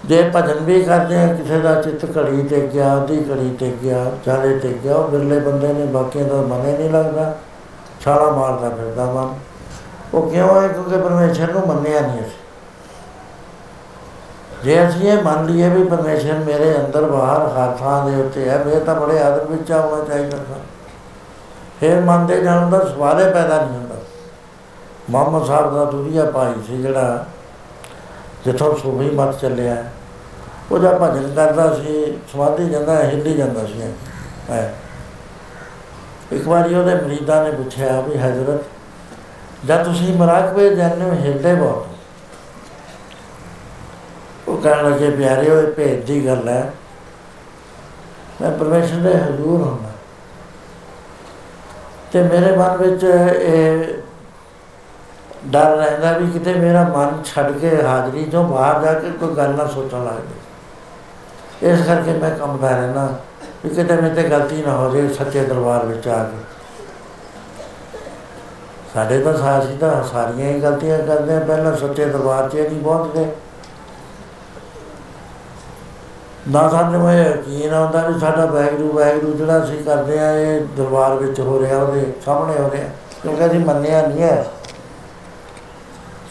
ਜੇ 0.06 0.32
ਭਜਨ 0.36 0.60
ਵੀ 0.60 0.84
ਕਰਦੇ 0.84 1.24
ਆ 1.24 1.34
ਕਿਸੇ 1.34 1.60
ਦਾ 1.60 1.82
ਚਿੱਤ 1.82 2.06
ਘੜੀ 2.06 2.44
ਤੇ 2.44 2.70
ਗਿਆ, 2.74 2.96
ਅੱਧੀ 2.96 3.18
ਘੜੀ 3.18 3.56
ਤੇ 3.60 3.78
ਗਿਆ 3.84 4.12
ਚਾਰੇ 4.26 4.60
ਤੇ 4.60 4.80
ਗਿਆ, 4.84 4.96
ਉਹ 4.96 5.08
ਬਿਰਲੇ 5.08 5.40
ਬੰਦੇ 5.40 5.74
ਨੇ, 5.74 5.86
ਬਾਕੀਆਂ 5.86 6.26
ਦਾ 6.26 6.36
ਮਨ 6.36 6.66
ਹੀ 6.66 6.78
ਨਹੀਂ 6.78 6.90
ਲੱਗਦਾ। 6.90 7.38
ਛਾਲਾ 8.02 8.32
ਮਾਰਦਾ 8.32 8.70
ਫਿਰਦਾ 8.70 9.06
ਮਨ। 9.06 9.36
ਉਹ 10.14 10.30
ਕਿਉਂ 10.30 10.62
ਹੈ? 10.62 10.68
ਕਿਉਂਕਿ 10.68 10.98
ਪਰਮੇਸ਼ਰ 10.98 11.52
ਨੂੰ 11.52 11.68
ਮੰਨਿਆ 11.68 12.00
ਨਹੀਂ 12.00 12.20
ਅਸੀਂ। 12.22 12.47
ਜੇ 14.64 14.88
ਅਸੀਂ 14.88 15.12
ਇਹ 15.12 15.24
ਮੰਨ 15.24 15.46
ਲਈਏ 15.46 15.70
ਵੀ 15.70 15.84
ਪਰਮੇਸ਼ਰ 15.84 16.34
ਮੇਰੇ 16.34 16.76
ਅੰਦਰ 16.78 17.02
ਬਾਹਰ 17.02 17.42
ਹਰ 17.42 17.78
ਥਾਂ 17.78 18.10
ਦੇ 18.10 18.22
ਉੱਤੇ 18.22 18.50
ਹੈ 18.50 18.64
ਫਿਰ 18.64 18.80
ਤਾਂ 18.80 18.96
ਬੜੇ 18.96 19.24
ਆਦਰ 19.24 19.46
ਵਿੱਚ 19.46 19.72
ਆਉਣਾ 19.72 20.04
ਚਾਹੀਦਾ 20.04 20.38
ਸੀ। 20.38 20.62
ਫਿਰ 21.80 22.02
ਮੰਨਦੇ 22.02 22.42
ਜਾਣ 22.42 22.70
ਦਾ 22.70 22.80
ਸਵਾਲ 22.80 23.28
ਹੀ 23.28 23.34
ਪੈਦਾ 23.34 23.58
ਨਹੀਂ 23.58 23.78
ਹੁੰਦਾ। 23.78 23.96
ਮੁਹੰਮਦ 25.10 25.46
ਸਾਹਿਬ 25.46 25.74
ਦਾ 25.74 25.86
ਦੁਨੀਆ 25.86 26.26
ਭਾਈ 26.26 26.54
ਸੀ 26.68 26.82
ਜਿਹੜਾ 26.82 27.26
ਜਿੱਥੋਂ 28.46 28.76
ਸੂਫੀ 28.78 29.10
ਮਤ 29.10 29.40
ਚੱਲਿਆ। 29.40 29.84
ਉਹ 30.72 30.80
ਜਦ 30.80 30.98
ਭਜਨ 30.98 31.34
ਕਰਦਾ 31.36 31.76
ਸੀ, 31.76 32.18
ਸਮਾਧੀ 32.32 32.70
ਜਾਂਦਾ 32.70 33.04
ਹਿੱਲੀ 33.04 33.34
ਜਾਂਦਾ 33.34 33.66
ਸੀ। 33.66 33.82
ਹੈ। 34.50 34.76
ਇੱਕ 36.32 36.48
ਵਾਰੀ 36.48 36.76
ਉਹਦੇ 36.76 36.96
ਮਰੀਦਾਂ 36.96 37.44
ਨੇ 37.44 37.52
ਪੁੱਛਿਆ 37.52 38.02
ਵੀ 38.02 38.18
ਹਜ਼ਰਤ, 38.18 38.62
ਜਦ 39.68 39.84
ਤੁਸੀਂ 39.84 40.18
ਮਰਾਕਬੇ 40.18 40.76
ਜਾਂਦੇ 40.76 41.06
ਹੋ 41.06 41.12
ਹਿੱਲਦੇ 41.12 41.56
ਬਹੁਤ 41.56 41.88
ਉਹ 44.48 44.58
ਕਹਿਣ 44.58 44.90
ਲੱਗੇ, 44.90 45.10
ਪਿਆਰੇ 45.10 45.50
ਹੋਏ 45.50 45.66
ਭੇਦ 45.66 46.06
ਦੀ 46.06 46.26
ਗੱਲ 46.28 46.50
ਹੈ। 46.50 46.74
ਮੈਂ 48.42 48.52
ਪਰਮੇਸ਼ਰ 48.52 48.96
ਦੇ 48.96 49.14
ਹਜ਼ੂਰ 49.14 49.62
ਹੁੰਦਾ। 49.62 49.90
ਤੇ 52.12 52.22
ਮੇਰੇ 52.24 52.56
ਮਨ 52.58 52.78
ਵਿੱਚ 52.78 53.04
ਇਹ 53.04 53.84
ਡਰ 55.46 55.76
ਰਹਿੰਦਾ 55.78 56.12
ਵੀ 56.18 56.32
ਕਿਤੇ 56.32 56.54
ਮੇਰਾ 56.54 56.84
ਮਨ 56.84 57.24
ਛੱਡ 57.24 57.52
ਕੇ 57.52 57.82
ਹਾਜ਼ਰੀ 57.84 58.26
ਤੋਂ 58.26 58.44
ਬਾਹਰ 58.44 58.82
ਜਾ 58.82 58.94
ਕੇ 58.94 59.12
ਕੋਈ 59.12 59.36
ਗੱਲ 59.36 59.56
ਨਾ 59.56 59.66
ਸੋਚਣ 59.66 60.06
ਲੱਗ 60.06 60.14
ਜਾਏ 60.14 61.74
ਇਸ 61.74 61.86
ਕਰਕੇ 61.88 62.14
ਮੈਂ 62.14 62.30
ਕੰਮਦਾ 62.32 62.70
ਰਹਿਣਾ 62.70 63.08
ਵੀ 63.64 63.70
ਕਿਤੇ 63.70 63.96
ਮੇਰੇ 63.96 64.16
ਤੇ 64.16 64.24
ਗਲਤੀ 64.24 64.62
ਨਾ 64.64 64.76
ਹੋ 64.78 64.90
ਜਾਏ 64.96 65.08
ਸੱਚੇ 65.14 65.44
ਦਰਬਾਰ 65.46 65.86
ਵਿੱਚ 65.86 66.08
ਆ 66.08 66.24
ਕੇ। 66.24 66.38
ਸਾਡੇ 68.94 69.20
ਤਾਂ 69.20 69.34
ਸਾਸੀ 69.38 69.78
ਤਾਂ 69.78 70.04
ਸਾਰੀਆਂ 70.04 70.50
ਹੀ 70.50 70.60
ਗਲਤੀਆਂ 70.60 70.98
ਕਰਦੇ 71.00 71.36
ਆ, 71.36 71.40
ਪਹਿਲਾਂ 71.40 71.76
ਸੱਚੇ 71.78 72.06
ਦਰਬਾਰ 72.06 72.50
'ਚ 72.50 72.56
ਨਹੀਂ 72.56 72.82
ਪਹੁੰਚਦੇ। 72.84 73.26
ਨਾ 76.52 76.70
ਸਾਨੂੰ 76.70 77.12
ਇਹ 77.12 77.26
ਯਕੀਨ 77.26 77.74
ਆਉਂਦਾ 77.74 78.08
ਵੀ 78.08 78.20
ਸਾਡਾ 78.20 78.46
ਵੈਗਰੂ 78.46 78.92
ਵੈਗਰੂ 78.92 79.34
ਜਿਹੜਾ 79.34 79.64
ਅਸੀਂ 79.64 79.84
ਕਰਦੇ 79.84 80.20
ਆ 80.20 80.32
ਇਹ 80.32 80.62
ਦਰਬਾਰ 80.62 81.14
ਵਿੱਚ 81.16 81.40
ਹੋ 81.40 81.60
ਰਿਹਾ, 81.60 81.78
ਉਹਦੇ 81.78 82.14
ਸਾਹਮਣੇ 82.26 82.54
ਹੋ 82.60 82.70
ਰਿਹਾ। 82.72 82.90
ਕਿਉਂਕਿ 83.24 83.46
ਅਸੀਂ 83.46 83.60
ਮੰਨਿਆ 83.60 84.08
ਨਹੀਂ 84.08 84.24
ਹੈ। 84.24 84.48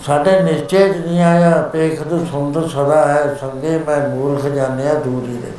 ਸਾਡੇ 0.07 0.41
ਨਿਸ਼ਚੈ 0.41 0.89
ਚ 0.89 0.97
ਨਹੀਂ 0.97 1.23
ਆਇਆ 1.23 1.63
ਪੇਖਤ 1.63 2.31
ਸੁੰਦਰ 2.31 2.69
ਸਦਾ 2.69 3.09
ਹੈ, 3.09 3.35
ਸੰਗੇ 3.35 3.79
ਮੈਂ 3.79 4.09
ਮੂਰਖ 4.09 4.43
ਜਾਣਿਆ 4.43 4.95
ਦੂਰੀ 4.95 5.37
ਦੇ। 5.37 5.53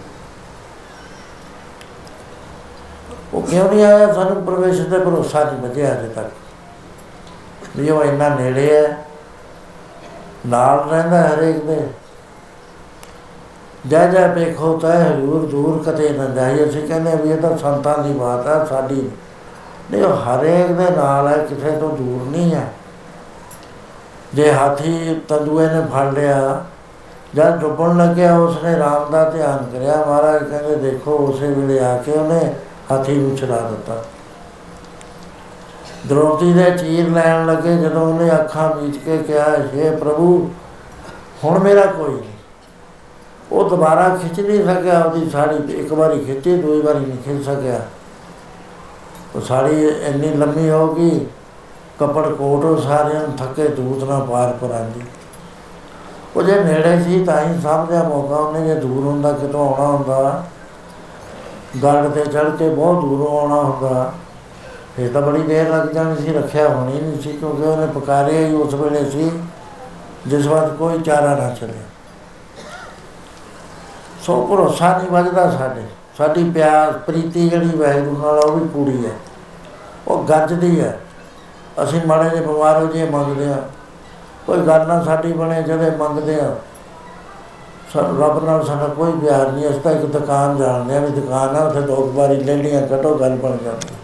ਉਹ 3.34 3.41
ਕਿਉਂ 3.41 3.70
ਨਹੀਂ 3.70 3.86
ਆਇਆ? 3.86 4.14
ਸਾਨੂੰ 4.14 4.45
ਪ੍ਰਵੇਸ਼ 4.45 4.82
ਤੇ 4.82 4.99
ਭਰੋਸਾ 4.99 5.43
ਨਹੀਂ 5.43 5.70
ਬਚਿਆ 5.70 5.99
ਅਜੇ 5.99 6.10
ਤੱਕ। 6.10 6.32
ਵੀ 7.78 7.89
ਉਹ 7.89 8.03
ਇੰਨਾ 8.03 8.30
ਨੇੜੇ 8.30 8.76
ਹੈ, 8.76 8.97
ਨਾਲ 10.47 10.89
ਰਹਿੰਦਾ 10.89 11.28
ਹਰੇਕ 11.28 11.66
ਦੇ। 11.66 11.88
ਜੈ 13.88 14.07
ਜੈ 14.07 14.27
ਵੇਖੋ 14.27 14.77
ਤੈ 14.77 15.09
ਹਜ਼ੂਰ 15.09 15.45
ਦੂਰ 15.45 15.83
ਕਤੇ 15.83 16.09
ਨਾ 16.09 16.25
ਜਾਈ 16.25 16.69
ਅਸੀਂ 16.69 16.88
ਕਹਿੰਦੇ 16.88 17.15
ਵੀ 17.15 17.29
ਇਹ 17.29 17.38
ਤਾਂ 17.38 17.57
ਸੰਤਾਂ 17.57 17.97
ਦੀ 17.97 18.13
ਬਾਤ 18.13 18.47
ਹੈ, 18.47 18.65
ਸਾਡੀ 18.65 19.11
ਨਹੀਂ। 19.91 20.03
ਉਹ 20.03 20.15
ਹਰੇਕ 20.15 20.71
ਦੇ 20.71 20.89
ਨਾਲ 20.95 21.27
ਹੈ, 21.27 21.38
ਕਿਸੇ 21.38 21.71
ਤੋਂ 21.71 21.89
ਦੂਰ 21.89 22.31
ਨਹੀਂ 22.31 22.55
ਹੈ। 22.55 22.73
ਜੇ 24.33 24.53
ਹਾਥੀ 24.53 25.21
ਤੰਦੂਏ 25.27 25.67
ਨੇ 25.67 25.81
ਫੜ 25.81 26.13
ਲਿਆ 26.13 26.65
ਜਦ 27.35 27.57
ਡੁੱਬਣ 27.57 27.97
ਲੱਗਿਆ, 27.97 28.38
ਉਸਨੇ 28.38 28.79
ਰਾਮ 28.79 29.11
ਦਾ 29.11 29.29
ਧਿਆਨ 29.29 29.65
ਕਰਿਆ। 29.73 30.05
ਮਹਾਰਾਜ 30.07 30.43
ਕਹਿੰਦੇ, 30.43 30.75
ਦੇਖੋ, 30.75 31.11
ਉਸੇ 31.11 31.47
ਵੇਲੇ 31.47 31.79
ਆ 31.79 31.97
ਕੇ 31.97 32.11
ਉਹਨੇ 32.11 32.53
ਹਾਥੀ 32.91 33.15
ਨੂੰ 33.15 33.35
ਚਲਾ 33.35 33.59
ਦਿੱਤਾ। 33.59 34.03
ਦ੍ਰੋਪਦੀ 36.09 36.53
ਦੇ 36.53 36.71
ਚੀਰ 36.71 37.09
ਲੈਣ 37.09 37.45
ਲੱਗੇ, 37.45 37.77
ਜਦੋਂ 37.77 38.01
ਉਹਨੇ 38.01 38.31
ਅੱਖਾਂ 38.31 38.75
ਮੀਚ 38.75 38.97
ਕੇ 38.97 39.17
ਕਿਹਾ 39.17 39.45
हे 39.45 39.97
ਪ੍ਰਭੂ, 39.97 40.51
ਹੁਣ 41.43 41.59
ਮੇਰਾ 41.59 41.85
ਕੋਈ 41.85 42.11
ਨਹੀਂ। 42.11 42.36
ਉਹ 43.51 43.69
ਦੁਬਾਰਾ 43.69 44.07
ਖਿੱਚ 44.15 44.39
ਨਹੀਂ 44.39 44.63
ਸਕਿਆ, 44.65 44.99
ਉਹਦੀ 45.03 45.29
ਸਾੜੀ 45.29 45.73
ਇੱਕ 45.73 45.93
ਵਾਰੀ 45.93 46.19
ਖਿੱਚੀ 46.19 46.55
ਦੂਜੀ 46.57 46.81
ਵਾਰੀ 46.81 46.99
ਨਹੀਂ 46.99 47.17
ਖਿੱਚ 47.17 47.45
ਸਕਿਆ। 47.45 47.79
ਉਹ 49.35 49.41
ਸਾੜੀ 49.41 49.87
ਇੰਨੀ 49.87 50.29
ਲੰਮੀ 50.29 50.69
ਹੋ 50.69 50.87
ਗਈ, 50.93 51.25
ਕਪੜ 51.99 52.27
ਕੋਟ 52.27 52.65
ਉਹ 52.65 52.81
ਸਾਰਿਆਂ 52.81 53.21
ਨੂੰ 53.21 53.37
ਥੱਕੇ, 53.37 53.67
ਦੂਤ 53.67 54.03
ਨਾ 54.03 54.19
ਪਾਰ 54.19 54.53
ਪਰਾਂਦੀ 54.53 55.01
ਉਹ 56.35 56.43
ਜੇ 56.43 56.59
ਨੇੜੇ 56.63 57.03
ਸੀ 57.03 57.23
ਤਾਂ 57.25 57.39
ਹੀ 57.41 57.61
ਸਮਝਿਆ 57.61 58.03
ਮੌਕਾ 58.03 58.35
ਉਹਨੇ, 58.35 58.67
ਜੇ 58.67 58.75
ਦੂਰ 58.75 59.03
ਹੁੰਦਾ 59.05 59.31
ਕਿਤੋਂ 59.31 59.67
ਆਉਣਾ 59.67 59.87
ਹੁੰਦਾ। 59.87 60.43
ਗੜ 61.83 62.07
ਤੇ 62.07 62.25
ਚੜ 62.25 62.49
ਕੇ 62.49 62.69
ਬਹੁਤ 62.69 63.01
ਦੂਰੋਂ 63.01 63.39
ਆਉਣਾ 63.39 63.55
ਹੁੰਦਾ। 63.55 64.11
ਇਹ 64.99 65.09
ਤਾਂ 65.09 65.21
ਬੜੀ 65.21 65.41
ਦੇਰ 65.41 65.69
ਲੱਗ 65.69 65.87
ਜਾਣੀ 65.87 66.15
ਸੀ, 66.15 66.33
ਰੱਖਿਆ 66.33 66.67
ਹੋਣੀ 66.69 67.01
ਨਹੀਂ 67.01 67.21
ਸੀ, 67.21 67.31
ਕਿਉਂਕਿ 67.31 67.63
ਉਹਨੇ 67.63 67.87
ਪੁਕਾਰਿਆ 67.87 68.47
ਹੀ 68.47 68.53
ਉਸ 68.53 68.73
ਵੇਲੇ 68.73 69.09
ਸੀ, 69.09 69.31
ਜਿਸ 70.27 70.47
ਵਕਤ 70.47 70.73
ਕੋਈ 70.75 70.99
ਚਾਰਾ 70.99 71.35
ਨਾ 71.35 71.49
ਚੱਲੇ 71.49 71.73
ਸੋ 74.28 74.47
ਭਰੋਸਾ 74.47 74.97
ਨਹੀਂ 74.97 75.11
ਵੱਜਦਾ 75.11 75.51
ਸਾਡੇ। 75.51 75.82
ਸਾਡੀ 76.17 76.51
ਪਿਆਰ, 76.51 76.91
ਪ੍ਰੀਤੀ 76.91 77.49
ਜਿਹੜੀ 77.49 77.78
ਵਾਹਿਗੁਰੂ 77.78 78.17
ਨਾਲ 78.17 78.39
ਉਹ 78.39 78.57
ਵੀ 78.57 78.67
ਪੂਰੀ 78.67 79.05
ਹੈ 79.05 79.11
ਉਹ 80.07 80.23
ਗੱਜਦੀ 80.23 80.82
ਹੈ 80.82 80.99
ਅਸੀਂ 81.84 82.01
ਮਾੜੇ 82.07 82.30
ਜਿਹੇ 82.30 82.41
ਬਿਮਾਰ 82.41 82.82
ਹੋ 82.82 82.88
ਜੇ 82.88 83.09
ਮੰਗਦੇ 83.09 83.53
ਆ 83.53 83.61
ਕੋਈ 84.47 84.57
ਗੱਲ 84.57 84.88
ਨਾ 84.88 85.03
ਸਾਡੀ 85.03 85.34
ਬਣੇ 85.34 85.63
ਜਦੇ 85.63 85.89
ਮੰਗਦੇ 85.91 86.39
ਆ। 86.39 86.55
ਸਭ 87.93 88.21
ਰੱਬ 88.21 88.45
ਨਾਲ 88.45 88.65
ਸਾਡਾ 88.65 88.88
ਕੋਈ 88.88 89.11
ਪਿਆਰ 89.11 89.51
ਨਹੀਂ। 89.51 89.69
ਅਸੀਂ 89.69 89.82
ਤਾਂ 89.82 89.91
ਇੱਕ 89.91 90.05
ਦੁਕਾਨ 90.05 90.57
ਜਾਣਦੇ 90.57 90.97
ਆ 90.97 90.99
ਵੀ 90.99 91.09
ਦੁਕਾਨ 91.09 91.55
ਆ, 91.55 91.63
ਉੱਥੇ 91.63 91.82
ਦੋ 91.82 91.95
ਕੁ 91.95 92.11
ਵਾਰੀ 92.11 92.36
ਲੈਣੀਆਂ 92.36 92.88
ਕੱਟੋ 92.88 93.15
ਗੱਲ 93.15 93.36
ਬਣ 93.36 93.57
ਜਾਂਦੀ। 93.57 93.95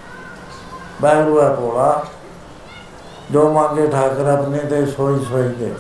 ਵਾਹਿਗੁਰੂ 1.02 1.42
ਹੈ 1.42 1.50
ਭੋਲਾ। 1.50 2.04
ਜੋ 3.32 3.52
ਮੰਗੇ 3.54 3.88
ਠਾਕਰ 3.88 4.30
ਆਪਣੇ 4.30 4.58
ਤੇ 4.58 4.86
ਸੋਈ 4.86 5.26
ਸੋਈ 5.30 5.48
ਦੇ 5.48 5.74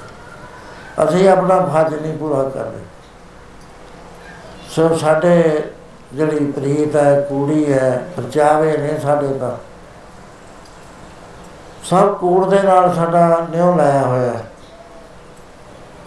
ਅਸੀਂ 1.04 1.30
ਆਪਣਾ 1.30 1.60
ਫਰਜ਼ 1.66 1.94
ਨਹੀਂ 1.94 2.18
ਪੂਰਾ 2.18 2.44
ਕਰਦੇ। 2.44 2.93
ਸੋ 4.76 4.96
ਸਾਡੇ 4.96 5.64
ਜਿਹੜੀ 6.14 6.52
ਪ੍ਰੀਤ 6.52 6.96
ਹੈ, 6.96 7.26
ਕੂੜੀ 7.30 7.74
ਹੈ, 7.74 8.08
ਪਰਚਾਵੇ 8.18 8.78
ਨੇ 8.78 9.00
ਸਾਡੇ 9.00 9.28
ਤਾਂ। 9.28 9.58
ਸਭ 11.84 12.18
ਕੂੜ 12.18 12.50
ਦੇ 12.50 12.64
ਨਾਲ 12.64 12.96
ਸਾਡਾ 12.96 13.48
ਨਿਉ 13.52 13.76
ਲਾਇਆ 13.76 14.02
ਹੋਇਆ 14.02 14.32
ਹੈ। 14.32 14.52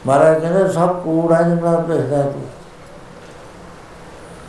ਮਹਾਰਾਜ 0.06 0.40
ਕਹਿੰਦੇ, 0.40 0.68
ਸਭ 0.68 1.00
ਕੂੜ 1.00 1.32
ਹੈ 1.32 1.42
ਜਿੰਨਾ 1.42 1.76
ਭੇਜਦਾ 1.76 2.22
ਤੂੰ। 2.22 2.42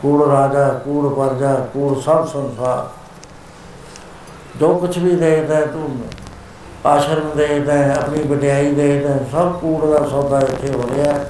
ਕੂੜ 0.02 0.28
ਰਾਜਾ, 0.28 0.68
ਕੂੜ 0.68 1.14
ਪਰਜਾ, 1.14 1.54
ਕੂੜ 1.54 2.00
ਸਭ 2.00 2.26
ਸੰਸਾਰ। 2.26 2.88
ਜੋ 4.58 4.78
ਕੁਛ 4.78 4.98
ਵੀ 4.98 5.16
ਦੇਦਾ 5.16 5.60
ਤੂੰ, 5.60 5.98
ਆਸ਼ਰਮ 6.86 7.30
ਦੇਦਾ 7.36 7.94
ਆਪਣੀ 7.94 8.22
ਵਡਿਆਈ 8.22 8.74
ਦੇਦਾ 8.74 9.14
ਸਭ 9.32 9.52
ਕੂੜ 9.52 9.84
ਦਾ 9.84 10.08
ਸੌਦਾ 10.08 10.38
ਇੱਥੇ 10.38 10.72
ਹੋ 10.72 10.82
ਰਿਹਾ 10.94 11.12
ਹੈ। 11.12 11.26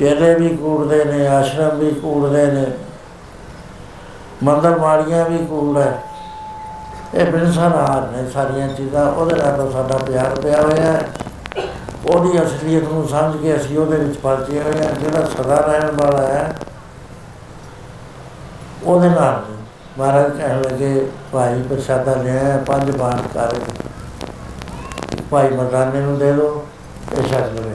ਚੇਲੇ 0.00 0.34
ਵੀ 0.34 0.56
ਕੂੜਦੇ 0.56 1.04
ਨੇ, 1.04 1.26
ਆਸ਼ਰਮ 1.26 1.78
ਵੀ 1.78 1.90
ਕੂੜਦੇ 1.90 2.46
ਨੇ, 2.46 2.66
ਮੰਦਰ 4.42 4.78
ਮਾੜੀਆਂ 4.78 5.30
ਵੀ 5.30 5.38
ਕੂੜ 5.46 5.78
ਹੈ। 5.78 6.02
ਇਹ 7.14 7.24
ਬਿਨਸਾਰ 7.24 8.08
ਨੇ 8.10 8.30
ਸਾਰੀਆਂ 8.30 8.68
ਚੀਜ਼ਾਂ, 8.68 9.12
ਉਹਦੇ 9.12 9.36
ਨਾਲ 9.36 9.56
ਤਾਂ 9.56 9.70
ਸਾਡਾ 9.70 9.96
ਪਿਆਰ 9.96 10.40
ਪਿਆ 10.40 10.62
ਹੋਇਆ 10.62 10.82
ਹੈ। 10.82 11.08
ਉਹਦੀ 12.06 12.42
ਅਸਲੀਅਤ 12.42 12.82
ਨੂੰ 12.82 13.08
ਸਮਝ 13.08 13.42
ਕੇ 13.42 13.56
ਅਸੀਂ 13.56 13.78
ਉਹਦੇ 13.78 13.96
ਵਿੱਚ 13.96 14.18
ਪਲਚੇ 14.18 14.62
ਹੋਏ 14.62 14.86
ਹਾਂ, 14.86 14.92
ਜਿਹੜਾ 14.92 15.26
ਸਦਾ 15.26 15.56
ਰਹਿਣ 15.56 15.90
ਵਾਲਾ 15.90 16.26
ਹੈ। 16.26 16.56
ਉਹਦੇ 18.84 19.08
ਨਾਲ 19.08 19.32
ਨਹੀਂ। 19.32 19.56
ਮਹਾਰਾਜ 19.98 20.36
ਕਹਿਣ 20.38 20.62
ਲੱਗੇ, 20.62 21.10
ਭਾਈ 21.32 21.62
ਪ੍ਰਸ਼ਾਦਾ 21.62 22.14
ਲਿਆ 22.14 22.64
ਪੰਜ 22.66 22.96
ਬਾਣ 22.96 23.22
ਕਰ। 23.34 23.54
ਭਾਈ 25.30 25.48
ਮਰਦਾਨੇ 25.48 26.00
ਨੂੰ 26.00 26.18
ਦੇ 26.18 26.32
ਦਿਓ 26.32 26.66
ਇਹ 27.18 27.22
ਛਕ 27.22 27.52
ਲਵੇ 27.56 27.74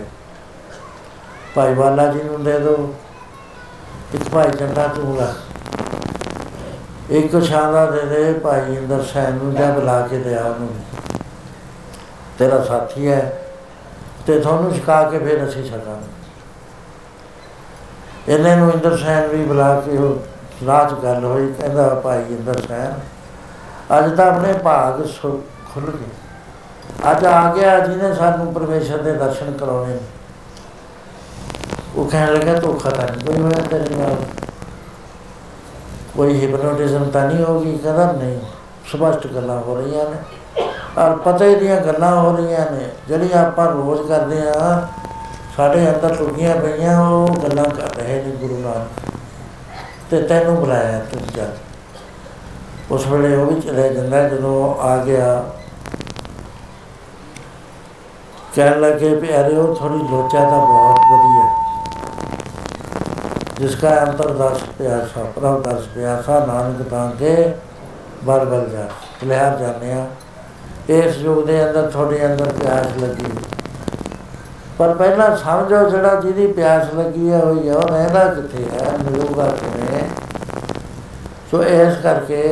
ਭਾਈ 1.56 1.74
ਵਾਲਾ 1.74 2.08
ਜੀ 2.08 2.24
ਨੂੰ 2.24 2.44
ਦੇ 2.44 2.60
ਦਿਓ 2.60 2.94
ਇੱਕ 4.14 4.30
ਭਾਈ 4.30 4.52
ਚੰਗਾ 4.52 4.88
ਤੂੰ 4.88 5.18
ਲਾ। 5.18 5.34
ਇੱਕ 7.10 7.44
ਸ਼ਾਦਾ 7.44 7.92
ਦੇ 7.92 8.06
ਦੇ 8.06 8.34
ਭਾਈ 8.34 8.76
ਇੰਦਰ 8.76 9.04
ਸੈਨ 9.04 9.34
ਨੂੰ 9.34 9.56
ਜਾਂ 9.56 9.74
ਬੁਲਾ 9.74 10.08
ਕੇ 10.08 10.18
ਦੇ 10.18 10.36
ਆ 10.38 10.44
ਉਹਨੂੰ 10.44 10.70
ਤੇਰਾ 12.40 12.64
ਸਾਥੀ 12.64 13.12
ਹੈ 13.12 13.42
ਤੇ 14.28 14.40
ਤੁਹਾਨੂੰ 14.40 14.76
ਛਕਾ 14.76 15.10
ਕੇ 15.10 15.20
ਫਿਰ 15.20 15.48
ਅਸੀਂ 15.48 15.66
ਛਕਾਂਗੇ। 15.66 16.08
ਇਹਨਾਂ 18.34 18.58
ਨੂੰ 18.58 18.72
ਇੰਦਰ 18.72 18.98
ਸੈਨ 18.98 19.28
ਵੀ 19.28 19.44
ਬੁਲਾ 19.44 19.80
ਕੇ 19.80 19.98
ਉਹ 19.98 20.16
ਰਾਤ 20.66 20.94
ਗੱਲ 20.94 21.24
ਹੋਈ, 21.24 21.54
ਕਹਿੰਦਾ 21.54 21.90
ਭਾਈ 21.90 22.22
ਇੰਦਰ 22.22 22.62
ਸੈਨ, 22.68 22.94
ਅੱਜ 24.00 24.18
ਤਾਂ 24.18 24.28
ਆਪਣੇ 24.28 24.54
ਭਾਗ 24.54 25.06
ਸੁ- 25.06 25.74
ਖੁੱਲ 25.74 25.86
ਗਏ। 25.86 26.08
ਅੱਜ 27.12 27.26
ਆ 27.26 27.54
ਗਿਆ 27.54 27.80
ਜਿਹਨੇ 27.80 28.14
ਸਾਨੂੰ 28.14 28.54
ਪਰਮੇਸ਼ਰ 28.54 28.98
ਦੇ 28.98 29.14
ਦਰਸ਼ਨ 29.14 29.52
ਕਰਾਉਣੇ 29.52 29.94
ਨੇ। 29.94 30.00
ਉਹ 31.96 32.06
ਕਹਿਣ 32.06 32.34
ਲੱਗਾ, 32.34 32.54
ਧੋਖਾ 32.54 32.90
ਤਾਂ 32.90 33.08
ਨਹੀਂ 33.08 33.26
ਕੋਈ 33.26 33.42
ਹੋਇਆ 33.42 33.62
ਤੇਰੇ 33.62 33.96
ਨਾਲ। 33.96 34.16
ਕੋਈ 36.18 36.42
ਹਿਪਨੋਟਿਜ਼ਮ 36.42 37.10
ਤਾਂ 37.10 37.26
ਨਹੀਂ 37.26 37.46
ਹੋਗੀ 37.46 37.78
ਕਦਰ 37.78 38.14
ਨਹੀਂ, 38.14 38.40
ਸਪਸ਼ਟ 38.92 39.28
ਗੱਲਾਂ 39.28 39.60
ਹੋ 39.60 39.76
ਰਹੀਆਂ 39.76 40.10
ਨੇ। 40.10 40.18
ਔਰ 40.98 41.16
ਪਤਾ 41.16 41.46
ਹੀ 41.46 41.56
ਦੀਆਂ 41.56 41.82
ਗੱਲਾਂ 41.82 42.22
ਹੋ 42.22 42.36
ਰਹੀਆਂ 42.36 42.72
ਨੇ। 42.72 42.90
ਜਿਹੜੀਆਂ 43.08 43.46
ਆਪਾਂ 43.46 43.72
ਰੋਜ਼ 43.72 44.02
ਕਰਦੇ 44.02 44.42
ਆ 44.50 44.88
ਸਾਡੇ 45.58 45.90
ਅੰਦਰ 45.90 46.16
ਟੁੱਟੀਆਂ 46.16 46.56
ਪਈਆਂ, 46.56 47.02
ਉਹ 47.02 47.28
ਗੱਲਾਂ 47.28 47.66
ਕਰ 47.66 47.96
ਰਹੇ 47.96 48.24
ਨੇ 48.24 48.32
ਗੁਰੂ 48.32 48.58
ਨਾਨਕ। 48.58 49.12
ਤੇ 50.12 50.22
ਤੈਨੂੰ 50.22 50.56
ਬੁਲਾਇਆ 50.56 51.00
ਤੂੰ 51.00 51.22
ਜਾ 51.36 51.44
ਉਸ 52.92 53.08
ਵੇਲੇ 53.08 53.36
ਉਹ 53.36 53.46
ਵੀ 53.46 53.62
ਚਲੇ 53.62 53.94
ਜਾਂਦਾ, 53.94 54.30
ਜਦੋਂ 54.30 54.84
ਆ 54.84 54.98
ਗਿਆ। 54.98 55.44
ਕਹਿਣ 58.56 58.82
ਲੱਗੇ, 58.82 59.16
ਪਿਆਰਿਓ 59.16 59.74
ਥੋੜੀ 59.74 59.98
ਲੋਚਾ 59.98 60.40
ਤਾਂ 60.40 60.60
ਬਹੁਤ 60.60 61.00
ਵਧੀਆ। 61.00 61.65
जिसका 63.59 63.91
अंतर 63.99 64.31
दस 64.37 64.63
प्यासा 64.79 65.25
प्रभ 65.33 65.63
दस 65.65 65.87
प्यासा 65.95 66.39
नानक 66.47 66.87
तांके 66.89 67.37
बल 68.23 68.45
बल 68.47 68.69
जा 68.71 68.89
ਲਿਹਾਰ 69.25 69.57
ਜਾਂਦੇ 69.59 69.93
ਆ 69.93 70.07
ਇਸ 70.91 71.17
ਯੁੱਗ 71.19 71.45
ਦੇ 71.47 71.63
ਅੰਦਰ 71.65 71.91
ਤੁਹਾਡੇ 71.91 72.25
ਅੰਦਰ 72.27 72.53
ਪਿਆਸ 72.53 72.97
ਲੱਗੀ 72.99 73.33
ਪਰ 74.79 74.95
ਪਹਿਲਾਂ 74.95 75.37
ਸਮਝੋ 75.37 75.89
ਜਿਹੜਾ 75.91 76.15
ਜਿਹਦੀ 76.21 76.47
ਪਿਆਸ 76.53 76.95
ਲੱਗੀ 76.95 77.31
ਹੈ 77.31 77.39
ਉਹ 77.39 77.63
ਯੋ 77.65 77.81
ਰਹਿੰਦਾ 77.83 78.25
ਕਿੱਥੇ 78.27 78.65
ਹੈ 78.65 78.97
ਮਿਲੂਗਾ 79.05 79.49
ਕਿਵੇਂ 79.51 80.03
ਸੋ 81.51 81.63
ਇਸ 81.63 81.97
ਕਰਕੇ 82.03 82.43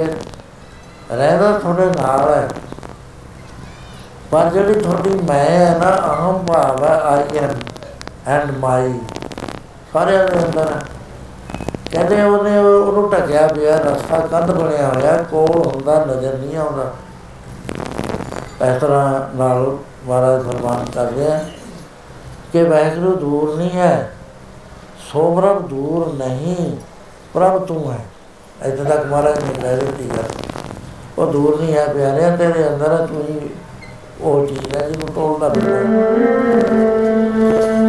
ਰਹਿੰਦਾ 1.12 1.52
ਤੁਹਾਡੇ 1.52 1.86
ਨਾਲ 1.92 2.32
ਹੈ 2.34 2.48
ਪਰ 4.32 4.50
ਜਿਹੜੀ 4.50 4.80
ਤੁਹਾਡੀ 4.80 5.18
ਮੈਂ 5.28 5.44
ਹੈ 5.44 5.76
ਨਾ 5.78 5.94
ਅਹਮ 6.06 6.44
ਭਾਵ 6.46 6.84
ਹੈ 6.84 6.98
ਆਈ 7.04 7.38
ਐਮ 7.38 7.54
ਐਂਡ 8.26 8.50
ਮਾਈ 8.58 8.92
ਸਾਰਿਆਂ 9.93 10.27
ਦੇ 10.27 10.45
ਅੰਦਰ। 10.45 10.71
ਹੈ। 10.71 10.81
ਕਹਿੰਦੇ 11.91 12.21
ਉਹਨੇ 12.21 12.57
ਉਹਨੂੰ 12.57 13.09
ਢਕਿਆ 13.11 13.47
ਪਿਆ 13.47 13.77
ਰਸਤਾ 13.77 14.19
ਕੰਧ 14.19 14.51
ਬਣਿਆ 14.51 14.87
ਹੋਇਆ 14.87 15.17
ਕੋਲ 15.31 15.67
ਹੁੰਦਾ 15.67 16.05
ਨਜ਼ਰ 16.05 16.37
ਨਹੀਂ 16.37 16.57
ਆਉਂਦਾ। 16.57 16.93
ਇਸ 18.67 18.81
ਤਰ੍ਹਾਂ 18.81 19.37
ਨਾਲ 19.37 19.77
ਮਹਾਰਾਜ 20.05 20.43
ਫਰਮਾਨ 20.43 20.85
ਕਰਦੇ 20.95 21.27
ਆ 21.27 21.43
ਕਿ 22.53 22.63
ਵਾਹਿਗੁਰੂ 22.63 23.15
ਦੂਰ 23.15 23.57
ਨਹੀਂ 23.57 23.69
ਹੈ 23.69 24.13
ਸੋਮਰਬ 25.11 25.67
ਦੂਰ 25.67 26.13
ਨਹੀਂ 26.13 26.77
ਪ੍ਰਭ 27.33 27.65
ਤੂੰ 27.65 27.91
ਹੈ। 27.91 27.99
ਇੱਥੇ 28.65 28.83
ਤੱਕ 28.83 29.05
ਮਹਾਰਾਜ 29.05 29.43
ਨੇ 29.43 29.53
ਕਹਿ 29.61 29.77
ਦਿੱਤੀ 29.77 30.09
ਹੈ 30.09 30.23
ਉਹ 31.17 31.27
ਦੂਰ 31.27 31.61
ਨਹੀਂ 31.61 31.73
ਹੈ 31.75 31.87
ਪਿਆਰਿਆ 31.87 32.35
ਤੇਰੇ 32.35 32.67
ਅੰਦਰ 32.67 32.91
ਹੈ, 32.91 33.05
ਤੂੰ 33.05 33.21
ਹੀ 33.21 33.49
ਉਹ 34.21 34.45
ਚੀਜ਼ 34.47 34.75
ਹੈ 34.75 34.89
ਜਿਹਨੂੰ 34.89 35.07
ਟੋਲਦਾ 35.15 35.49
ਫਿਰਦਾ। 35.49 35.77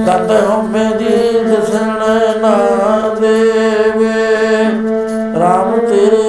ਤਤ 0.07 0.31
ਹਮੇ 0.43 0.85
ਦੀ 0.95 1.45
ਦਸਣ 1.45 2.03
ਨਾ 2.41 2.57
ਦੇਵੇ 3.21 4.13
RAM 5.35 5.79
ਤੇਰੇ 5.89 6.24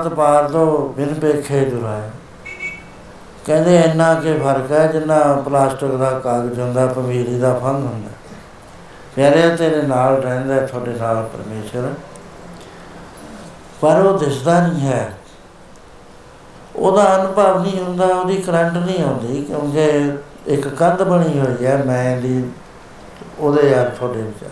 ਕੇ 0.00 0.08
ਬਾਤ 0.08 0.14
ਪਾਰ 0.14 0.48
ਦੋ 0.48 0.94
ਬਿਨ 0.96 1.14
ਪੇਖੇ 1.14 1.64
ਦੁਰਾਏ 1.64 2.10
ਕਹਿੰਦੇ, 3.46 3.80
ਇੰਨਾ 3.80 4.14
ਕੇ 4.14 4.38
ਫ਼ਰਕ 4.38 4.72
ਹੈ 4.72 4.86
ਜਿੰਨਾ 4.86 5.42
ਪਲਾਸਟਿਕ 5.44 5.90
ਦਾ 5.90 6.18
ਕਾਗਜ਼ 6.18 6.60
ਹੁੰਦਾ, 6.60 6.86
ਪਮੀਰੀ 6.86 7.38
ਦਾ 7.38 7.54
ਫੰਗ 7.54 7.84
ਹੁੰਦਾ। 7.84 8.10
ਪਿਆਰੇ 9.16 9.56
ਤੇਰੇ 9.56 9.82
ਨਾਲ 9.82 10.16
ਰਹਿੰਦਾ 10.16 10.66
ਤੁਹਾਡੇ 10.66 10.90
ਨਾਲ 10.90 11.28
ਪਰਮੇਸ਼ਰ। 11.32 11.94
ਪਰ 13.80 14.00
ਉਹ 14.00 14.18
ਦਿਸਦਾ 14.18 14.66
ਨਹੀਂ 14.66 14.80
ਹੈ। 14.80 15.14
ਉਹਦਾ 16.76 17.16
ਅਨੁਭਵ 17.16 17.62
ਨਹੀਂ 17.62 17.84
ਹੁੰਦਾ, 17.84 18.06
ਉਹਦੀ 18.06 18.36
ਕਰੰਟ 18.36 18.72
ਨਹੀਂ 18.72 19.04
ਆਉਂਦੀ, 19.04 19.42
ਕਿਉਂਕਿ 19.42 20.12
ਇੱਕ 20.46 20.68
ਕੰਧ 20.68 21.02
ਬਣੀ 21.02 21.40
ਹੋਈ 21.40 21.66
ਹੈ, 21.66 21.82
ਮੈਂ 21.86 22.16
ਦੀ, 22.16 22.44
ਉਹਦੇ 23.38 23.70
ਯਾਰ 23.70 23.88
ਤੁਹਾਡੇ 23.88 24.22
ਵਿਚਾਰ। 24.22 24.50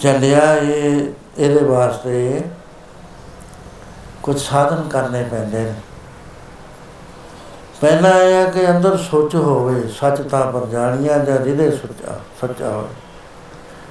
ਚੱਲਿਆ 0.00 0.54
ਇਹ, 0.54 1.06
ਇਹਦੇ 1.38 1.64
ਵਾਸਤੇ 1.64 2.42
ਕੁਝ 4.28 4.40
ਸਾਧਨ 4.40 4.88
ਕਰਨੇ 4.88 5.22
ਪੈਂਦੇ 5.22 5.58
ਨੇ। 5.58 5.74
ਪਹਿਲਾ 7.80 8.08
ਇਹ 8.08 8.34
ਹੈ 8.34 8.50
ਕਿ 8.50 8.70
ਅੰਦਰ 8.70 8.96
ਸੋਚ 8.96 9.34
ਹੋਵੇ, 9.34 9.88
ਸੱਚ 9.88 10.22
ਤਾਂ 10.22 10.52
ਪਰ 10.52 10.66
ਜਾਣੀਆਂ 10.66 11.18
ਜਾਂ 11.18 11.36
ਜਿਹਦੇ 11.36 11.70
ਸੱਚਾ 11.70 12.20
ਸੱਚਾ 12.40 12.68
ਹੋਵੇ। 12.68 12.88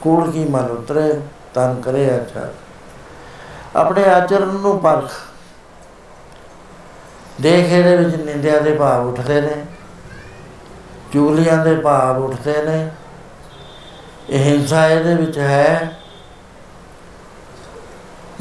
ਕੂੜ 0.01 0.31
ਕੀ 0.31 0.45
ਮਨ 0.45 0.65
ਉਤਰੇ, 0.65 1.21
ਤਨ 1.53 1.81
ਕਰੇ 1.81 2.17
ਅੱਛਾ। 2.17 2.49
ਆਪਣੇ 3.75 4.09
ਆਚਰਣ 4.09 4.47
ਨੂੰ 4.47 4.79
ਪਰਖ। 4.79 5.11
ਦੇਖ 7.41 7.65
ਇਹਦੇ 7.65 7.97
ਵਿੱਚ 7.97 8.15
ਨਿੰਦਿਆ 8.15 8.59
ਦੇ 8.59 8.75
ਭਾਵ 8.75 9.07
ਉੱਠਦੇ 9.07 9.41
ਨੇ, 9.41 9.65
ਚੁਗਲੀਆਂ 11.13 11.65
ਦੇ 11.65 11.75
ਭਾਵ 11.75 12.23
ਉੱਠਦੇ 12.23 12.61
ਨੇ। 12.61 12.91
ਇਹ 14.29 14.39
ਹਿੰਸਾ 14.43 14.87
ਇਹਦੇ 14.87 15.15
ਵਿੱਚ 15.15 15.37
ਹੈ। 15.37 15.96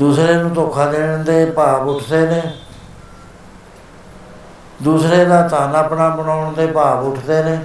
ਦੂਸਰੇ 0.01 0.35
ਨੂੰ 0.35 0.55
ਧੋਖਾ 0.55 0.87
ਦੇਣ 0.87 1.19
ਦੇ 1.19 1.47
ਭਾਵ 1.47 1.89
ਉੱਠਦੇ 1.89 2.27
ਨੇ। 2.27 2.59
ਦੂਸਰੇ 4.83 5.25
ਦਾ 5.25 5.49
ਧਨ 5.49 5.77
ਆਪਣਾ 5.77 6.09
ਬਣਾਉਣ 6.09 6.55
ਦੇ 6.55 6.67
ਭਾਵ 6.67 7.05
ਉੱਠਦੇ 7.07 7.43
ਨੇ। 7.43 7.65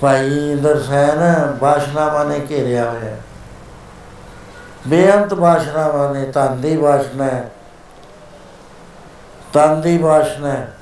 ਭਾਈ 0.00 0.52
ਇੰਦਰ 0.52 0.82
ਸੈਨ 0.82 1.18
ਬਾਸ਼ਨਾਵਾਂ 1.60 2.24
ਨੇ 2.24 2.40
ਘੇਰਿਆ 2.50 2.90
ਹੋਇਆ 2.90 3.00
ਹੈ। 3.00 3.20
ਬੇਅੰਤ 4.88 5.34
ਬਾਸ਼ਨਾਵਾਂ 5.34 6.14
ਨੇ, 6.14 6.24
ਧਨ 6.24 6.60
ਦੀ 6.60 6.76
ਬਾਸ਼ਨਾ 6.76 7.24
ਹੈ। 7.24 7.50
ਤਨ 9.52 9.80
ਦੀ 9.80 9.98
ਵਾਸ਼ਨਾ 9.98 10.48
ਹੈ। 10.48 10.74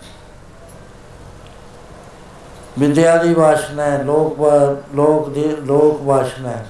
ਵਿਦਿਆ 2.78 3.16
ਦੀ 3.16 3.34
ਵਾਸ਼ਨਾ 3.34 3.82
ਹੈ। 3.82 3.98
ਲੋਕ 3.98 4.40
ਵਾ- 4.40 4.76
ਲੋਕ 4.94 5.30
ਦੀ 5.30 5.44
ਲੋਕ 5.44 6.02
ਵਾਸ਼ਨਾ 6.02 6.48
ਹੈ। 6.48 6.66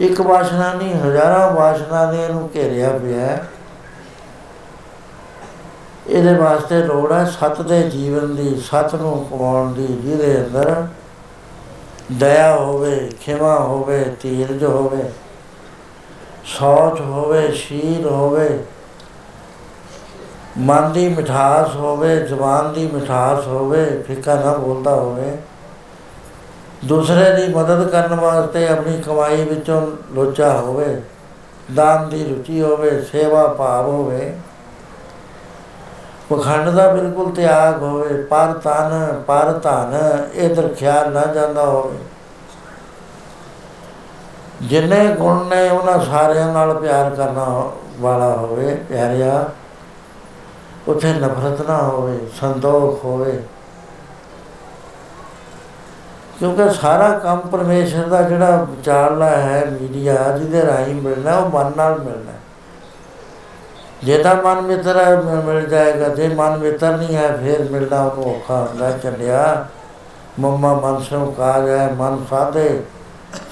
ਇੱਕ 0.00 0.20
ਵਾਸ਼ਨਾ 0.20 0.72
ਨਹੀਂ, 0.74 0.94
ਹਜ਼ਾਰਾਂ 0.94 1.50
ਵਾਸ਼ਨਾ 1.50 2.10
ਨੇ 2.12 2.24
ਇਹਨੂੰ 2.24 2.50
ਘੇਰਿਆ 2.54 2.90
ਪਿਆ 2.98 3.20
ਹੈ। 3.20 3.48
ਇਹਦੇ 6.06 6.34
ਵਾਸਤੇ 6.34 6.82
ਲੋੜ 6.82 7.12
ਹੈ 7.12 7.24
ਸਤ 7.24 7.60
ਦੇ 7.62 7.82
ਜੀਵਨ 7.82 8.34
ਦੀ, 8.36 8.54
ਸਤ 8.60 8.94
ਨੂੰ 8.94 9.26
ਕਮਾਉਣ 9.30 9.72
ਦੀ, 9.72 9.86
ਜਿਹਦੇ 9.86 10.36
ਅੰਦਰ 10.36 10.86
ਦਇਆ 12.12 12.54
ਹੋਵੇ, 12.56 13.10
ਖਿਮਾ 13.20 13.58
ਹੋਵੇ 13.58 14.04
ਧੀਰਜ 14.20 14.64
ਹੋਵੇ, 14.64 15.10
ਸੋਚ 16.44 17.00
ਹੋਵੇ, 17.00 17.50
ਸ਼ੀਲ 17.52 18.06
ਹੋਵੇ, 18.06 18.48
ਮਨ 20.58 20.92
ਦੀ 20.92 21.08
ਮਿਠਾਸ 21.08 21.74
ਹੋਵੇ, 21.76 22.16
ਜ਼ੁਬਾਨ 22.20 22.72
ਦੀ 22.72 22.86
ਮਿਠਾਸ 22.92 23.46
ਹੋਵੇ, 23.46 23.84
ਫਿੱਕਾ 24.06 24.34
ਨਾ 24.34 24.52
ਬੋਲਦਾ 24.54 24.94
ਹੋਵੇ। 24.94 25.36
ਦੂਸਰੇ 26.84 27.32
ਦੀ 27.36 27.54
ਮਦਦ 27.54 27.90
ਕਰਨ 27.90 28.14
ਵਾਸਤੇ 28.14 28.68
ਆਪਣੀ 28.68 29.02
ਕਮਾਈ 29.02 29.44
ਵਿੱਚੋਂ 29.44 29.86
ਲੋਚਾ 30.12 30.52
ਹੋਵੇ, 30.52 31.02
ਦਾਨ 31.74 32.08
ਦੀ 32.08 32.34
ਰੁਚੀ 32.34 32.62
ਹੋਵੇ, 32.62 33.02
ਸੇਵਾ 33.02 33.46
ਭਾਵ 33.46 33.86
ਹੋਵੇ, 33.86 34.36
ਪਖੰਡ 36.30 36.68
ਦਾ 36.68 36.92
ਬਿਲਕੁਲ 36.92 37.32
ਤਿਆਗ 37.32 37.82
ਹੋਵੇ, 37.82 38.22
ਪਰ 38.22 38.52
ਤਨ, 38.52 39.22
ਪਰ 39.26 39.52
ਧਨ, 39.52 40.26
ਇਧਰ 40.34 40.68
ਖਿਆਲ 40.68 41.12
ਨਾ 41.12 41.26
ਜਾਂਦਾ 41.34 41.66
ਹੋਵੇ। 41.66 41.98
ਜਿੰਨੇ 44.62 45.06
ਗੁਣ 45.06 45.44
ਨੇ 45.44 45.70
ਉਹਨਾਂ 45.70 46.04
ਸਾਰਿਆਂ 46.04 46.52
ਨਾਲ 46.52 46.74
ਪਿਆਰ 46.74 47.10
ਕਰਨਾ 47.10 47.70
ਵਾਲਾ 48.00 48.28
ਹੋਵੇ, 48.28 48.74
ਪਿਆਰਿਆ। 48.74 49.44
ਉੱਥੇ 50.88 51.12
ਨਫ਼ਰਤ 51.12 51.68
ਨਾ 51.68 51.76
ਹੋਵੇ, 51.76 52.18
ਸੰਤੋਖ 52.40 53.04
ਹੋਵੇ। 53.04 53.42
ਕਿਉਂਕਿ 56.38 56.70
ਸਾਰਾ 56.70 57.08
ਕੰਮ 57.08 57.40
ਪਰਮੇਸ਼ਰ 57.40 58.02
ਦਾ 58.02 58.22
ਜਿਹੜਾ 58.22 58.66
ਵਿਚਾਰਲਾ 58.70 59.26
ਹੈ, 59.26 59.64
ਮੀਡੀਆ 59.82 60.38
ਜਿਹਦੇ 60.38 60.66
ਰਾਹੀਂ 60.66 60.94
ਮਿਲਣਾ, 60.94 61.36
ਉਹ 61.36 61.50
ਮਨ 61.50 61.72
ਨਾਲ 61.76 61.98
ਮਿਲਣਾ 61.98 62.32
ਜੇ 64.04 64.18
ਤਾਂ 64.18 64.34
ਮਨ 64.34 64.60
ਮਿੱਤਰ 64.60 65.04
ਹੈ 65.04 65.16
ਮਿ- 65.16 65.44
ਮਿਲ 65.44 65.66
ਜਾਏਗਾ। 65.66 66.08
ਜੇ 66.08 66.28
ਮਨ 66.28 66.58
ਮਿੱਤਰ 66.58 66.96
ਨਹੀਂ 66.96 67.16
ਹੈ, 67.16 67.36
ਫਿਰ 67.36 67.68
ਮਿਲਣਾ 67.70 68.02
ਉਹਨੂੰ 68.02 68.36
ਔਖਾ 68.36 68.54
ਹੁੰਦਾ 68.56 68.90
ਚੱਲਿਆ 68.90 69.66
ਮੰਮਾ 70.40 70.74
ਮਨ 70.74 71.02
ਸੋ 71.02 71.34
ਕਾਜ 71.38 71.68
ਹੈ, 71.68 71.88
ਮਨ 71.96 72.24
ਸਾਧੇ। 72.30 72.82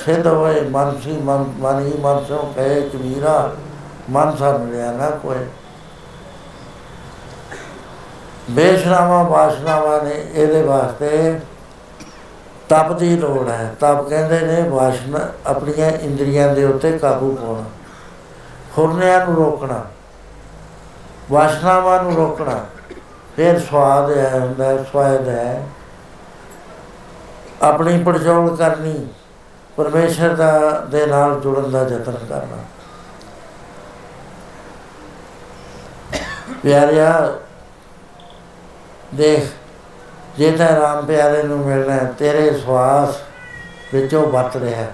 ਸਿੱਧ 0.07 0.27
ਹੋਏ 0.27 0.61
ਮਨ 0.61 1.01
ਸੀ, 1.03 1.13
ਮਨ 1.13 1.53
ਮਨ 1.59 1.79
ਹੀ 1.81 1.93
ਮਨ 2.01 2.25
ਸੋ 2.25 2.53
ਕਹੇ, 2.57 2.81
ਕਬੀਰਾ। 2.81 3.53
ਮਨ 4.11 4.37
ਸਾ 4.37 4.59
ਮਿਲਿਆ 4.59 4.93
ਨਾ 4.93 5.11
ਕੋਈ। 5.11 5.37
ਬੇਸ਼ਰਾਮਾ, 8.51 9.23
ਵਾਸ਼ਨਾਵਾਂ 9.23 10.03
ਨੇ 10.03 10.27
ਇਹਦੇ 10.35 10.63
ਵਾਸਤੇ 10.63 11.41
ਤਪ 12.69 12.93
ਦੀ 12.93 13.17
ਲੋੜ 13.17 13.49
ਹੈ। 13.49 13.75
ਤਪ 13.81 14.09
ਕਹਿੰਦੇ 14.09 14.41
ਨੇ 14.41 14.69
ਵਾਸ਼ਨਾ 14.69 15.19
ਆਪਣੀਆਂ 15.47 15.91
ਇੰਦਰੀਆਂ 15.91 16.55
ਦੇ 16.55 16.65
ਉੱਤੇ 16.65 16.99
ਕਾਬੂ 16.99 17.37
ਪਾਉਣਾ। 17.37 17.65
ਫੁਰਨਿਆਂ 18.77 19.27
ਨੂੰ 19.27 19.37
ਰੋਕਣਾ। 19.37 19.85
ਵਾਸ਼ਨਾਵਾਂ 21.31 22.03
ਨੂੰ 22.03 22.17
ਰੋਕਣਾ। 22.17 22.67
ਫਿਰ 23.37 23.61
ਸਵਾਦ 23.61 24.19
ਹੈ 24.19 24.39
ਹੁੰਦਾ 24.39 24.65
ਹੈ, 24.65 24.77
ਸਵਾਦ 24.83 25.29
ਹੈ। 25.29 25.67
ਆਪਣੀ 27.63 28.03
ਪੜਚੋਲ 28.03 28.57
ਕਰਨੀ 28.57 29.09
ਪਰਮੇਸ਼ਰ 29.77 30.37
ਦਾ 30.37 30.81
ਦੇ 30.81 31.07
ਨਾਲ 31.07 31.41
ਜੁੜਨ 31.41 31.71
ਦਾ 31.71 31.83
ਯਤਨ 31.83 32.13
ਕਰਨਾ। 32.13 32.57
ਪਿਆਰਿਆ 36.63 37.33
ਦੇਖ 39.15 39.47
ਜੇ 40.39 40.51
ਤਾਂ 40.51 40.69
ਰਾਮ 40.81 41.07
ਪਿਆਰੇ 41.07 41.43
ਨੂੰ 41.43 41.59
ਮਿਲਣਾ 41.59 41.93
ਹੈ, 41.93 42.13
ਤੇਰੇ 42.19 42.51
ਸਵਾਸ 42.59 43.15
ਵਿੱਚੋਂ 43.95 44.27
ਵਰਤ 44.27 44.57
ਰਿਹਾ 44.57 44.77
ਹੈ। 44.77 44.93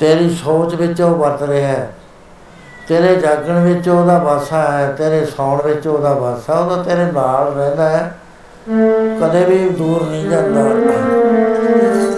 ਤੇਰੀ 0.00 0.34
ਸੋਚ 0.44 0.74
ਵਿੱਚੋਂ 0.74 1.10
ਵਰਤ 1.16 1.42
ਰਿਹਾ 1.42 1.68
ਹੈ। 1.68 1.94
ਤੇਰੇ 2.88 3.16
ਜਾਗਣ 3.16 3.58
ਵਿੱਚ 3.60 3.88
ਉਹਦਾ 3.88 4.18
ਵਾਸਾ 4.18 4.62
ਹੈ 4.72 4.92
ਤੇਰੇ 4.92 5.24
ਸੌਣ 5.26 5.62
ਵਿੱਚ 5.62 5.86
ਉਹਦਾ 5.86 6.12
ਵਾਸਾ 6.14 6.54
ਉਹਦਾ 6.54 6.82
ਤੇਰੇ 6.82 7.04
ਨਾਲ 7.12 7.52
ਰਹਿੰਦਾ 7.52 7.88
ਹੈ 7.88 8.14
ਕਦੇ 9.20 9.44
ਵੀ 9.44 9.68
ਦੂਰ 9.68 10.02
ਨਹੀਂ 10.02 10.28
ਜਾਂਦਾ 10.30 10.62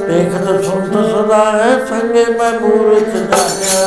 ਵੇਖਤ 0.06 0.64
ਸੁਣਤ 0.64 1.06
ਸਦਾ 1.06 1.44
ਹੈ 1.52 1.84
ਸੰਗੇ 1.86 2.24
ਮੈਂ 2.24 2.52
ਮੂਰਖ 2.60 3.08
ਜਾਣਿਆ 3.08 3.86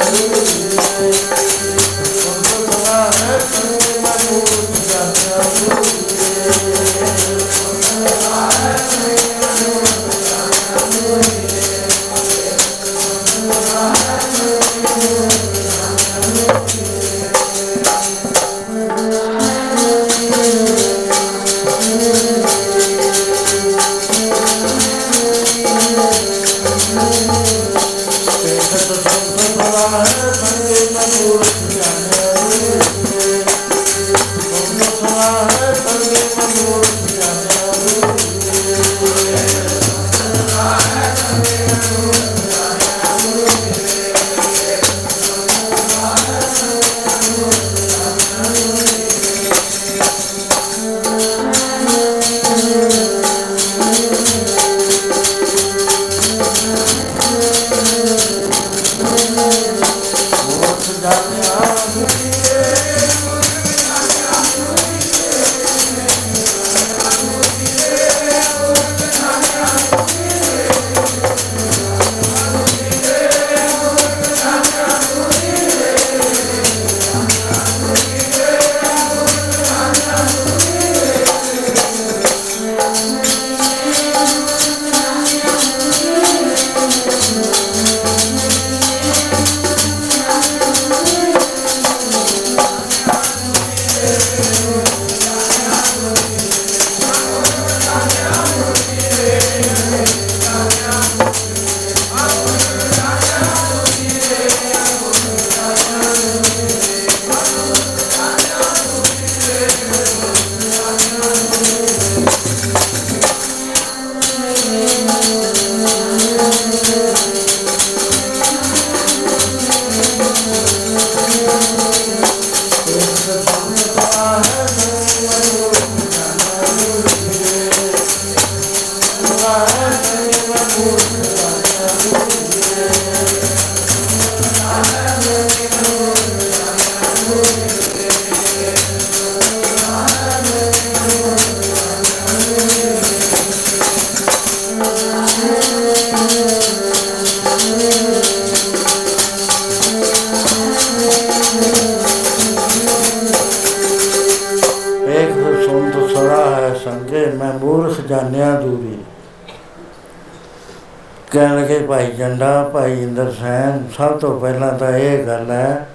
ਕਹਿਣ 161.79 161.87
ਲੱਗੇ 161.87 161.87
ਭਾਈ 161.87 162.11
ਜੰਡਾ, 162.11 162.63
ਭਾਈ 162.63 163.03
ਇੰਦਰ 163.03 163.31
ਸੈਨ, 163.31 163.83
ਸਭ 163.97 164.19
ਤੋਂ 164.19 164.39
ਪਹਿਲਾਂ 164.39 164.73
ਤਾਂ 164.73 164.91
ਇਹ 164.91 165.27
ਗੱਲ 165.27 165.51
ਹੈ 165.51 165.87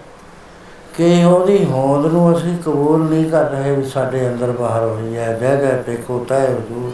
ਕਿ 0.96 1.24
ਉਹਦੀ 1.24 1.64
ਹੋਂਦ 1.64 2.06
ਨੂੰ 2.06 2.38
ਅਸੀਂ 2.38 2.58
ਕਬੂਲ 2.58 3.00
ਨਹੀਂ 3.10 3.30
ਕਰ 3.30 3.44
ਰਹੇ 3.44 3.74
ਵੀ 3.76 3.84
ਸਾਡੇ 3.84 4.28
ਅੰਦਰ 4.28 4.50
ਬਾਹਰ 4.50 4.82
ਹੋਈ 4.82 5.16
ਹੈ। 5.16 5.38
ਜੈ 5.40 5.54
ਜੈ 5.56 5.82
ਟੇਕੋ 5.86 6.26
ਤੈ 6.28 6.40
ਹਜੂਰ। 6.40 6.92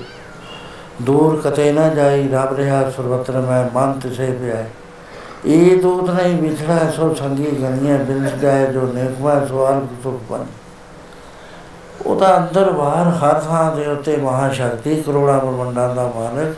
ਦੂਰ 1.02 1.40
ਕਤੇ 1.44 1.72
ਨਾ 1.72 1.88
ਜਾਈ, 1.88 2.28
ਰੱਬ 2.28 2.56
ਰਿਹਾ 2.56 2.90
ਸਰਵਤਰ 2.90 3.40
ਮੈਂ, 3.40 3.64
ਮਨ 3.74 3.92
ਤਿਸੇ 3.92 4.26
ਪਿਆ 4.26 4.64
ਇਹ 5.44 5.82
ਦੂਤ 5.82 6.10
ਨਹੀਂ 6.10 6.42
ਵਿਛੜਾ 6.42 6.90
ਸੋ 6.90 7.14
ਸੰਗੀ 7.14 7.50
ਗਣੀਆਂ 7.62 7.98
ਬਿਨ 7.98 8.30
ਜਾਏ 8.42 8.66
ਜੋ 8.66 8.80
ਨੇਕਵਾ 8.80 9.46
ਸਵਾਲ 9.46 9.86
ਸੁਖ 10.02 10.32
ਬਨ 10.32 10.44
ਉਹਦਾ 12.06 12.36
ਅੰਦਰ 12.36 12.70
ਬਾਹਰ 12.70 13.08
ਹਰ 13.08 13.40
ਥਾਂ 13.40 13.76
ਦੇ 13.76 13.86
ਉੱਤੇ 13.86 14.16
ਮਹਾ 14.16 14.48
ਸ਼ਕਤੀ 14.48 15.02
ਕਰੋੜਾਂ 15.02 15.38
ਬ੍ਰਹਮੰਡਾਂ 15.38 15.94
ਦਾ 15.94 16.12
ਮਾਲਕ 16.16 16.54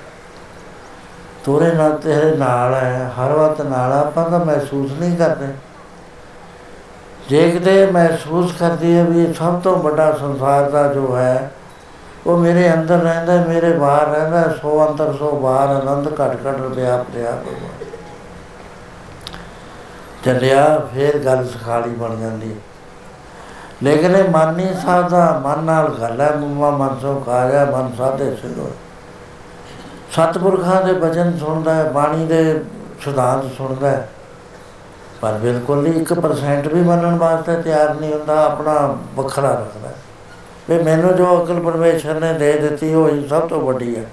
ਤੋਰੇ 1.44 1.72
ਨਾਲ 1.72 1.96
ਤੇਰੇ 1.98 2.36
ਨਾਲ 2.36 2.74
ਹੈ, 2.74 3.10
ਹਰ 3.16 3.32
ਵਕਤ 3.32 3.60
ਨਾਲ 3.62 3.92
ਆਪਾਂ 3.92 4.28
ਤਾਂ 4.30 4.38
ਮਹਿਸੂਸ 4.40 4.90
ਨਹੀਂ 4.92 5.16
ਕਰਦੇ। 5.16 5.46
ਜੇ 7.28 7.50
ਕਿਤੇ 7.50 7.86
ਮਹਿਸੂਸ 7.86 8.52
ਕਰਦੀ 8.58 8.96
ਹੈ 8.96 9.02
ਵੀ 9.04 9.32
ਸਭ 9.34 9.60
ਤੋਂ 9.60 9.76
ਵੱਡਾ 9.78 10.10
ਸੰਸਾਰ 10.12 10.70
ਦਾ 10.70 10.86
ਜੋ 10.92 11.16
ਹੈ, 11.16 11.50
ਉਹ 12.26 12.38
ਮੇਰੇ 12.38 12.72
ਅੰਦਰ 12.72 12.98
ਰਹਿੰਦਾ, 12.98 13.36
ਮੇਰੇ 13.46 13.72
ਬਾਹਰ 13.72 14.08
ਰਹਿੰਦਾ, 14.08 14.42
ਸੋ 14.62 14.86
ਅੰਦਰ 14.86 15.12
ਸੋ 15.12 15.30
ਬਾਹਰ 15.40 15.68
ਆਨੰਦ 15.70 16.08
ਘਟ 16.10 16.36
ਘਟ 16.46 16.60
ਵਿਆਪ 16.68 17.14
ਰਿਹਾ 17.14 17.32
ਚੱਲਿਆ, 20.24 20.78
ਫੇਰ 20.94 21.18
ਗੱਲ 21.18 21.46
ਸਖਾਲੀ 21.48 21.94
ਬਣ 21.94 22.16
ਜਾਂਦੀ 22.16 22.54
ਲੇਕਿਨ 23.82 24.16
ਇਹ 24.16 24.28
ਮਨ 24.30 24.54
ਨਹੀਂ 24.54 24.74
ਸਾਦਾ 24.80 25.40
ਮਨ 25.44 25.64
ਨਾਲ 25.64 25.88
ਗੱਲ 26.00 26.20
ਹੈ 26.20 26.30
ਮੁਮਾ 26.36 26.70
ਮਨ 26.70 26.98
ਸੋ 27.00 27.14
ਕਾਇਆ 27.26 27.64
ਮਨ 27.66 27.90
ਸਾਦੇ 27.98 28.34
ਸਿਲੋ 28.36 28.70
ਸਤਿਪੁਰਖਾਂ 30.12 30.80
ਦੇ 30.82 30.92
ਬਚਨ 30.92 31.36
ਸੁਣਦਾ 31.38 31.74
ਹੈ, 31.74 31.84
ਬਾਣੀ 31.84 32.26
ਦੇ 32.26 32.60
ਸਿਧਾਂਤ 33.04 33.44
ਸੁਣਦਾ 33.56 33.90
ਹੈ। 33.90 34.08
ਪਰ 35.20 35.32
ਬਿਲਕੁਲ 35.32 35.82
ਨਹੀਂ 35.82 36.00
1% 36.00 36.66
ਵੀ 36.68 36.80
ਮੰਨਣ 36.80 37.16
ਵਾਸਤੇ 37.16 37.56
ਤਿਆਰ 37.62 37.94
ਨਹੀਂ 37.94 38.12
ਹੁੰਦਾ, 38.12 38.44
ਆਪਣਾ 38.44 38.96
ਵੱਖਰਾ 39.14 39.50
ਰੱਖਦਾ 39.50 39.92
ਵੀ 40.68 40.82
ਮੈਨੂੰ 40.82 41.14
ਜੋ 41.16 41.44
ਅਕਲ 41.44 41.60
ਪਰਮੇਸ਼ਰ 41.60 42.20
ਨੇ 42.20 42.32
ਦੇ 42.32 42.52
ਦਿੱਤੀ, 42.52 42.94
ਉਹ 42.94 43.08
ਹੀ 43.08 43.26
ਸਭ 43.28 43.48
ਤੋਂ 43.48 43.60
ਵੱਡੀ 43.60 43.96
ਹੈ। 43.96 44.04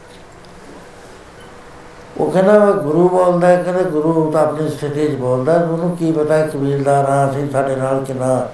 ਉਹ 2.18 2.32
ਕਹਿੰਦਾ 2.32 2.60
ਗੁਰੂ 2.60 3.08
ਬੋਲਦਾ 3.10 3.48
ਹੈ, 3.48 3.64
ਕਹਿੰਦਾ 3.64 3.82
ਗੁਰੂ 3.82 4.32
ਤਾਂ 4.32 4.42
ਆਪਣੀ 4.42 4.70
ਸਥਿਤੀ 4.70 5.08
'ਚ 5.08 5.16
ਬੋਲਦਾ 5.16 5.54
ਉਹਨੂੰ 5.54 5.96
ਕੀ 5.98 6.12
ਪਤਾ 6.12 6.40
ਕਬੀਲਦਾਰ 6.46 7.10
ਆ 7.10 7.30
ਅਸੀਂ 7.30 7.50
ਸਾਡੇ 7.52 7.76
ਨਾਲ 7.76 8.04
ਕਿੰਨਾ 8.04 8.48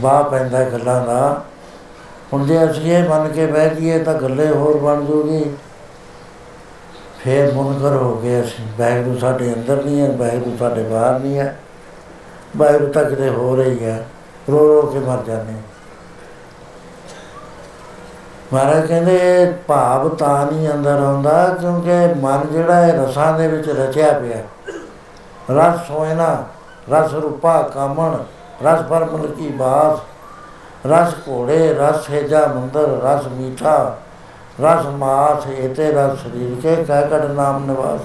ਵਾਹ 0.00 0.22
ਪੈਂਦਾ 0.24 0.64
ਗੱਲਾਂ 0.64 1.00
ਦਾ। 1.06 1.42
ਹੁਣ 2.32 2.46
ਜੇ 2.46 2.64
ਅਸੀਂ 2.70 2.92
ਇਹ 2.92 3.08
ਮੰਨ 3.08 3.28
ਕੇ 3.28 3.46
ਬਹਿ 3.46 3.74
ਜੀਏ 3.74 3.98
ਤਾਂ 3.98 4.14
ਗੱਲੇ 4.14 4.48
ਹੋਰ 4.48 4.78
ਬਣ 4.78 5.04
ਜੂਗੀ 5.04 5.44
ਫੇਰ 7.24 7.54
ਮੁਨਕਰ 7.54 7.96
ਹੋ 7.96 8.16
ਗਏ 8.16 8.40
ਅਸੀਂ 8.40 8.64
ਵਾਹਿਗੁਰੂ 8.78 9.18
ਸਾਡੇ 9.18 9.54
ਅੰਦਰ 9.54 9.84
ਨਹੀਂ 9.84 10.00
ਹੈ, 10.00 10.16
ਵਾਹਿਗੁਰੂ 10.16 10.56
ਸਾਡੇ 10.56 10.82
ਬਾਹਰ 10.82 11.18
ਨਹੀਂ 11.18 11.38
ਹੈ। 11.38 11.58
ਵਾਹਿਗੁਰੂ 12.56 12.92
ਤਾਂ 12.92 13.04
ਕਿਤੇ 13.04 13.28
ਹੋ 13.28 13.56
ਰਹੀ 13.56 13.84
ਹੈ। 13.84 14.06
ਰੋ 14.50 14.58
ਰੋ 14.58 14.82
ਕੇ 14.82 14.98
ਮਰ 14.98 15.18
ਜਾਂਦੇ 15.26 15.52
ਮਹਾਰਾਜ 18.52 18.86
ਕਹਿੰਦੇ, 18.86 19.52
ਭਾਵ 19.66 20.08
ਤਾਂ 20.08 20.46
ਨਹੀਂ 20.46 20.70
ਅੰਦਰ 20.70 20.90
ਆਉਂਦਾ, 20.90 21.56
ਕਿਉਂਕਿ 21.60 22.14
ਮਨ 22.20 22.40
ਜਿਹੜਾ 22.52 22.74
ਹੈ, 22.74 22.92
ਰਸਾਂ 22.92 23.38
ਦੇ 23.38 23.48
ਵਿੱਚ 23.48 23.68
ਰਚਿਆ 23.68 24.12
ਪਿਆ। 24.12 24.42
ਰਸ 25.50 25.90
ਹੋਇਨਾ, 25.90 26.44
ਰਸ 26.92 27.14
ਰੂਪਾ 27.14 27.62
ਕਾਮਣ, 27.62 28.16
ਰਸ 28.64 28.82
ਪਰਮਲ 28.82 29.26
ਕੀ 29.26 29.48
ਬਾਸ। 29.48 29.98
ਰਸ 30.86 31.14
ਘੋੜੇ, 31.28 31.74
ਰਸ 31.74 32.10
ਹੈਜਾ 32.10 32.46
ਮੰਦਰ, 32.46 32.80
ਰਸ 32.80 33.26
ਮੀਠਾ। 33.26 33.98
ਰਸ 34.62 34.86
ਮਾਸ 34.86 35.46
ਇਤੇ 35.46 35.92
ਰਸ 35.92 36.18
ਸਰੀਰ 36.18 36.60
ਕੇ 36.60 36.84
ਕਹਿ 36.84 37.08
ਕੜ 37.08 37.24
ਨਾਮ 37.24 37.64
ਨਿਵਾਸ। 37.64 38.00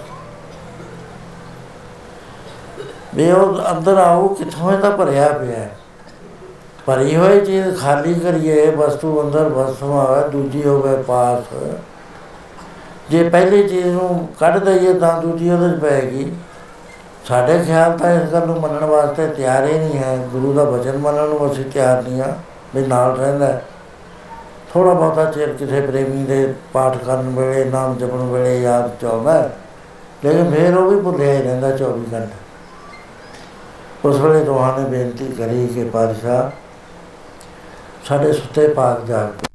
ਵੀ 3.15 3.31
ਉਹ 3.31 3.59
ਅੰਦਰ 3.71 3.97
ਆਉ 3.97 4.27
ਕਿੱਥੋਂ 4.27 4.73
ਇਹਦਾ 4.73 4.89
ਭਰਿਆ 4.89 5.27
ਪਿਆ 5.27 5.59
ਹੈ? 5.59 5.77
ਭਰੀ 6.85 7.15
ਹੋਈ 7.15 7.45
ਚੀਜ਼ 7.45 7.79
ਖਾਲੀ 7.79 8.13
ਕਰੀਏ, 8.13 8.71
ਵਸਤੂ 8.71 9.21
ਅੰਦਰ 9.21 9.43
ਵਸਤੂ 9.43 9.99
ਆਵੇ 9.99 10.29
ਦੂਜੀ 10.29 10.63
ਹੋਵੇ 10.63 11.03
ਪਾਸ। 11.03 11.43
ਜੇ 13.09 13.29
ਪਹਿਲੀ 13.29 13.69
ਚੀਜ਼ 13.69 13.87
ਨੂੰ 13.87 14.29
ਕੱਢ 14.39 14.57
ਦਈਏ 14.57 14.93
ਤਾਂ 14.93 15.21
ਦੂਜੀ 15.21 15.51
ਉਹਦੇ 15.51 15.77
ਚ 15.77 15.79
ਪਏਗੀ। 15.79 16.33
ਸਾਡੇ 17.25 17.59
ਖਿਆਲ 17.59 17.97
ਤਾਂ 17.97 18.11
ਇਸ 18.11 18.33
ਗੱਲ 18.33 18.45
ਨੂੰ 18.45 18.61
ਮੰਨਣ 18.61 18.83
ਵਾਸਤੇ 18.83 19.27
ਤਿਆਰ 19.27 19.65
ਹੀ 19.65 19.79
ਨਹੀਂ 19.79 19.97
ਹੈ। 19.97 20.27
ਗੁਰੂ 20.31 20.53
ਦਾ 20.53 20.63
ਬਚਨ 20.63 20.97
ਮੰਨਣ 20.97 21.27
ਨੂੰ 21.27 21.51
ਅਸੀਂ 21.51 21.65
ਤਿਆਰ 21.65 22.03
ਨਹੀਂ 22.03 22.21
ਆ 22.21 22.35
ਵੀ 22.75 22.87
ਨਾਲ 22.87 23.15
ਰਹਿੰਦਾ 23.17 23.61
ਥੋੜਾ 24.75 24.93
ਬਹੁਤਾ 24.93 25.23
ਚਿਰ 25.31 25.51
ਕਿਸੇ 25.53 25.79
ਪ੍ਰੇਮੀ 25.81 26.23
ਦੇ 26.25 26.53
ਪਾਠ 26.73 26.97
ਕਰਨ 26.97 27.29
ਵੇਲੇ, 27.35 27.63
ਨਾਮ 27.65 27.97
ਜਪਣ 27.97 28.23
ਵੇਲੇ 28.23 28.61
ਯਾਦ 28.61 28.89
ਚਾਉਂਦਾ 29.01 29.33
ਲੇਕਿਨ 30.23 30.49
ਫਿਰ 30.51 30.77
ਉਹ 30.77 30.89
ਵੀ 30.89 30.99
ਭੁੱਲਿਆ 31.01 31.33
ਹੀ 31.33 31.41
ਰਹਿੰਦਾ 31.41 31.69
24 31.77 32.13
ਘੰਟੇ। 32.13 32.43
ਉਸ 34.05 34.19
ਵੇਲੇ 34.19 34.43
ਦੋਹਾਂ 34.45 34.79
ਨੇ 34.79 34.89
ਬੇਨਤੀ 34.89 35.27
ਕਰੀ 35.27 35.67
ਕਿ 35.67 35.83
ਪਾਤਸ਼ਾਹ, 35.83 36.49
ਸਾਡੇ 38.05 38.33
ਸੁੱਤੇ 38.33 38.67
ਪਾਕ 38.67 39.05
ਜਾਗ 39.05 39.45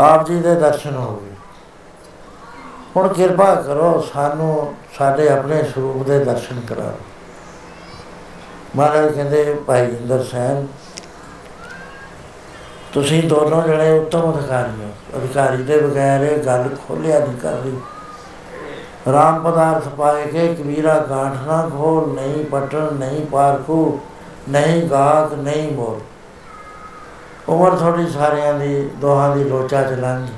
ਆਪ 0.00 0.26
ਜੀ 0.26 0.40
ਦੇ 0.40 0.54
ਦਰਸ਼ਨ 0.54 0.96
ਹੋ 0.96 1.14
ਗਏ। 1.16 1.34
ਹੁਣ 2.96 3.08
ਕਿਰਪਾ 3.08 3.54
ਕਰੋ 3.56 4.00
ਸਾਨੂੰ 4.12 4.74
ਸਾਡੇ 4.98 5.28
ਆਪਣੇ 5.28 5.62
ਸਰੂਪ 5.64 6.06
ਦੇ 6.06 6.24
ਦਰਸ਼ਨ 6.24 6.60
ਕਰਾਓ। 6.60 6.98
ਮਹਾਰਾਜ 8.76 9.12
ਕਹਿੰਦੇ, 9.12 9.54
ਭਾਈ 9.66 9.84
ਇੰਦਰ 9.86 10.22
ਸੈਨ 10.24 10.66
ਤੁਸੀਂ 12.92 13.22
ਦੋਨੋਂ 13.28 13.62
ਜਣੇ 13.62 13.90
ਉੱਤਮ 13.90 14.30
ਅਧਿਕਾਰੀ 14.30 14.82
ਹੋ 14.82 14.88
ਅਧਿਕਾਰੀ 15.16 15.62
ਦੇ 15.62 15.78
ਬਗੈਰ 15.80 16.22
ਇਹ 16.22 16.42
ਗੱਲ 16.46 16.68
ਖੋਲਿਆ 16.88 17.18
ਨਹੀਂ 17.18 17.36
ਕਰ 17.36 17.52
ਰਹੀ। 17.52 17.78
ਰਾਮ 19.12 19.42
ਪਦਾਰਥ 19.42 19.88
ਪਾਏ 19.88 20.26
ਕੇ 20.26 20.46
ਕਬੀਰਾ 20.54 20.98
ਗਾਂਠ 21.10 21.36
ਨਾ 21.46 21.62
ਖੋਲ, 21.68 22.08
ਨਹੀਂ 22.14 22.44
ਪਟਣ, 22.44 22.92
ਨਹੀਂ 22.94 23.24
ਪਾਰਖੂ 23.26 23.98
ਨਹੀਂ 24.48 24.82
ਗਾਕ 24.82 25.32
ਨਹੀਂ 25.34 25.72
ਮੋਲ 25.72 26.00
ਉਮਰ 27.48 27.76
ਥੋੜੀ 27.76 28.06
ਸਾਰਿਆਂ 28.10 28.54
ਦੀ, 28.54 28.90
ਦੋਹਾਂ 29.00 29.36
ਦੀ 29.36 29.44
ਲੋਚਾ 29.44 29.82
ਚ 29.82 29.92
ਲੰਘੀ 29.92 30.32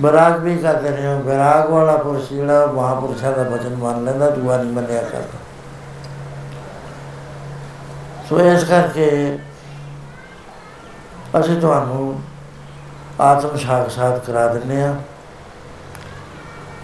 ਬਰਾਗ 0.00 0.38
ਵੀ 0.40 0.56
ਕਰਦੇ 0.56 0.90
ਨੇ 0.90 1.14
ਬਰਾਗ 1.24 1.70
ਵਾਲਾ 1.70 1.96
ਪੁਰਸ਼ 1.96 2.32
ਜਿਹੜਾ 2.32 2.66
ਮਹਾਪੁਰਸ਼ਾਂ 2.66 3.32
ਦਾ 3.32 3.42
ਬਚਨ 3.42 3.76
ਮੰਨ 3.76 4.04
ਲੈਂਦਾ, 4.04 4.30
ਦੂਆ 4.30 4.56
ਨਹੀਂ 4.56 4.72
ਮੰਨਿਆ 4.72 5.02
ਕਰਦਾ। 5.02 5.38
ਸੋ 8.28 8.40
ਇਸ 8.40 8.64
ਕਰਕੇ 8.64 9.38
ਅਸੀਂ 11.38 11.60
ਤੁਹਾਨੂੰ 11.60 12.20
ਆਤਮ 13.20 13.56
ਸਾਖਸ਼ਾਤ 13.56 14.26
ਕਰਾ 14.26 14.46
ਦਿੰਨੇ 14.46 14.82
ਆ 14.82 14.94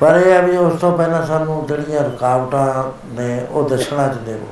ਪਰ 0.01 0.23
ਇਹ 0.27 0.39
ਆ 0.39 0.41
ਵੀ 0.41 0.57
ਉਸ 0.57 0.81
ਤੋਂ 0.81 0.99
ਪਹਿਲਾਂ 0.99 1.27
ਸਾਨੂੰ 1.27 1.67
ਜਿਹੜੀਆਂ 1.67 2.01
ਰੁਕਾਵਟਾਂ 2.01 2.85
ਨੇ 3.15 3.47
ਉਹ 3.51 3.69
ਦੱਸਣਾ 3.69 4.09
ਚ 4.09 4.17
ਦੇਵੋ। 4.17 4.47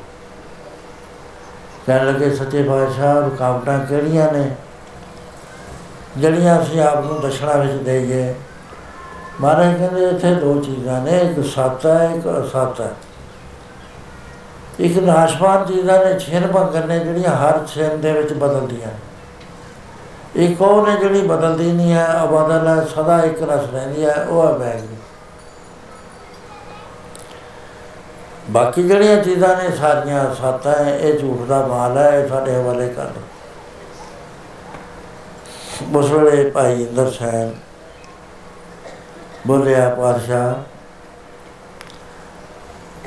ਕਹਿਣ 1.87 2.07
ਲੱਗੇ, 2.07 2.35
ਸੱਚੇ 2.35 2.63
ਪਾਤਸ਼ਾਹ, 2.63 3.15
ਰੁਕਾਵਟਾਂ 3.15 3.79
ਕਿਹੜੀਆਂ 3.87 4.33
ਨੇ? 4.33 4.55
ਜਿਹੜੀਆਂ 6.17 6.63
ਅਸੀਂ 6.63 6.81
ਆਪ 6.81 7.05
ਨੂੰ 7.05 7.21
ਦਸ਼ਣਾ 7.21 7.53
ਵਿੱਚ 7.53 7.73
ਦੇਈਏ। 7.73 8.35
ਮਹਾਰਾਜ 9.41 9.77
ਕਹਿੰਦੇ, 9.79 10.09
ਇੱਥੇ 10.09 10.35
ਦੋ 10.35 10.61
ਚੀਜ਼ਾਂ 10.61 11.01
ਨੇ, 11.03 11.19
ਇੱਕ 11.19 11.45
ਸੱਤ 11.45 11.87
ਹੈ, 11.87 12.11
ਇੱਕ 12.15 12.25
ਅਸਤ 12.29 12.81
ਹੈ। 12.81 12.91
ਇੱਕ 14.81 14.99
ਨਾਸ਼ਵਾਨ 14.99 15.67
ਚੀਜ਼ਾਂ 15.67 16.05
ਨੇ, 16.05 16.19
ਛਿਨ 16.19 16.47
ਭੰਗਰ 16.47 16.85
ਨੇ, 16.85 16.99
ਜਿਹੜੀਆਂ 16.99 17.31
ਹਰ 17.31 17.67
ਛਿਨ 17.67 18.01
ਦੇ 18.01 18.13
ਵਿੱਚ 18.13 18.33
ਬਦਲਦੀਆਂ 18.33 18.89
ਇੱਕ 20.37 20.62
ਉਹ 20.62 20.87
ਨੇ 20.87 20.97
ਜਿਹੜੀ 20.97 21.20
ਬਦਲਦੀ 21.22 21.72
ਨਹੀਂ 21.72 21.93
ਹੈ? 21.93 22.07
ਅਬਦਲ 22.24 22.66
ਹੈ, 22.68 22.85
ਸਦਾ 22.85 23.22
ਇੱਕ 23.22 23.43
ਰਸ 23.43 23.70
ਰਹਿੰਦੀ 23.72 24.05
ਹੈ, 24.05 24.14
ਉਹ 24.24 24.47
ਹੈ 24.47 24.53
ਵੈਗਰੀ 24.53 24.97
ਬਾਕੀ 28.51 28.82
ਜਿਹੜੀਆਂ 28.82 29.22
ਚੀਜ਼ਾਂ 29.24 29.57
ਨੇ, 29.57 29.76
ਸਾਰੀਆਂ 29.76 30.35
ਸੱਤ 30.35 30.66
ਹੈ, 30.66 30.99
ਇਹ 30.99 31.18
ਝੂਠ 31.18 31.47
ਦਾ 31.49 31.66
ਮਾਲ 31.66 31.99
ਹੈ, 31.99 32.11
ਇਹ 32.18 32.28
ਸਾਡੇ 32.28 32.55
ਹਵਾਲੇ 32.55 32.89
ਕਰ 32.89 33.05
ਦਿਓ। 33.05 33.22
ਉਸ 35.99 36.11
ਵੇਲੇ 36.11 36.51
ਭਾਈ 36.51 36.82
ਇੰਦਰ 36.82 37.11
ਸੈਨ 37.11 37.55
ਬੋਲਿਆ, 39.47 39.89
ਪਾਤਸ਼ਾਹ, 39.89 40.55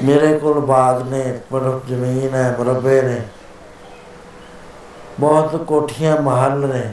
ਮੇਰੇ 0.03 0.37
ਕੋਲ 0.39 0.59
ਬਾਗ 0.59 1.01
ਨੇ 1.09 1.39
ਬੜਾ 1.51 1.79
ਜ਼ਮੀਨ 1.87 2.35
ਹੈ 2.35 2.55
ਮਰਬੇ 2.59 3.01
ਨੇ, 3.01 3.21
ਬਹੁਤ 5.19 5.55
ਕੋਠੀਆਂ, 5.63 6.21
ਮਹੱਲ 6.21 6.67
ਨੇ 6.67 6.91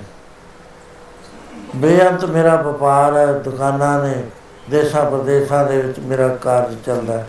ਬੇਅੰਤ 1.75 2.25
ਮੇਰਾ 2.25 2.55
ਵਪਾਰ 2.57 3.17
ਹੈ, 3.17 3.27
ਦੁਕਾਨਾਂ 3.35 3.99
ਨੇ, 4.05 4.15
ਦੇਸ਼ਾਂ 4.71 5.05
ਪ੍ਰਦੇਸ਼ਾਂ 5.11 5.65
ਦੇ 5.67 5.81
ਵਿੱਚ 5.83 5.99
ਮੇਰਾ 6.01 6.29
ਕਾਰਜ 6.43 6.75
ਚੱਲਦਾ 6.87 7.19
ਹੈ। 7.19 7.27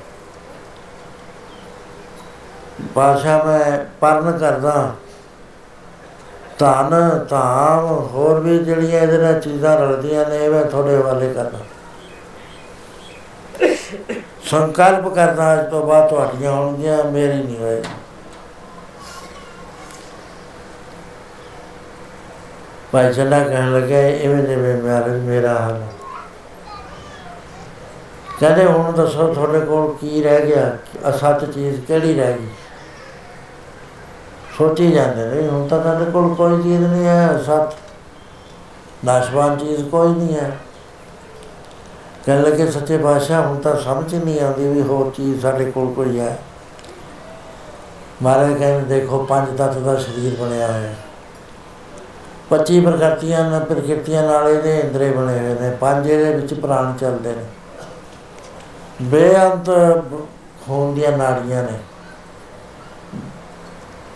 ਬਾਸ਼ਾ 2.95 3.37
ਮੈਂ 3.43 3.77
ਪਰਨ 4.01 4.37
ਕਰਦਾ 4.37 4.95
ਧਨ, 6.59 6.89
ਧਾਮ, 7.29 7.85
ਹੋਰ 8.13 8.39
ਵੀ 8.39 8.57
ਜਿਹੜੀਆਂ 8.59 9.01
ਇਹਦੇ 9.01 9.17
ਨਾਲ 9.17 9.39
ਚੀਜ਼ਾਂ 9.41 9.77
ਰਲਦੀਆਂ 9.77 10.29
ਨੇ, 10.29 10.37
ਇਹ 10.37 10.49
ਮੈਂ 10.49 10.63
ਤੁਹਾਡੇ 10.65 10.95
ਹਵਾਲੇ 10.95 11.33
ਕਰਦਾ 11.33 11.59
ਸੰਕਲਪ 14.45 15.07
ਕਰਦਾ 15.13 15.53
ਅੱਜ 15.53 15.69
ਤੋਂ 15.71 15.85
ਬਾਅਦ 15.87 16.09
ਤੁਹਾਡੀਆਂ 16.09 16.51
ਹੋਣਗੀਆਂ, 16.51 17.03
ਮੇਰੀ 17.03 17.43
ਨਹੀਂ 17.43 17.57
ਹੋਏ 17.57 17.81
ਭਾਈ 22.95 23.13
ਚੰਦਾ 23.13 23.39
ਕਹਿਣ 23.39 23.73
ਲੱਗਾ, 23.73 23.99
ਇਵੇਂ 23.99 24.43
ਜਿਵੇਂ 24.43 24.75
ਮੇਰਾ 24.75 25.05
ਮੇਰਾ 25.07 25.53
ਹਾਲ 25.53 25.83
ਕਹਿੰਦੇ, 28.39 28.65
ਹੁਣ 28.65 28.91
ਦੱਸੋ 28.91 29.33
ਤੁਹਾਡੇ 29.33 29.59
ਕੋਲ 29.59 29.95
ਕੀ 30.01 30.23
ਰਹਿ 30.23 30.45
ਗਿਆ? 30.45 30.77
ਅਸਤ 31.09 31.53
ਚੀਜ਼ 31.53 31.85
ਕਿਹੜੀ 31.85 32.13
ਰਹਿ 32.13 32.33
ਗਈ? 32.33 32.47
ਸੋਚੀ 34.57 34.91
ਜਾਂਦੇ 34.91 35.25
ਨੇ, 35.25 35.47
ਹੁਣ 35.47 35.67
ਤਾਂ 35.67 35.79
ਤੁਹਾਡੇ 35.79 36.11
ਕੋਲ 36.11 36.35
ਕੋਈ 36.35 36.63
ਚੀਜ਼ 36.63 36.81
ਨਹੀਂ 36.81 37.05
ਹੈ 37.05 37.37
ਸਤ 37.37 37.73
ਨਾਸ਼ਵਾਨ 39.05 39.57
ਚੀਜ਼ 39.57 39.89
ਕੋਈ 39.89 40.09
ਨਹੀਂ 40.09 40.35
ਹੈ। 40.35 40.57
ਕਹਿਣ 42.25 42.41
ਲੱਗੇ, 42.41 42.71
ਸੱਚੇ 42.71 42.97
ਪਾਤਸ਼ਾਹ, 42.97 43.47
ਹੁਣ 43.47 43.57
ਤਾਂ 43.57 43.75
ਸਮਝ 43.79 44.15
ਨਹੀਂ 44.15 44.41
ਆਉਂਦੀ 44.41 44.67
ਵੀ 44.67 44.81
ਹੋਰ 44.81 45.11
ਚੀਜ਼ 45.17 45.41
ਸਾਡੇ 45.41 45.71
ਕੋਲ 45.71 45.93
ਕੋਈ 45.93 46.19
ਹੈ। 46.19 46.37
ਮਹਾਰਾਜ 48.23 48.53
ਕਹਿੰਦੇ, 48.53 48.99
ਦੇਖੋ, 48.99 49.17
ਪੰਜ 49.17 49.57
ਤੱਤ 49.57 49.73
ਦਾ 49.73 49.95
ਸਰੀਰ 49.95 50.35
ਬਣਿਆ 50.39 50.67
ਹੋਇਆ 50.67 50.79
ਹੈ। 50.79 50.95
25 52.49 52.81
ਪ੍ਰਕਿਰਤੀਆਂ 52.81 53.49
ਨਾਲ 53.49 53.63
ਪ੍ਰਕਿਰਤੀਆਂ 53.63 54.23
ਨਾਲ 54.23 54.49
ਇਹਦੇ 54.49 54.79
ਇੰਦਰੇ 54.79 55.11
ਬਣੇ 55.11 55.39
ਹੋਏ 55.39 55.55
ਨੇ, 55.59 55.69
ਪੰਜ 55.69 56.07
ਇਹਦੇ 56.07 56.33
ਵਿੱਚ 56.33 56.53
ਪ੍ਰਾਣ 56.53 56.93
ਚੱਲਦੇ 56.93 57.29
ਨੇ। 57.29 57.45
ਬੇਅੰਤ 59.01 59.69
ਖੂਨ 60.65 60.93
ਦੀਆਂ 60.93 61.17
ਨਾੜੀਆਂ 61.17 61.63
ਨੇ। 61.63 61.79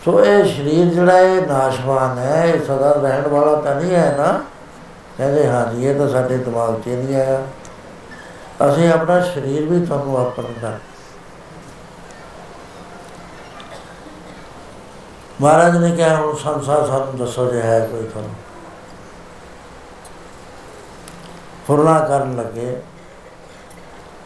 ਸੋ 0.04 0.24
ਇਹ 0.24 0.44
ਸਰੀਰ 0.44 0.84
ਜਿਹੜਾ 0.84 1.18
ਇਹ 1.18 1.46
ਨਾਸ਼ਵਾਨ 1.46 2.18
ਹੈ, 2.18 2.44
ਇਹ 2.46 2.64
ਸਦਾ 2.64 2.92
ਰਹਿਣ 2.92 3.28
ਵਾਲਾ 3.28 3.54
ਤਾਂ 3.60 3.74
ਨਹੀਂ 3.74 3.94
ਹੈ 3.94 4.14
ਨਾ। 4.18 4.40
ਕਹਿੰਦੇ 5.18 5.46
ਹਾਂ 5.48 5.74
ਜੀ 5.74 5.86
ਇਹ 5.86 5.94
ਤਾਂ 5.94 6.08
ਸਾਡੇ 6.08 6.36
ਦਿਮਾਗ 6.36 6.80
'ਚ 6.80 6.86
ਹੀ 6.86 6.96
ਨਹੀਂ 6.96 7.16
ਆਇਆ। 7.16 7.42
ਅਸੀਂ 8.68 8.92
ਆਪਣਾ 8.92 9.20
ਸਰੀਰ 9.20 9.64
ਵੀ 9.64 9.86
ਤੁਹਾਨੂੰ 9.86 10.18
ਆਪਣ 10.18 10.42
ਮਹਾਰਾਜ 15.40 15.76
ਨੇ 15.76 15.96
ਕਿਹਾ, 15.96 16.16
ਹੁਣ 16.16 16.36
ਸੰਸਾਰ 16.36 16.86
ਸਾਨੂੰ 16.86 17.16
ਦੱਸੋ 17.16 17.50
ਜੇ 17.50 17.62
ਹੈ 17.62 17.86
ਕੋਈ 17.86 18.06
ਤੁਹਾਨੂੰ। 18.06 18.34
ਫੁਰਨਾ 21.66 22.00
ਕਰਨ 22.00 22.36
ਲੱਗੇ। 22.36 22.82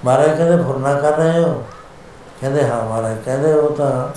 ਮਹਾਰਾਜ 0.05 0.37
ਕਹਿੰਦੇ, 0.37 0.65
ਫੁਰਨਾ 0.65 0.95
ਕਰ 0.95 1.13
ਰਹੇ 1.13 1.45
ਹੋ? 1.45 1.65
ਕਹਿੰਦੇ, 2.41 2.69
ਹਾਂ 2.69 2.85
ਮਹਾਰਾਜ, 2.85 3.17
ਕਹਿੰਦੇ, 3.25 3.53
ਉਹ 3.53 3.77
ਤਾਂ 3.77 4.09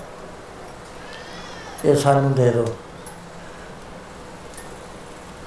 ਇਹ 1.85 1.95
ਸਾਨੂੰ 1.95 2.33
ਦੇ 2.33 2.51
ਦਿਓ। 2.51 2.65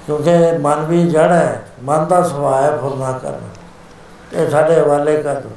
ਕਿਉਂਕਿ 0.06 0.58
ਮਨ 0.58 0.84
ਵੀ 0.84 1.10
ਜੜ 1.10 1.32
ਹੈ, 1.32 1.68
ਮਨ 1.82 2.08
ਦਾ 2.08 2.22
ਸੁਭਾਅ 2.22 2.62
ਹੈ 2.62 2.76
ਫੁਰਨਾ 2.76 3.18
ਕਰਨਾ। 3.18 3.48
ਇਹ 4.32 4.50
ਸਾਡੇ 4.50 4.80
ਹਵਾਲੇ 4.80 5.22
ਕਰ 5.22 5.34
ਦਿਓ। 5.34 5.50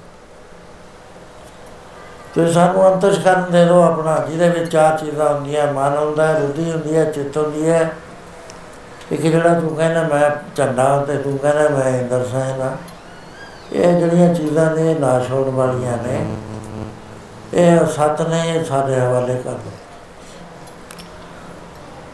ਤੇ 2.36 2.52
ਸਾਨੂੰ 2.52 2.94
ਅੰਤਸ਼ 2.94 3.20
ਕਰਨ 3.20 3.52
ਦੇ 3.52 3.66
ਦਿਓ 3.66 3.82
ਆਪਣਾ, 3.82 4.26
ਜਿਹਦੇ 4.30 4.50
ਵਿੱਚ 4.50 4.72
ਚਾਰ 4.72 4.98
ਚੀਜ਼ਾਂ 4.98 5.34
ਹੁੰਦੀਆਂ, 5.34 5.74
ਮਨ 5.74 5.98
ਹੁੰਦਾ 5.98 6.28
ਹੈ, 6.28 6.40
ਬੁੱਧੀ 6.40 6.72
ਹੁੰਦੀ 6.72 6.96
ਹੈ, 6.96 7.06
ਚਿੱਤ 7.06 7.38
ਹੁੰਦੀ 7.38 7.70
ਹੈ। 7.70 7.92
ਇੱਕ 9.12 9.22
ਜਿਹੜਾ 9.22 9.60
ਤੂੰ 9.60 9.76
ਕਹਿੰਦਾ, 9.76 10.04
ਮੈਂ 10.04 10.30
ਝੰਡਾ 10.56 11.06
ਤੇ 11.08 11.18
ਤੂੰ 11.18 11.38
ਕਹਿੰਦਾ, 11.38 11.70
ਮੈਂ 11.70 12.00
ਇੰਦਰ 12.00 12.26
ਸੈਨ 12.26 12.62
ਆ। 12.62 12.72
ਇਹ 13.74 14.00
ਜਿਹੜੀਆਂ 14.00 14.34
ਚੀਜ਼ਾਂ 14.34 14.76
ਨੇ 14.76 14.94
ਨਾਸ਼ 14.94 15.32
ਹੋਣ 15.32 15.50
ਵਾਲੀਆਂ 15.50 15.98
ਨੇ। 15.98 16.26
ਇਹ 17.54 17.86
ਸੱਤ 17.86 18.22
ਨੇ, 18.22 18.42
ਇਹ 18.50 18.64
ਸਾਡੇ 18.64 19.00
ਹਵਾਲੇ 19.00 19.36
ਕਰ 19.36 19.52
ਦਿਓ। 19.52 19.72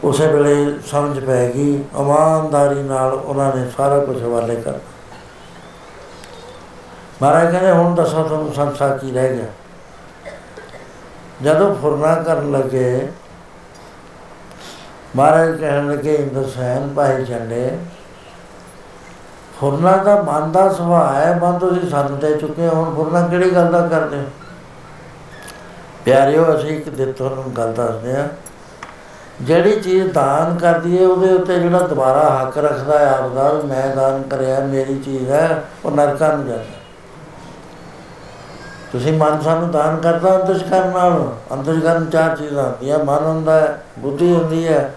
ਉਸੇ 0.04 0.26
ਵੇਲੇ 0.26 0.78
ਸਮਝ 0.90 1.24
ਪੈ 1.24 1.48
ਗਈ, 1.48 1.84
ਇਮਾਨਦਾਰੀ 2.00 2.82
ਨਾਲ 2.82 3.12
ਉਹਨਾਂ 3.12 3.56
ਨੇ 3.56 3.70
ਸਾਰਾ 3.76 3.98
ਕੁਝ 3.98 4.22
ਹਵਾਲੇ 4.22 4.56
ਕਰ 4.56 4.78
ਮਹਾਰਾਜ 7.22 7.50
ਕਹਿੰਦੇ, 7.50 7.70
ਹੁਣ 7.70 7.94
ਦੱਸੋ 7.94 8.22
ਤੁਹਾਨੂੰ 8.22 8.54
ਸੰਸਾਰ 8.54 8.98
ਕੀ 8.98 9.12
ਰਹਿ 9.12 9.36
ਗਿਆ? 9.36 9.44
ਜਦੋਂ 11.42 11.74
ਫੁਰਨਾ 11.74 12.14
ਕਰਨ 12.14 12.52
ਲੱਗੇ, 12.52 13.08
ਮਹਾਰਾਜ 15.16 15.60
ਕਹਿਣ 15.60 15.90
ਲੱਗੇ, 15.90 16.14
ਇੰਦਰ 16.14 16.48
ਸੈਨ 16.48 16.94
ਭਾਈ 16.94 17.24
ਝੰਡੇ 17.24 17.78
ਫੁਰਨਾ 19.60 19.96
ਦਾ 19.96 20.22
ਮਨ 20.22 20.52
ਦਾ 20.52 20.72
ਸੁਭਾਅ 20.72 21.14
ਹੈ, 21.14 21.38
ਮਨ 21.42 21.58
ਤੁਸੀਂ 21.58 21.90
ਸਾਨੂੰ 21.90 22.18
ਦੇ 22.18 22.38
ਚੁੱਕੇ 22.38 22.68
ਹੋ, 22.68 22.74
ਹੁਣ 22.74 22.94
ਫੁਰਨਾ 22.94 23.28
ਕਿਹੜੀ 23.28 23.50
ਗੱਲ 23.50 23.72
ਦਾ 23.72 23.86
ਕਰਦੇ 23.86 24.16
ਹੋ? 24.16 24.24
ਪਿਆਰਿਓ, 26.04 26.58
ਅਸੀਂ 26.58 26.70
ਇੱਕ 26.70 26.88
ਦੇ 26.88 27.12
ਤੁਹਾਨੂੰ 27.12 27.56
ਗੱਲ 27.56 27.72
ਦੱਸਦੇ 27.72 28.16
ਆ 28.16 28.28
ਜਿਹੜੀ 29.40 29.80
ਚੀਜ਼ 29.80 30.12
ਦਾਨ 30.12 30.58
ਕਰਦੀ 30.58 30.98
ਹੈ, 30.98 31.06
ਉਹਦੇ 31.06 31.32
ਉੱਤੇ 31.34 31.60
ਜਿਹੜਾ 31.60 31.78
ਦੁਬਾਰਾ 31.78 32.42
ਹੱਕ 32.42 32.58
ਰੱਖਦਾ 32.58 32.98
ਹੈ, 32.98 33.18
ਆਪਦਾ, 33.18 33.52
ਵੀ 33.52 33.68
ਮੈਂ 33.68 33.96
ਦਾਨ 33.96 34.22
ਕਰਿਆ, 34.22 34.60
ਮੇਰੀ 34.60 34.98
ਚੀਜ਼ 34.98 35.30
ਹੈ, 35.30 35.62
ਉਹ 35.84 35.90
ਨਰਕਾਂ 35.90 36.36
ਨੂੰ 36.36 36.46
ਜਾਂਦਾ 36.46 36.79
ਤੁਸੀਂ 38.92 39.12
ਮਨ 39.12 39.40
ਸਾਨੂੰ 39.40 39.70
ਦਾਨ 39.70 39.96
ਕਰਦਾ 39.96 40.34
ਅੰਤਸ਼ਕਰਨ 40.36 40.90
ਨਾਲ 40.90 41.12
ਅੰਤਸ਼ਕਰਨ 41.52 42.08
ਚਾਰ 42.10 42.36
ਚੀਜ਼ਾਂ 42.36 42.64
ਹੁੰਦੀਆਂ, 42.64 42.98
ਮਨ 42.98 43.24
ਹੁੰਦਾ 43.24 43.60
ਹੈ, 43.60 43.82
ਬੁੱਧੀ 43.98 44.32
ਹੁੰਦੀ 44.32 44.66
ਹੈ, 44.68 44.94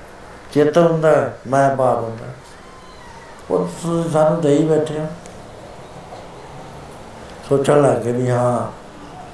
ਚਿੱਤ 0.53 0.77
ਹੁੰਦਾ 0.77 1.09
ਹੈ, 1.09 1.33
ਮੈਂ 1.47 1.75
ਬਾਪ 1.75 2.03
ਹੁੰਦਾ 2.03 2.25
ਉਹ 3.51 3.67
ਤੁਸੀਂ 3.81 4.09
ਸਾਨੂੰ 4.11 4.41
ਦੇ 4.41 4.55
ਹੀ 4.55 4.65
ਬੈਠੇ 4.65 4.99
ਹੋ। 4.99 5.05
ਸੋਚਣ 7.49 7.81
ਲੱਗੇ 7.81 8.11
ਵੀ 8.11 8.29
ਹਾਂ, 8.29 8.67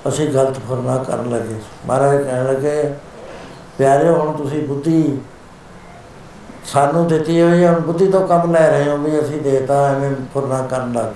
ਅਸੀਂ 0.09 0.27
ਗਲਤ 0.27 0.59
ਫਰਮਾ 0.69 0.97
ਕਰਨ 1.03 1.29
ਲੱਗੇ। 1.29 1.55
ਮਹਾਰਾਜ 1.87 2.23
ਕਹਿਣ 2.23 2.45
ਲੱਗੇ 2.45 2.93
ਪਿਆਰੇ 3.77 4.09
ਹੁਣ 4.09 4.31
ਤੁਸੀਂ 4.37 4.61
ਬੁੱਧੀ 4.67 5.19
ਸਾਨੂੰ 6.65 7.07
ਦਿੱਤੀ 7.07 7.41
ਹੋਈ 7.41 7.63
ਹੈ, 7.63 7.71
ਹੁਣ 7.71 7.79
ਬੁੱਧੀ 7.81 8.07
ਤੋਂ 8.11 8.27
ਕੰਮ 8.27 8.51
ਲੈ 8.53 8.67
ਰਹੇ 8.69 8.89
ਹੋ 8.89 8.97
ਵੀ 8.97 9.19
ਅਸੀਂ 9.19 9.41
ਦੇਤਾ, 9.41 9.87
ਐਵੇਂ 9.89 10.11
ਫੁਰਨਾ 10.33 10.61
ਕਰਨ 10.61 10.93
ਲੱਗ 10.93 11.13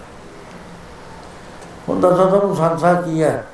ਹੁਣ 1.90 2.00
ਦੱਸੋ 2.00 2.26
ਤੁਹਾਨੂੰ 2.26 2.56
ਸੰਸਾਰ 2.56 3.02
ਕੀ 3.02 3.24
ਹੈ। 3.24 3.46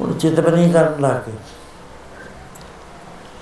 ਹੁਣ 0.00 0.12
ਚਿੱਤ 0.12 0.40
ਬਣੀ 0.40 0.70
ਕਰਨ 0.72 0.94
ਲੱਗ। 1.00 1.30
ਗਏ 1.30 1.32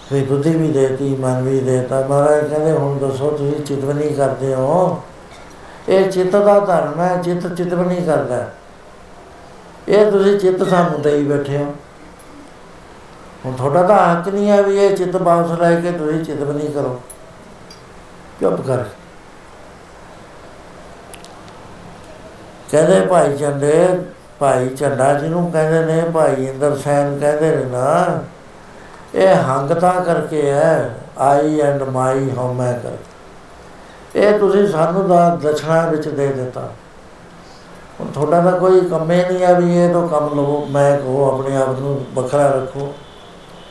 ਫਿਰ 0.09 0.25
ਬੁੱਧੀ 0.25 0.51
ਵੀ 0.51 0.69
ਦੇਤੀ, 0.69 1.17
ਮਨ 1.17 1.43
ਵੀ 1.43 1.61
ਦੇਤਾ। 1.61 2.07
ਮਹਾਰਾਜ 2.07 2.49
ਕਹਿੰਦੇ, 2.49 2.73
ਹੁਣ 2.73 2.99
ਦੱਸੋ 2.99 3.31
ਤੁਸੀਂ 3.31 3.65
ਚਿੱਤ 3.65 3.85
ਬਣੀ 3.85 4.09
ਕਰਦੇ 4.09 4.55
ਹੋ। 4.55 5.03
ਇਹ 5.89 6.11
ਚਿੱਤ 6.11 6.37
ਦਾ 6.37 6.61
ਧਰਮ 6.61 7.01
ਹੈ, 7.01 7.23
ਚਿੱਤ 7.23 7.55
ਚਿੱਤ 7.55 7.75
ਬਣੀ 7.75 8.05
ਕਰਦਾ। 8.05 8.51
ਇਹ 9.89 10.13
ਤੁਸੀਂ 10.13 10.39
ਚਿੱਤ 10.39 10.69
ਸਾਨੂੰ 10.69 11.03
ਦੇਈ 11.03 11.25
ਬੈਠੇ 11.25 11.59
ਹੋ। 11.59 11.75
ਹੁਣ 13.45 13.53
ਤੁਹਾਡਾ 13.53 13.83
ਤਾਂ 13.83 14.17
ਹੱਕ 14.17 14.29
ਨਹੀਂ 14.29 14.51
ਹੈ 14.51 14.63
ਵੀ 14.63 14.79
ਇਹ 14.79 14.97
ਚਿੱਤ 14.97 15.17
ਵਾਪਸ 15.17 15.61
ਲੈ 15.61 15.81
ਕੇ 15.81 15.93
ਤੁਸੀਂ 15.93 16.25
ਚਿੱਤ 16.25 16.45
ਬਣੀ 16.45 16.69
ਕਰੋ। 16.73 17.01
ਚੁੱਪ 18.41 18.61
ਕਰ। 18.61 18.85
ਕਹਿੰਦੇ 22.75 23.01
ਭਾਈ 23.01 23.37
ਚੰਡੇ, 23.37 23.89
ਭਾਈ 24.39 24.69
ਚੰਡਾ 24.69 25.15
ਜਿਹਨੂੰ 25.15 25.53
ਕਹਿੰਦੇ 25.53 25.85
ਨੇ, 25.85 26.03
ਭਾਈ 26.11 26.47
ਇੰਦਰ 26.47 26.77
ਸੈਨ 26.77 27.19
ਕਹਿੰਦੇ 27.19 27.57
ਨੇ 27.57 27.65
ਨਾ, 27.65 28.19
ਇਹ 29.15 29.35
ਹੰਗਤਾ 29.35 29.91
ਕਰਕੇ 29.91 30.51
ਹੈ, 30.51 30.95
ਆਈ 31.19 31.61
ਐਂਡ 31.61 31.83
ਮਾਈ 31.83 32.31
ਹਉਮੈ 32.39 32.73
ਕਰ। 32.73 32.91
ਇਹ 34.19 34.39
ਤੁਸੀਂ 34.39 34.69
ਸਾਨੂੰ 34.69 35.09
ਦਾ 35.09 35.39
ਦਛਣਾ 35.43 35.87
ਵਿੱਚ 35.87 36.09
ਦੇ 36.09 36.27
ਦਿੱਤਾ। 36.27 36.69
ਹੁਣ 38.01 38.09
ਤੁਹਾਡਾ 38.09 38.51
ਤਾਂ 38.51 38.61
ਕੋਈ 38.61 38.81
ਕੰਮੇ 38.81 39.25
ਨਹੀਂ 39.25 39.45
ਆ 39.45 39.53
ਵੀ 39.53 39.85
ਇਹ 39.85 39.93
ਤੋਂ 39.93 40.09
ਕੰਮ 40.09 40.35
ਲਵੋ, 40.35 40.67
ਮੈਂ 40.71 40.99
ਕਹੋ, 40.99 41.35
ਆਪਣੇ 41.35 41.57
ਆਪ 41.57 41.69
ਨੂੰ 41.69 42.05
ਵੱਖਰਾ 42.15 42.47
ਰੱਖੋ। 42.47 42.95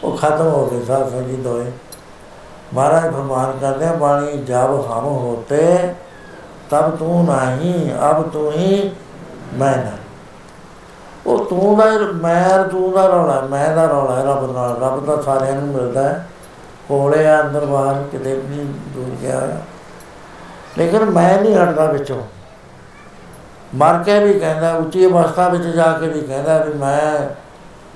ਉਹ 0.03 0.17
ਖਤਮ 0.17 0.47
ਹੋ 0.47 0.65
ਗਏ 0.65 0.85
ਸਾਧ 0.85 1.09
ਸੰਗੀ 1.09 1.35
ਦੋਏ 1.35 1.71
ਮਹਾਰਾਜ 2.73 3.03
ਫਰਮਾਨ 3.03 3.57
ਕਰਦੇ 3.61 3.85
ਆ, 3.85 3.93
ਬਾਣੀ 3.93 4.37
ਜਬ 4.37 4.91
ਹਮ 4.91 5.05
ਹੋਤੇ 5.05 5.93
ਤਬ 6.69 6.95
ਤੂੰ 6.95 7.25
ਨਹੀਂ, 7.25 7.91
ਅਬ 8.09 8.29
ਤੂੰ 8.29 8.51
ਹੀ 8.51 8.91
ਮੈਂ 9.53 9.77
ਨਾ 9.77 9.91
ਉਹ 11.25 11.45
ਤੂੰ 11.45 11.77
ਦਾ 11.77 11.85
ਮੈਂ 12.13 12.63
ਤੂੰ 12.63 12.91
ਦਾ 12.91 13.05
ਰੌਲਾ, 13.05 13.41
ਮੈਂ 13.41 13.75
ਦਾ 13.75 13.85
ਰੌਲਾ 13.85 14.15
ਹੈ 14.15 14.23
ਰੱਬ 14.25 14.53
ਨਾਲ। 14.53 14.81
ਰੱਬ 14.81 15.05
ਦਾ 15.05 15.21
ਸਾਰਿਆਂ 15.21 15.55
ਨੂੰ 15.55 15.67
ਮਿਲਦਾ 15.67 16.03
ਹੈ। 16.03 16.27
ਕੋਲੇ 16.89 17.27
ਆ, 17.27 17.41
ਅੰਦਰ 17.41 17.65
ਬਾਹਰ 17.65 18.03
ਕਿਤੇ 18.11 18.33
ਵੀ 18.33 18.55
ਨਹੀਂ 18.55 18.65
ਦੂਰ 18.65 19.15
ਗਿਆ 19.21 19.39
ਹੋਇਆ। 19.39 19.61
ਲੇਕਿਨ 20.77 21.05
ਮੈਂ 21.05 21.41
ਨਹੀਂ 21.41 21.55
ਹਟਦਾ 21.55 21.85
ਵਿੱਚੋਂ। 21.85 22.21
ਮਰ 23.75 24.03
ਕੇ 24.03 24.25
ਵੀ 24.25 24.39
ਕਹਿੰਦਾ, 24.39 24.73
ਉੱਚੀ 24.73 25.05
ਅਵਸਥਾ 25.05 25.47
ਵਿੱਚ 25.47 25.63
ਜਾ 25.63 25.91
ਕੇ 25.91 26.07
ਵੀ 26.07 26.21
ਕਹਿੰਦਾ 26.21 26.57
ਵੀ 26.57 26.73
ਮੈਂ 26.73 27.29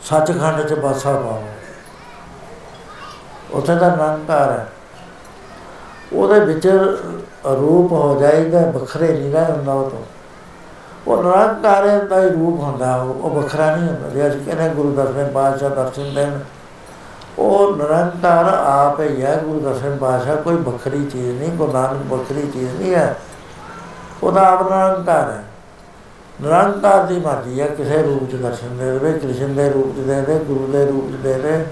ਸੱਚਖੰਡ 0.04 0.62
'ਚ 0.62 0.74
ਬਸਾ 0.74 1.14
ਪਾਵਾਂ। 1.14 1.42
ਉੱਥੇ 3.52 3.76
ਦਾ 3.76 3.96
ਨਿਰੰਕਾਰ 3.96 4.52
ਹੈ। 4.52 4.68
ਉਹਦੇ 6.14 6.40
ਵਿੱਚ 6.40 6.68
ਰੂਪ 7.46 7.92
ਹੋ 7.92 8.18
ਜਾਏਗਾ 8.22 8.62
ਵੱਖਰੇ 8.62 9.20
ਨਹੀਂ 9.20 9.32
ਰਹਿ 9.32 9.52
ਹੁੰਦਾ 9.52 9.74
ਉਹ 9.74 9.90
ਤੋਂ। 9.90 10.04
ਉਹ 11.08 11.24
ਨਿਰੰਕਾਰ 11.24 11.88
ਦਾ 11.88 12.22
ਹੀ 12.24 12.30
ਰੂਪ 12.30 12.60
ਹੁੰਦਾ, 12.60 12.96
ਉਹ 12.96 13.14
ਉਹ 13.14 13.30
ਵੱਖਰਾ 13.30 13.76
ਨਹੀਂ 13.76 13.90
ਹੁੰਦਾ। 13.90 14.10
ਜੇ 14.10 14.28
ਅਸੀਂ 14.28 14.46
ਕਹਿੰਦੇ 14.46 14.70
ਗੁਰੂ 14.70 14.96
ਦਸਵੇਂ 14.96 15.26
ਪਾਤਸ਼ਾਹ 15.26 15.70
ਦਰਸ਼ਨ 15.70 16.14
ਦੇਣ, 16.16 16.40
ਉਹ 17.40 17.76
ਨਿਰੰਕਾਰ 17.76 18.46
ਆਪ 18.66 19.00
ਹੀ 19.00 19.22
ਹੈ, 19.22 19.42
ਗੁਰੂ 19.46 19.60
ਦਸਵੇਂ 19.60 19.98
ਪਾਤਸ਼ਾਹ 19.98 20.36
ਕੋਈ 20.36 20.56
ਵੱਖਰੀ 20.56 21.06
ਚੀਜ਼ 21.06 21.40
ਨਹੀਂ, 21.40 21.52
ਗੁਰੂ 21.52 21.72
ਨਾਨਕ 21.72 22.14
ਵੱਖਰੀ 22.14 22.48
ਚੀਜ਼ 22.48 22.82
ਨਹੀਂ 22.82 22.96
ਹੈ। 22.96 23.16
ਉਹਦਾ 24.24 24.50
ਆਪ 24.50 24.62
ਨਿਰੰਕਾਰ 24.62 25.32
ਹੈ। 25.32 25.44
ਨਿਰੰਕਾਰ 26.42 27.04
ਦੀ 27.04 27.20
ਮਰਜ਼ੀ 27.20 27.62
ਹੈ, 27.62 27.68
ਕਿਸੇ 27.68 28.04
ਰੂਪ 28.04 28.32
ਚ 28.32 28.36
ਦਰਸ਼ਨ 28.36 28.78
ਦੇ 28.78 28.86
ਦੇਵੇ, 28.86 29.20
ਕ੍ਰਿਸ਼ਨ 29.20 29.56
ਦੇ 29.56 29.70
ਰੂਪ 29.70 29.96
ਚ 29.96 30.00
ਦੇ 30.00 30.22
ਦੇ, 30.22 30.40
ਗੁਰੂ 30.40 30.68
ਦੇ 30.72 30.86
ਰੂਪ 30.86 31.12
ਚ 31.12 31.24
ਦੇ 31.24 31.34
ਦੇ। 31.34 31.66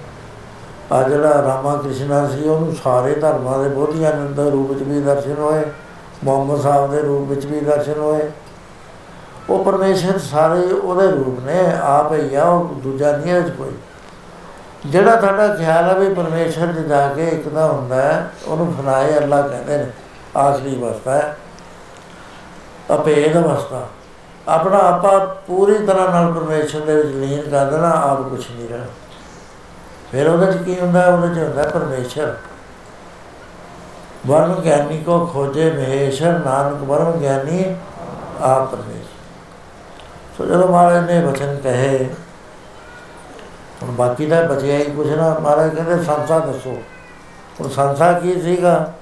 ਆ 0.91 1.03
ਜਿਹੜਾ 1.03 1.41
ਰਾਮਾ 1.41 1.75
ਕ੍ਰਿਸ਼ਨਾ 1.75 2.27
ਸੀ, 2.27 2.49
ਉਹਨੂੰ 2.49 2.75
ਸਾਰੇ 2.83 3.13
ਧਰਮਾਂ 3.15 3.63
ਦੇ 3.63 3.69
ਬੋਧੀਆਂ 3.69 4.13
ਦੇ 4.13 4.49
ਰੂਪ 4.49 4.71
ਵਿੱਚ 4.71 4.83
ਵੀ 4.83 5.01
ਦਰਸ਼ਨ 5.01 5.35
ਹੋਏ, 5.39 5.63
ਮੁਹੰਮਦ 6.23 6.61
ਸਾਹਿਬ 6.61 6.91
ਦੇ 6.91 7.01
ਰੂਪ 7.01 7.29
ਵਿੱਚ 7.29 7.45
ਵੀ 7.45 7.59
ਦਰਸ਼ਨ 7.59 7.99
ਹੋਏ। 7.99 8.29
ਉਹ 9.49 9.63
ਪਰਮੇਸ਼ਰ 9.63 10.17
ਸਾਰੇ 10.17 10.71
ਉਹਦੇ 10.71 11.07
ਰੂਪ 11.07 11.39
ਨੇ, 11.39 11.59
ਆਪ 11.83 12.13
ਹੀ 12.13 12.35
ਆ, 12.35 12.43
ਉਹ 12.43 12.75
ਦੂਜਾ 12.75 13.17
ਨਹੀਂ 13.17 13.33
ਹੈ 13.33 13.41
ਕੋਈ। 13.41 13.71
ਜਿਹੜਾ 14.85 15.15
ਤੁਹਾਡਾ 15.15 15.55
ਖਿਆਲ 15.55 15.83
ਹੈ 15.83 15.93
ਵੀ 15.93 16.13
ਪਰਮੇਸ਼ਰ 16.13 16.65
ਦੇ 16.65 16.83
ਜਾ 16.83 17.07
ਕੇ 17.07 17.27
ਇੱਕ 17.27 17.47
ਦਾ 17.49 17.67
ਹੁੰਦਾ 17.67 17.95
ਹੈ, 17.95 18.31
ਉਹਨੂੰ 18.47 18.73
ਫਨਾਏ 18.73 19.17
ਅੱਲਾ 19.17 19.41
ਕਹਿੰਦੇ 19.41 19.77
ਨੇ, 19.77 19.85
ਆਖਰੀ 20.37 20.75
ਅਵਸਥਾ 20.75 21.11
ਹੈ। 21.11 21.37
ਅਪੇਦ 22.95 23.37
ਅਵਸਥਾ 23.37 23.87
ਆਪਣਾ 24.47 24.77
ਆਪਾ 24.77 25.17
ਪੂਰੀ 25.47 25.77
ਤਰ੍ਹਾਂ 25.85 26.09
ਨਾਲ 26.09 26.33
ਪਰਮੇਸ਼ਰ 26.33 26.79
ਦੇ 26.79 26.95
ਵਿੱਚ 26.95 27.07
ਲੀਨ 27.07 27.49
ਕਰ 27.49 27.65
ਦੇਣਾ, 27.65 27.89
ਆਪ 27.89 28.29
ਕੁਛ 28.29 28.51
ਨਹੀਂ 28.51 28.69
ਰਹਿਣਾ। 28.69 28.85
ਫਿਰ 30.11 30.27
ਉਹਦੇ 30.29 30.51
ਚ 30.51 30.57
ਕੀ 30.57 30.79
ਹੁੰਦਾ, 30.79 31.05
ਉਹਦੇ 31.05 31.35
ਚ 31.35 31.37
ਹੁੰਦਾ 31.37 31.63
ਪਰਮੇਸ਼ਰ। 31.63 32.35
ਵਰਮ 34.27 34.61
ਗਿਆਨੀ 34.61 34.97
ਕੋ 35.03 35.25
ਖੋਜੇ 35.25 35.71
ਮਹੇਸ਼ਰ, 35.71 36.39
ਨਾਨਕ 36.39 36.83
ਵਰਮ 36.83 37.11
ਗਿਆਨੀ 37.11 37.75
ਆਪ 38.41 38.71
ਪਰਮੇਸ਼ਰ। 38.71 39.03
ਸੋ 40.37 40.45
ਜਦੋਂ 40.45 40.67
ਮਹਾਰਾਜ 40.67 41.11
ਨੇ 41.11 41.19
ਬਚਨ 41.21 41.57
ਕਹੇ, 41.63 42.09
ਹੁਣ 43.83 43.91
ਬਾਕੀ 43.91 44.25
ਦਾ 44.25 44.41
ਬਚਿਆ 44.41 44.77
ਹੀ 44.77 44.83
ਕੁਛ 44.83 45.07
ਨਾ, 45.07 45.29
ਮਹਾਰਾਜ 45.39 45.75
ਕਹਿੰਦੇ, 45.75 46.03
ਸੰਸਾ 46.03 46.39
ਦੱਸੋ। 46.39 46.81
ਹੁਣ 47.59 47.69
ਸੰਸਾ 47.69 48.11
ਕੀ 48.13 48.41
ਸੀਗਾ? 48.41 48.93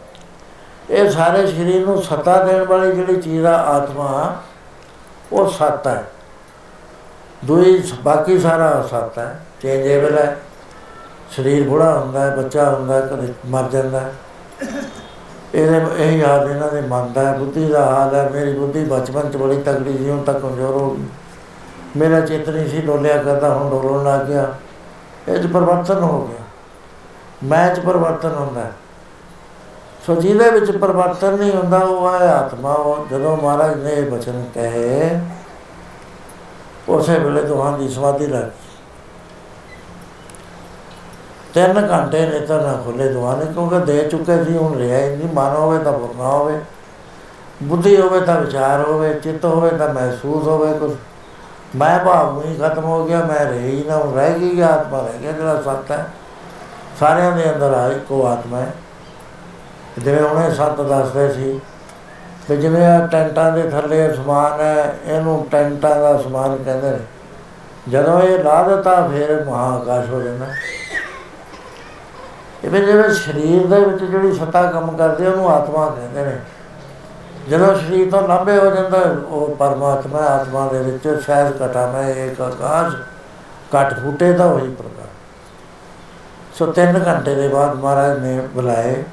ਇਹ 0.89 1.09
ਸਾਰੇ 1.09 1.47
ਸਰੀਰ 1.47 1.85
ਨੂੰ 1.85 2.01
ਸੱਤਾ 2.03 2.43
ਦੇਣ 2.43 2.63
ਵਾਲੀ 2.63 2.91
ਜਿਹੜੀ 2.91 3.21
ਚੀਜ਼ 3.21 3.45
ਆ, 3.45 3.57
ਆਤਮਾ, 3.57 4.35
ਉਹ 5.31 5.49
ਸੱਤ 5.49 5.87
ਹੈ। 5.87 6.03
ਦੂਈ, 7.45 7.83
ਬਾਕੀ 8.03 8.39
ਸਾਰਾ 8.39 8.87
ਸੱਤ 8.91 9.19
ਹੈ। 9.19 9.39
ਚੇਂਜੇਬਲ 9.61 10.17
ਹੈ। 10.17 10.37
ਸਰੀਰ 11.35 11.69
ਬੁੜਾ 11.69 11.99
ਹੁੰਦਾ 11.99 12.19
ਹੈ 12.19 12.35
ਬੱਚਾ 12.35 12.69
ਹੁੰਦਾ 12.71 12.93
ਹੈ 12.93 13.01
ਕਦੇ 13.01 13.33
ਮਰ 13.45 13.69
ਜਾਂਦਾ 13.71 13.99
ਹੈ। 13.99 14.13
ਇਹਦੇ 15.55 15.81
ਇਹ 15.97 16.17
ਯਾਦ 16.17 16.49
ਇਹਨਾਂ 16.49 16.71
ਦੇ 16.71 16.81
ਮਨ 16.81 17.11
ਦਾ 17.13 17.21
ਹੈ, 17.21 17.37
ਬੁੱਧੀ 17.37 17.67
ਦਾ 17.69 17.85
ਹਾਲ 17.85 18.15
ਹੈ 18.15 18.29
ਮੇਰੀ 18.29 18.53
ਬੁੱਧੀ 18.53 18.83
ਬਚਪਨ 18.85 19.31
ਚ 19.31 19.37
ਬੜੀ 19.37 19.61
ਤਗੜੀ 19.61 19.97
ਸੀ 19.97 20.09
ਹੁਣ 20.09 20.23
ਤੱਕ 20.23 20.39
ਕਮਜ਼ੋਰ 20.39 20.73
ਹੋ 20.73 20.89
ਗਈ। 20.89 21.05
ਮੇਰਾ 21.97 22.19
ਚਿੱਤ 22.19 22.49
ਨਹੀਂ 22.49 22.67
ਸੀ 22.69 22.81
ਡੋਲਿਆ 22.81 23.17
ਕਰਦਾ 23.17 23.53
ਹੁਣ 23.53 23.69
ਡੋਲਣ 23.69 24.03
ਲੱਗ 24.03 24.25
ਗਿਆ। 24.27 24.53
ਇਹ 25.29 25.37
'ਚ 25.37 25.47
ਪਰਿਵਰਤਨ 25.47 26.03
ਹੋ 26.03 26.27
ਗਿਆ। 26.27 26.45
ਮੈਂ 27.43 27.75
'ਚ 27.75 27.79
ਪਰਿਵਰਤਨ 27.79 28.33
ਹੁੰਦਾ 28.33 28.61
ਹੈ। 28.61 28.71
ਸੋ 30.05 30.15
ਜਿਹਦੇ 30.15 30.49
ਵਿੱਚ 30.49 30.71
ਪਰਿਵਰਤਨ 30.71 31.37
ਨਹੀਂ 31.37 31.51
ਹੁੰਦਾ 31.51 31.77
ਉਹ 31.77 32.09
ਹੈ 32.13 32.27
ਆਤਮਾ 32.33 32.73
ਉਹ 32.73 33.05
ਜਦੋਂ 33.11 33.37
ਮਹਾਰਾਜ 33.37 33.77
ਨੇ 33.77 33.91
ਇਹ 33.91 34.11
ਬਚਨ 34.11 34.43
ਕਹੇ 34.53 35.19
ਉਸੇ 36.89 37.19
ਵੇਲੇ 37.19 37.41
ਦੋਹਾਂ 37.41 37.77
ਦੀ 37.77 37.89
ਸਮਾਧੀ 37.89 38.27
ਲੱਗ 38.27 38.43
ਗਈ। 38.43 38.62
ਤਿੰਨ 41.53 41.87
ਘੰਟੇ 41.91 42.25
ਨੇ 42.25 42.39
ਤਾਂ 42.39 42.61
ਨਾ 42.61 42.73
ਖੁੱਲੇ 42.85 43.07
ਦੋਹਾਂ 43.09 43.37
ਨੇ, 43.37 43.45
ਕਿਉਂਕਿ 43.45 43.79
ਦੇ 43.79 44.03
ਚੁੱਕੇ 44.03 44.43
ਸੀ, 44.43 44.57
ਹੁਣ 44.57 44.77
ਰਿਹਾ 44.77 44.99
ਹੀ 44.99 45.15
ਨਹੀਂ, 45.15 45.27
ਮਨ 45.33 45.55
ਹੋਵੇ 45.55 45.79
ਤਾਂ 45.79 45.91
ਬੁਰਨਾ 45.91 46.23
ਹੋਵੇ, 46.23 46.59
ਬੁੱਧੀ 47.63 48.01
ਹੋਵੇ 48.01 48.19
ਤਾਂ 48.19 48.39
ਵਿਚਾਰ 48.41 48.81
ਹੋਵੇ, 48.81 49.13
ਚਿੱਤ 49.13 49.45
ਹੋਵੇ 49.45 49.69
ਤਾਂ 49.69 49.93
ਮਹਿਸੂਸ 49.93 50.47
ਹੋਵੇ 50.47 50.73
ਕੁਝ 50.79 50.91
ਮੈਂ 51.75 51.99
ਭਾਵ 51.99 52.41
ਹੀ 52.45 52.55
ਖਤਮ 52.55 52.83
ਹੋ 52.83 53.05
ਗਿਆ, 53.05 53.19
ਮੈਂ 53.25 53.45
ਰਹਿ 53.45 53.59
ਹੀ 53.59 53.83
ਨਾ, 53.87 53.97
ਹੁਣ 53.97 54.13
ਰਹਿ 54.13 54.39
ਗਈ 54.39 54.61
ਆਤਮਾ, 54.61 54.99
ਰਹਿ 54.99 55.17
ਗਿਆ 55.21 55.31
ਜਿਹੜਾ 55.31 55.61
ਸੱਤ 55.61 55.91
ਹੈ। 55.91 56.05
ਸਾਰਿਆਂ 56.99 57.31
ਦੇ 57.31 57.53
ਅੰਦਰ 57.53 57.73
ਆ 57.73 57.87
ਇੱਕੋ 57.87 58.27
ਆਤਮਾ 58.27 58.59
ਹੈ। 58.59 58.73
ਜਿਵੇਂ 59.99 60.21
ਉਹਨੇ 60.23 60.55
ਸੱਤ 60.55 60.81
ਦੱਸਦੇ 60.81 61.33
ਸੀ 61.33 61.59
ਕਿ 62.47 62.57
ਜਿਵੇਂ 62.57 62.87
ਆ 62.87 63.07
ਟੈਂਟਾਂ 63.07 63.51
ਦੇ 63.51 63.69
ਥੱਲੇ 63.69 64.13
ਸਮਾਨ 64.13 64.61
ਹੈ, 64.61 64.95
ਇਹਨੂੰ 65.05 65.47
ਟੈਂਟਾਂ 65.51 65.95
ਦਾ 65.95 66.17
ਸਮਾਨ 66.17 66.57
ਕਹਿੰਦੇ 66.63 66.91
ਨੇ। 66.91 66.99
ਜਦੋਂ 67.89 68.21
ਇਹ 68.21 68.43
ਲਾ 68.43 68.63
ਦਿੱਤਾ, 68.63 69.07
ਫਿਰ 69.07 69.45
ਮਹਾਕਾਸ਼ 69.45 70.09
ਹੋ 70.09 70.21
ਜਾਂਦਾ। 70.21 70.45
ਇਹ 72.63 72.69
ਫਿਰ 72.69 72.85
ਜਿਵੇਂ 72.85 73.09
ਸਰੀਰ 73.13 73.65
ਦੇ 73.67 73.79
ਵਿੱਚ 73.79 74.03
ਜਿਹੜੀ 74.03 74.31
ਸੱਤਾ 74.33 74.61
ਕੰਮ 74.71 74.95
ਕਰਦੀ 74.97 75.23
ਹੈ 75.25 75.29
ਉਹਨੂੰ 75.29 75.49
ਆਤਮਾ 75.51 75.85
ਕਹਿੰਦੇ 75.89 76.25
ਨੇ। 76.25 76.37
ਜਦੋਂ 77.49 77.73
ਸਰੀਰ 77.75 78.11
ਤੋਂ 78.11 78.21
ਲੰਬੇ 78.27 78.57
ਹੋ 78.57 78.69
ਜਾਂਦਾ, 78.75 78.97
ਉਹ 79.27 79.55
ਪਰਮਾਤਮਾ 79.55 80.19
ਆਤਮਾ 80.27 80.67
ਦੇ 80.67 80.79
ਵਿੱਚ 80.81 81.07
ਸਹਿਜ 81.25 81.61
ਘਟਾ 81.63 81.85
ਮੈਂ, 81.87 82.09
ਇੱਕ 82.25 82.41
ਆਕਾਸ਼ 82.41 82.95
ਘਟ 83.75 83.93
ਫੁੱਟੇ 83.99 84.31
ਤਾਂ 84.33 84.47
ਹੋਈ 84.47 84.69
ਪ੍ਰਕਾਸ਼ 84.69 86.57
ਸੋ 86.57 86.71
ਤਿੰਨ 86.71 87.03
ਘੰਟੇ 87.07 87.35
ਦੇ 87.35 87.47
ਬਾਅਦ 87.47 87.75
ਮਹਾਰਾਜ 87.75 88.19
ਨੇ 88.19 88.39
ਬੁਲਾਏ। 88.53 89.03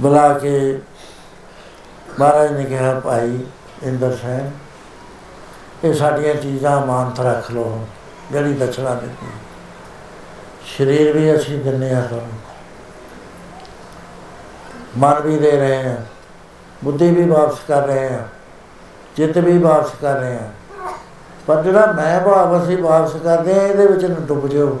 ਬੁਲਾ 0.00 0.28
ਕੇ 0.38 0.80
ਮਹਾਰਾਜ 2.20 2.52
ਨੇ 2.52 2.64
ਕਿਹਾ, 2.64 2.98
ਭਾਈ 3.00 3.38
ਇੰਦਰ 3.82 4.16
ਸੈਨ 4.16 4.50
ਇਹ 5.84 5.94
ਸਾਡੀਆਂ 5.94 6.34
ਚੀਜ਼ਾਂ 6.34 6.80
ਮਾਨਤ 6.86 7.20
ਰੱਖ 7.20 7.50
ਲਓ, 7.50 7.86
ਜਿਹੜੀ 8.32 8.52
ਦਛਣਾ 8.54 8.94
ਦਿੱਤੀ। 8.94 9.26
ਸਰੀਰ 10.66 11.12
ਵੀ 11.12 11.36
ਅਸੀਂ 11.36 11.58
ਦਿੰਨੇ 11.58 11.94
ਆ 11.94 12.00
ਤੁਹਾਨੂੰ 12.00 12.32
ਮਨ 14.98 15.20
ਵੀ 15.20 15.38
ਦੇ 15.38 15.50
ਰਹੇ 15.50 15.82
ਹਾਂ। 15.88 15.96
ਬੁੱਧੀ 16.84 17.10
ਵੀ 17.10 17.24
ਵਾਪਸ 17.24 17.58
ਕਰ 17.68 17.86
ਰਹੇ 17.86 18.08
ਹਾਂ। 18.08 18.22
ਚਿੱਤ 19.16 19.38
ਵੀ 19.38 19.58
ਵਾਪਸ 19.58 19.90
ਕਰ 20.00 20.18
ਰਹੇ 20.18 20.38
ਹਾਂ। 20.38 20.48
ਪਰ 21.46 21.62
ਜਿਹੜਾ 21.62 21.86
ਮੈਂ 21.86 22.20
ਭਾਵ 22.20 22.64
ਅਸੀਂ 22.64 22.78
ਵਾਪਸ 22.78 23.12
ਕਰਦੇ 23.24 23.58
ਆ 23.60 23.62
ਇਹਦੇ 23.62 23.86
ਵਿੱਚ 23.86 24.04
ਨਾ 24.04 24.16
ਡੁੱਬ 24.20 24.48
ਜਾਓ। 24.48 24.78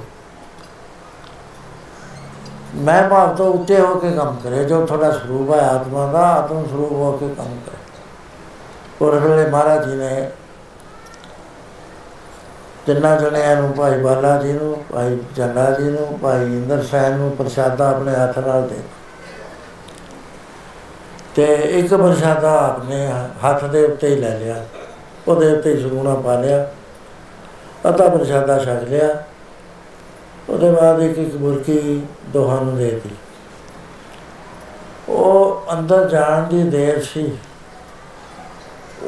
ਮੈਂ 2.74 3.08
ਭਾਵ 3.08 3.36
ਤੋਂ 3.36 3.54
ਉੱਤੇ 3.54 3.80
ਹੋ 3.80 3.94
ਕੇ 3.94 4.10
ਕੰਮ 4.10 4.36
ਕਰੇ 4.44 4.64
ਜੋ 4.64 4.86
ਤੁਹਾਡਾ 4.86 5.10
ਸਰੂਪ 5.12 5.50
ਹੈ 5.50 5.60
ਆਤਮਾ 5.60 6.06
ਦਾ, 6.06 6.20
ਆਤਮ 6.20 6.66
ਸਰੂਪ 6.66 6.92
ਹੋ 6.92 7.12
ਕੇ 7.12 7.28
ਕੰਮ 7.28 7.58
ਕਰੇ 7.66 9.06
ਔਰ 9.06 9.18
ਵੇਲੇ 9.18 9.50
ਮਹਾਰਾਜ 9.50 9.88
ਜੀ 9.88 9.96
ਨੇ 9.96 10.30
ਤਿੰਨਾਂ 12.86 13.20
ਜਣਿਆਂ 13.20 13.56
ਨੂੰ 13.56 13.74
ਭਾਈ 13.74 13.98
ਬਾਲਾ 13.98 14.42
ਜੀ 14.42 14.52
ਨੂੰ, 14.52 14.84
ਭਾਈ 14.92 15.18
ਚੰਦਾ 15.36 15.70
ਜੀ 15.70 15.84
ਨੂੰ, 15.84 16.18
ਭਾਈ 16.18 16.42
ਇੰਦਰ 16.42 16.82
ਸੈਨ 16.82 17.16
ਨੂੰ 17.16 17.36
ਪ੍ਰਸ਼ਾਦਾ 17.36 17.90
ਆਪਣੇ 17.90 18.12
ਹੱਥ 18.14 18.38
ਨਾਲ 18.38 18.68
ਦੇ 18.68 18.76
ਤੇ 21.34 21.54
ਇੱਕ 21.54 21.94
ਪ੍ਰਸ਼ਾਦਾ 21.94 22.52
ਆਪਣੇ 22.64 23.12
ਹੱਥ 23.44 23.64
ਦੇ 23.64 23.84
ਉੱਤੇ 23.84 24.08
ਹੀ 24.08 24.16
ਲੈ 24.16 24.38
ਲਿਆ, 24.38 24.64
ਉਹਦੇ 25.28 25.52
ਉੱਤੇ 25.52 25.74
ਹੀ 25.74 25.82
ਸਰੂਣਾ 25.82 26.14
ਪਾ 26.14 26.40
ਲਿਆ, 26.40 26.70
ਅੱਧਾ 27.88 28.08
ਪ੍ਰਸ਼ਾਦਾ 28.08 28.58
ਛਕ 28.58 28.84
ਲਿਆ, 28.88 29.24
ਉਹਦੇ 30.48 30.70
ਬਾਅਦ 30.70 31.02
ਇੱਕ 31.02 31.18
ਇੱਕ 31.18 31.36
ਬੁਰਕੀ 31.36 32.02
ਦੋਹਾਂ 32.28 32.60
ਨੂੰ 32.60 32.76
ਦੇ 32.76 32.90
ਦਿੱਤੀ। 32.90 33.10
ਉਹ 35.08 35.64
ਅੰਦਰ 35.72 36.08
ਜਾਣ 36.08 36.42
ਦੀ 36.42 36.62
ਦੇਰ 36.62 37.02
ਸੀ। 37.02 37.32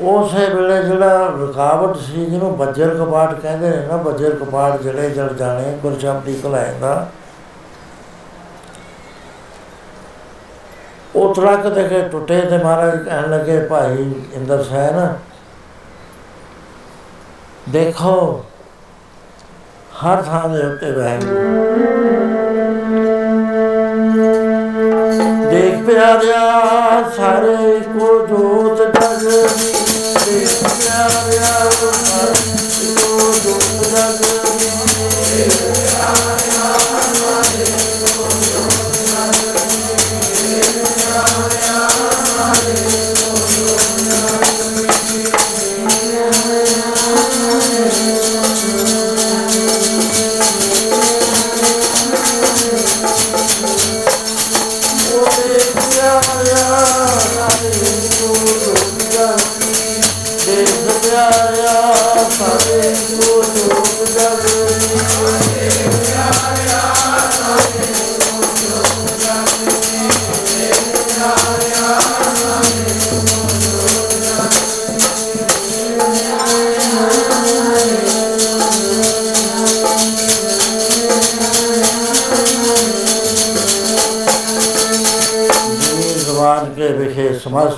ਉਸੇ 0.02 0.48
ਵੇਲੇ 0.54 0.82
ਜਿਹੜਾ 0.82 1.26
ਰੁਕਾਵਟ 1.38 1.96
ਸੀ, 1.96 2.24
ਜਿਹਨੂੰ 2.26 2.56
ਬੱਜਰ 2.56 2.94
ਕਪਾਟ 2.94 3.40
ਕਹਿੰਦੇ 3.40 3.70
ਨੇ 3.70 3.86
ਨਾ, 3.86 3.96
ਬੱਜਰ 3.96 4.34
ਕਪਾਟ 4.34 4.82
ਜਿਹੜੇ 4.82 5.10
ਜੜ 5.10 5.32
ਜਾਣੇ 5.32 5.72
ਗੁਰਸ਼ਬਦੀ 5.82 6.34
ਕਲਾਏ 6.34 6.74
ਦਾ 6.80 7.06
ਉਹ 11.16 11.34
ਟਰੱਕ 11.34 11.66
ਦੇ 11.66 11.88
ਕੇ 11.88 12.00
ਟੁੱਟੇ 12.08 12.40
ਤੇ 12.40 12.58
ਮਹਾਰਾਜ 12.58 13.02
ਕਹਿਣ 13.04 13.30
ਲੱਗੇ, 13.30 13.58
ਭਾਈ 13.60 14.12
ਇੰਦਰ 14.34 14.62
ਸੈਨ, 14.62 15.14
ਦੇਖੋ, 17.68 18.44
ਹਰ 20.04 20.22
ਥਾਂ 20.22 20.48
ਦੇ 20.48 20.62
ਉੱਤੇ 20.62 20.90
ਵਾਹਿਗੁਰੂ 20.90 21.36
ਦੇਖ 25.50 25.84
ਪਿਆਰਿਆ, 25.86 26.40
ਸਾਰੇ 27.16 27.80
ਕੋ 27.80 28.26
ਜੋਤ 28.26 28.78
ਜਗਨੀ 28.78 29.67
ਦੇਖ 30.78 30.86
ਪਿਆਰਿਆ 30.86 31.70
ਸਾਰੇ 32.04 32.32
ਕੋ 32.94 34.37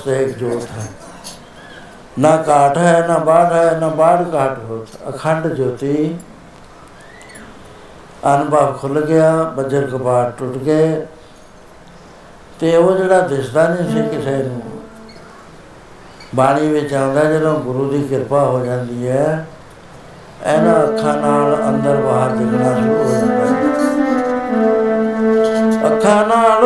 समस्त 0.00 0.08
एक 0.10 0.36
जोत 0.38 0.68
है 0.70 0.88
ना 2.18 2.36
काट 2.44 2.78
है 2.78 2.96
ना 3.08 3.18
बाढ़ 3.24 3.52
है 3.52 3.80
ना 3.80 3.88
बाढ़ 3.96 4.22
काट 4.30 4.58
हो 4.68 4.84
अखंड 5.06 5.54
ज्योति 5.54 5.96
ਅਨੁਭਵ 8.26 8.72
ਖੁੱਲ 8.72 9.00
ਗਿਆ 9.00 9.32
ਬੱਜਰ 9.56 9.86
ਕਪਾਟ 9.86 10.32
ਟੁੱਟ 10.38 10.56
ਗਏ 10.58 11.06
ਤੇ 12.60 12.76
ਉਹ 12.76 12.96
ਜਿਹੜਾ 12.96 13.20
ਦਿਸਦਾ 13.28 13.66
ਨਹੀਂ 13.68 13.90
ਸੀ 13.90 14.02
ਕਿਸੇ 14.10 14.36
ਨੂੰ 14.38 14.62
ਬਾਣੀ 16.34 16.68
ਵਿੱਚ 16.68 16.94
ਆਉਂਦਾ 16.94 17.24
ਜਦੋਂ 17.24 17.54
ਗੁਰੂ 17.58 17.84
ਦੀ 17.90 18.02
ਕਿਰਪਾ 18.02 18.40
ਹੋ 18.44 18.64
ਜਾਂਦੀ 18.64 19.08
ਹੈ 19.08 19.46
ਇਹਨਾਂ 20.46 20.74
ਅੱਖਾਂ 20.78 21.16
ਨਾਲ 21.16 21.56
ਅੰਦਰ 21.68 21.96
ਬਾਹਰ 21.96 22.36
ਦਿਖਣਾ 22.36 22.74
ਸ਼ੁਰੂ 22.74 22.94
ਹੋ 22.94 23.10
ਜਾਂਦਾ 23.10 23.46
ਹੈ 23.46 23.54
ਅੱਖਾਂ 25.88 26.26
ਨਾਲ 26.26 26.64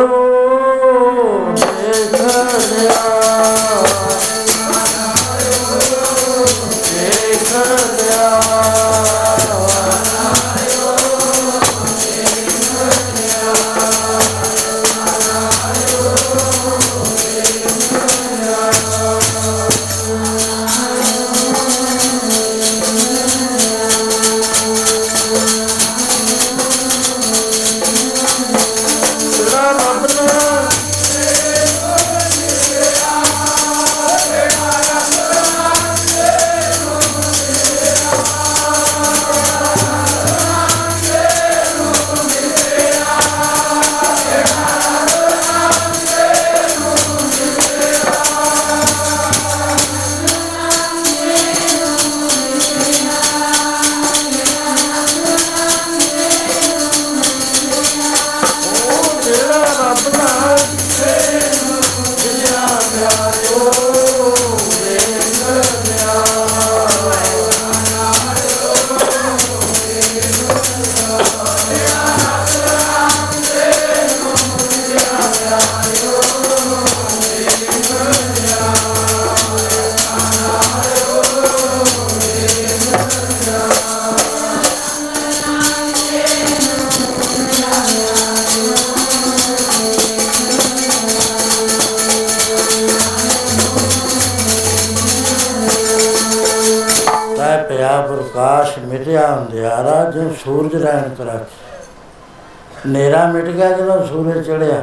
ਮਿਟ 103.36 103.48
ਗਿਆ 103.48 103.70
ਜਦੋਂ 103.70 104.06
ਸੂਰਜ 104.06 104.46
ਚੜਿਆ। 104.46 104.82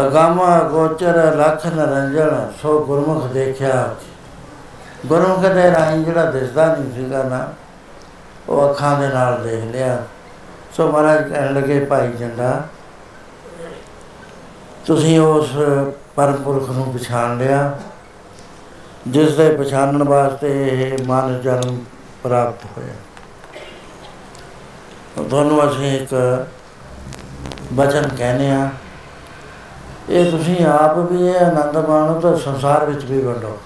ਅਗਾਮਾ, 0.00 0.58
ਗੋਚਰ, 0.62 1.16
ਲਖ 1.36 1.66
ਨਰੰਜਨ 1.66 2.50
ਸੋ 2.62 2.78
ਗੁਰਮੁਖ 2.84 3.26
ਦੇਖਿਆ। 3.26 3.94
ਗੁਰਮੁਖ 5.06 5.38
ਦੇ 5.38 5.70
ਰਾਹੀਂ 5.70 6.04
ਜਿਹੜਾ 6.04 6.30
ਦਿਸਦਾ 6.30 6.66
ਨਹੀਂ 6.66 6.92
ਸੀਗਾ 6.94 7.22
ਨਾ, 7.22 7.46
ਉਹ 8.48 8.70
ਅੱਖਾਂ 8.70 8.98
ਦੇ 9.00 9.08
ਨਾਲ 9.08 9.42
ਦੇਖ 9.42 9.64
ਲਿਆ। 9.64 9.96
ਸੋ 10.76 10.90
ਮਹਾਰਾਜ 10.90 11.28
ਕਹਿਣ 11.28 11.54
ਲੱਗੇ, 11.54 11.84
ਭਾਈ 11.84 12.12
ਜੰਡਾ, 12.12 12.62
ਤੁਸੀਂ 14.86 15.18
ਉਸ 15.20 15.50
ਪਰਮ 16.16 16.42
ਪੁਰਖ 16.42 16.70
ਨੂੰ 16.70 16.92
ਪਛਾਣ 16.94 17.36
ਲਿਆ 17.38 17.78
ਜਿਸ 19.06 19.36
ਦੇ 19.36 19.48
ਪਛਾਣਨ 19.56 20.02
ਵਾਸਤੇ 20.02 20.48
ਇਹ 20.68 21.04
ਮਨ 21.06 21.40
ਜਨਮ 21.40 21.78
ਪ੍ਰਾਪਤ 22.22 22.64
ਹੋਇਆ। 22.76 22.94
ਤੁਹਾਨੂੰ 25.30 25.58
ਅਸੀਂ 25.68 25.90
ਇੱਕ 25.96 26.14
ਬਚਨ 27.72 28.08
ਕਹਿੰਦੇ 28.08 28.50
ਆ 28.50 28.68
ਇਹ 30.08 30.30
ਤੁਸੀਂ 30.30 30.64
ਆਪ 30.66 30.98
ਵੀ 30.98 31.26
ਇਹ 31.28 31.36
ਆਨੰਦ 31.36 31.76
ਮਾਣੋ 31.88 32.20
ਤਾਂ 32.20 32.36
ਸੰਸਾਰ 32.36 32.84
ਵਿੱਚ 32.84 33.04
ਵੀ 33.04 33.20
ਵੰਡੋ। 33.20 33.56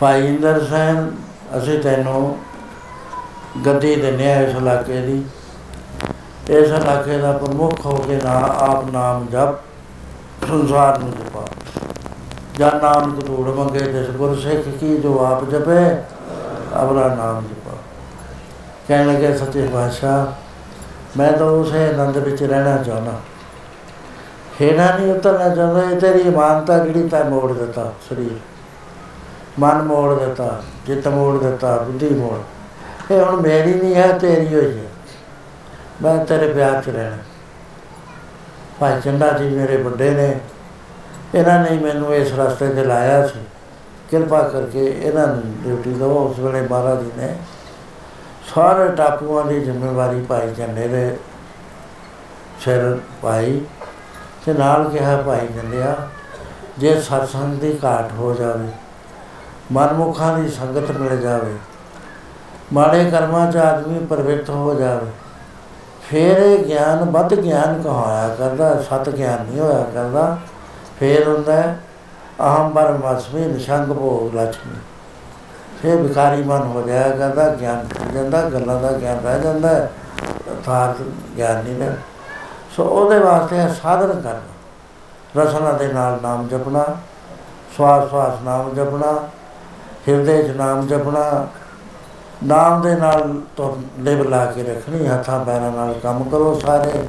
ਭਾਈ 0.00 0.26
ਇੰਦਰ 0.26 0.64
ਸੈਨ, 0.64 1.10
ਅਸੀਂ 1.58 1.78
ਤੈਨੂੰ 1.78 2.38
ਗੱਦੀ 3.66 3.94
ਦਿੰਦੇ 3.96 4.32
ਆ 4.32 4.40
ਇਸ 4.40 4.56
ਇਲਾਕੇ 4.56 5.00
ਦੀ। 5.00 5.22
ਇਸ 6.50 6.70
ਇਲਾਕੇ 6.70 7.18
ਦਾ 7.18 7.32
ਪ੍ਰਮੁੱਖ 7.32 7.86
ਹੋ 7.86 7.96
ਕੇ 7.96 8.16
ਨਾ 8.24 8.34
ਆਪ 8.58 8.90
ਨਾਮ 8.90 9.26
ਜਪ, 9.26 9.54
ਸੰਸਾਰ 10.48 10.98
ਨੂੰ 10.98 11.10
ਜਪਾ। 11.10 11.44
ਜਾਂ 12.58 12.70
ਨਾਨਕ 12.72 13.24
ਧੂੜ 13.26 13.48
ਮੰਗੇ 13.48 13.84
ਜਿਸ 13.92 14.10
ਗੁਰ 14.10 14.36
ਸਿੱਖ 14.40 14.68
ਕੀ 14.80 14.96
ਜੋ 14.96 15.18
ਆਪ 15.24 15.44
ਜਪੇ 15.50 15.84
ਅਵਰਾ 16.82 17.14
ਨਾਮ 17.14 17.44
ਜਪਾ। 17.44 17.61
ਕਹਿਣ 18.92 19.06
ਲੱਗੇ, 19.06 19.36
ਸੱਚੇ 19.36 19.68
ਪਾਤਸ਼ਾਹ, 19.72 20.26
ਮੈਂ 21.18 21.32
ਤਾਂ 21.32 21.46
ਉਸੇ 21.46 21.88
ਆਨੰਦ 21.88 22.16
ਵਿੱਚ 22.16 22.42
ਰਹਿਣਾ 22.42 22.76
ਚਾਹੁੰਦਾ। 22.76 23.12
ਹੇਣਾ 24.60 24.96
ਨਹੀਂ 24.96 25.12
ਉਤਰਨਾ 25.12 25.54
ਚਾਹੁੰਦਾ, 25.54 25.82
ਇਹ 25.90 26.00
ਤੇਰੀ 26.00 26.20
ਇਮਾਨਤਾ 26.20 26.78
ਜਿਹੜੀ 26.78 27.08
ਤੈਂ 27.08 27.24
ਮੋੜ 27.24 27.52
ਦਿੱਤਾ 27.52 27.92
ਸਰੀਰ 28.08 28.32
ਮਨ 29.58 29.82
ਮੋੜ 29.82 30.18
ਦਿੱਤਾ, 30.18 30.62
ਜਿੱਤ 30.86 31.08
ਮੋੜ 31.08 31.42
ਦਿੱਤਾ, 31.42 31.76
ਬੁੱਧੀ 31.76 32.08
ਮੋੜ। 32.08 32.38
ਇਹ 33.12 33.20
ਹੁਣ 33.22 33.40
ਮੇਰੀ 33.40 33.74
ਨਹੀਂ 33.74 33.94
ਹੈ, 33.94 34.18
ਤੇਰੀ 34.18 34.54
ਹੋਈ 34.54 34.78
ਹੈ। 34.78 34.90
ਮੈਂ 36.02 36.24
ਤੇਰੇ 36.24 36.52
ਪਿਆਰ 36.52 36.82
'ਚ 36.82 36.88
ਰਹਿਣਾ। 36.88 37.16
ਭਾਈ 38.80 39.00
ਚੰਦਾ 39.00 39.30
ਜੀ 39.32 39.48
ਮੇਰੇ 39.48 39.76
ਵੱਡੇ 39.76 40.10
ਨੇ, 40.10 40.40
ਇਹਨਾਂ 41.34 41.58
ਨੇ 41.64 41.78
ਮੈਨੂੰ 41.78 42.14
ਇਸ 42.14 42.32
ਰਸਤੇ 42.32 42.68
ਤੇ 42.68 42.84
ਲਾਇਆ 42.84 43.26
ਸੀ। 43.26 43.40
ਕਿਰਪਾ 44.10 44.42
ਕਰਕੇ 44.42 45.00
ਇਹਨਾਂ 45.02 45.26
ਨੂੰ 45.26 45.42
ਡਿਊਟੀ 45.64 45.90
ਦਿਓ। 45.90 46.28
ਉਸ 46.28 46.38
ਵੇਲੇ 46.38 46.60
ਮਹਾਰਾਜ 46.60 47.00
ਜੀ 47.00 47.10
ਨੇ 47.16 47.34
ਸਾਰੇ 48.48 48.88
ਟਾਪੂਆਂ 48.88 49.44
ਦੀ 49.44 49.60
ਜ਼ਿੰਮੇਵਾਰੀ 49.60 50.22
ਭਾਈ 50.22 50.54
ਝੰਡੇ 50.54 50.88
ਦੇ 50.88 51.16
ਸਿਰ 52.60 52.98
ਪਾਈ 53.22 53.60
ਤੇ 54.46 54.52
ਨਾਲ 54.52 54.88
ਕਿਹਾ 54.88 55.16
ਭਾਈ 55.16 55.46
ਜੰਡਿਆ 55.46 55.96
ਜੇ 56.78 57.00
ਸਤਸੰਗ 57.00 57.54
ਦੀ 57.54 57.78
ਘਾਟ 57.84 58.12
ਹੋ 58.12 58.34
ਜਾਵੇ, 58.34 58.68
ਮਨਮੁਖਾਂ 59.72 60.38
ਦੀ 60.38 60.48
ਸੰਗਤ 60.48 60.90
ਮਿਲ 60.90 61.20
ਜਾਵੇ, 61.20 61.56
ਮਾੜੇ 62.72 63.10
ਕਰਮਾਂ 63.10 63.52
'ਚ 63.52 63.56
ਆਦਮੀ 63.56 64.06
ਪ੍ਰਵਿਰਤ 64.06 64.50
ਹੋ 64.50 64.74
ਜਾਵੇ, 64.74 65.10
ਫਿਰ 66.10 66.38
ਇਹ 66.38 66.64
ਗਿਆਨ 66.64 67.04
ਵੱਧ 67.04 67.34
ਗਿਆਨ 67.34 67.82
ਕਹਾਇਆ 67.82 68.34
ਕਰਦਾ, 68.34 68.82
ਸਤ 68.82 69.08
ਗਿਆਨ 69.08 69.44
ਨਹੀਂ 69.44 69.60
ਹੋਇਆ 69.60 69.84
ਕਰਦਾ, 69.94 70.36
ਫੇਰ 71.00 71.28
ਹੁੰਦਾ 71.28 71.52
ਹੈ 71.52 71.78
ਅਹੰ 72.40 72.70
ਬਰਮਸਮੀ 72.70 73.44
ਨਿਸ਼ੰਗ 73.46 73.92
ਭੋਗ 73.92 74.34
ਲక్ష్ਮੀ 74.34 74.76
ਫੇਰ 75.82 75.96
ਵਿਕਾਰੀ 75.96 76.42
ਮਨ 76.42 76.62
ਹੋ 76.62 76.82
ਜਾਇਆ 76.82 77.08
ਕਰਦਾ, 77.08 77.48
ਗਿਆਨ 77.48 77.86
ਖੁੱਲ 77.94 78.12
ਜਾਂਦਾ, 78.12 78.42
ਗੱਲਾਂ 78.50 78.80
ਦਾ 78.80 78.92
ਗਿਆਨ 78.92 79.18
ਰਹਿ 79.24 79.40
ਜਾਂਦਾ 79.40 79.68
ਅਰਥਾਤ 80.48 81.00
ਗਿਆਨ 81.36 81.62
ਨਹੀਂ 81.64 81.78
ਰਹਿ 81.78 81.96
ਸੋ 82.76 82.84
ਉਹਦੇ 82.84 83.18
ਵਾਸਤੇ 83.18 83.56
ਇਹ 83.56 83.68
ਸਾਧਨ 83.68 84.20
ਕਰਨਾ। 84.20 85.42
ਰਸਨਾ 85.42 85.72
ਦੇ 85.72 85.92
ਨਾਲ 85.92 86.18
ਨਾਮ 86.22 86.48
ਜਪਣਾ, 86.48 86.84
ਸਵਾਸ 87.76 88.08
ਸਵਾਸ 88.10 88.42
ਨਾਮ 88.42 88.74
ਜਪਣਾ, 88.74 89.12
ਹਿਰਦੇ 90.08 90.42
'ਚ 90.42 90.56
ਨਾਮ 90.56 90.86
ਜਪਣਾ, 90.86 91.46
ਨਾਮ 92.44 92.82
ਦੇ 92.82 92.94
ਨਾਲ 92.94 93.34
ਤੋਂ 93.56 93.74
ਲਿਵ 93.98 94.22
ਲਾ 94.28 94.44
ਕੇ 94.46 94.62
ਰੱਖਣੀ, 94.62 95.06
ਹੱਥਾਂ 95.06 95.44
ਪੈਰਾਂ 95.44 95.70
ਨਾਲ 95.72 95.92
ਕੰਮ 95.92 96.22
ਕਰੋ 96.24 96.58
ਸਾਰੇ। 96.60 97.04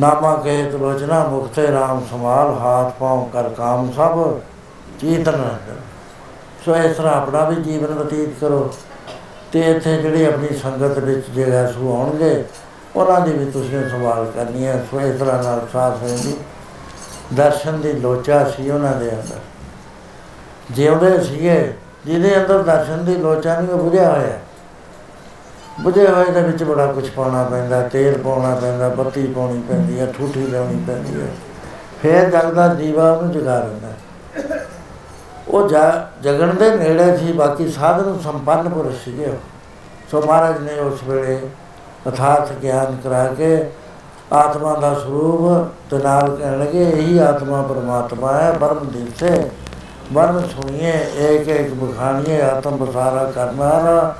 ਨਾਮਾ 0.00 0.34
ਕੇ 0.36 0.70
ਤਲੋਚਨਾ 0.70 1.22
ਮੁਖਤੇ 1.24 1.66
RAM 1.66 2.00
ਸਮਾਲ 2.10 2.52
ਹਾਥ 2.58 2.92
ਪਾਉ 2.98 3.24
ਕਰ 3.24 3.48
ਕਾਮ 3.48 3.92
ਸਭ 3.92 4.18
ਚੀਤਨ 5.00 5.42
ਕਰ। 5.66 5.74
ਸੋ 6.66 6.76
ਇਸ 6.76 6.96
ਤਰ੍ਹਾਂ 6.96 7.12
ਆਪਣਾ 7.12 7.48
ਵੀ 7.48 7.56
ਜੀਵਨ 7.62 7.94
ਬਤੀਤ 7.94 8.28
ਕਰੋ 8.40 8.74
ਤੇ 9.52 9.60
ਇੱਥੇ 9.60 9.96
ਜਿਹੜੇ 9.96 10.26
ਆਪਣੀ 10.26 10.48
ਸੰਗਤ 10.56 10.98
ਵਿੱਚ 10.98 11.30
ਜਿਹੜਾ 11.30 11.72
ਸੂ 11.72 11.96
ਆਉਣਗੇ, 11.96 12.44
ਉਹਨਾਂ 12.96 13.20
ਦੀ 13.20 13.32
ਵੀ 13.32 13.50
ਤੁਸੀਂ 13.50 13.88
ਸੰਭਾਲ 13.90 14.30
ਕਰਨੀ 14.36 14.66
ਹੈ। 14.66 14.84
ਸੋ 14.90 15.00
ਇਸ 15.00 15.18
ਤਰ੍ਹਾਂ 15.20 15.42
ਨਾਲ 15.42 15.66
ਸਾਥ 15.72 16.04
ਦੀ 16.04 16.36
ਦਰਸ਼ਨ 17.34 17.80
ਦੀ 17.80 17.92
ਲੋਚਾ 17.92 18.44
ਸੀ 18.44 18.70
ਉਹਨਾਂ 18.70 18.92
ਦੇ 18.92 19.10
ਅੰਦਰ। 19.10 19.38
ਜਿਉਂਦੇ 20.70 21.24
ਸੀਗੇ, 21.24 21.72
ਜਿਹਦੇ 22.06 22.36
ਅੰਦਰ 22.36 22.62
ਦਰਸ਼ਨ 22.62 23.04
ਦੀ 23.04 23.14
ਲੋਚਾ 23.16 23.60
ਨਹੀਂ, 23.60 23.70
ਉਹ 23.70 23.78
ਬੁਝਿਆ 23.78 24.10
ਹੋਇਆ। 24.12 24.38
ਬੁਝੇ 25.80 26.06
ਹੋਏ 26.08 26.30
ਦੇ 26.30 26.40
ਵਿੱਚ 26.40 26.62
ਬੜਾ 26.64 26.86
ਕੁਝ 26.86 27.10
ਪਾਉਣਾ 27.10 27.44
ਪੈਂਦਾ, 27.44 27.88
ਤੇਲ 27.88 28.18
ਪਾਉਣਾ 28.18 28.54
ਪੈਂਦਾ, 28.54 28.88
ਬੱਤੀ 28.88 29.26
ਪਾਉਣੀ 29.26 29.62
ਪੈਂਦੀ 29.68 30.00
ਹੈ, 30.00 30.12
ਠੂਠੀ 30.18 30.46
ਲਾਉਣੀ 30.46 30.84
ਪੈਂਦੀ 30.86 31.20
ਹੈ। 31.20 31.28
ਫੇਰ 32.02 32.30
ਜਗਦਾ 32.30 32.68
ਦੀਵਾ 32.68 33.10
ਉਹਨੂੰ 33.12 33.32
ਜਗਾ 33.32 33.60
ਦਿੰਦਾ। 33.60 33.88
ਉਹ 35.48 35.68
ਜਗਣ 36.22 36.54
ਦੇ 36.54 36.70
ਨੇੜੇ 36.70 37.16
ਸੀ, 37.16 37.32
ਬਾਕੀ 37.32 37.68
ਸਾਧਨ 37.70 38.18
ਸੰਪੰਨ 38.22 38.68
ਪੁਰਸ਼ 38.68 39.04
ਸੀਗੇ 39.04 39.32
ਸੋ 40.10 40.20
ਮਹਾਰਾਜ 40.22 40.60
ਨੇ 40.60 40.78
ਉਸ 40.80 41.02
ਵੇਲੇ 41.04 41.38
ਅਥਾਰਥ 42.08 42.52
ਗਿਆਨ 42.52 42.96
ਕਰਾ 43.04 43.26
ਕੇ 43.34 43.64
ਆਤਮਾ 44.32 44.74
ਦਾ 44.74 44.92
ਸਰੂਪ 44.94 45.68
ਤੇ 45.90 45.98
ਨਾਲ 45.98 46.30
ਕਹਿਣ 46.30 46.58
ਲੱਗੇ, 46.58 46.84
ਇਹੀ 46.90 47.18
ਆਤਮਾ 47.18 47.62
ਪਰਮਾਤਮਾ 47.62 48.32
ਹੈ 48.32 48.52
ਬਰਮ 48.52 48.86
ਦਿਸੇ 48.92 49.50
ਬਰਮ 50.12 50.40
ਸੁਣੀਏ 50.48 50.92
ਏਕ 51.20 51.48
ਏਕ 51.48 51.72
ਬਖਾਣੀਏ 51.74 52.40
ਆਤਮ 52.42 52.76
ਬਸਾਰਾ 52.76 53.24
ਕਰਨਾ 53.34 54.14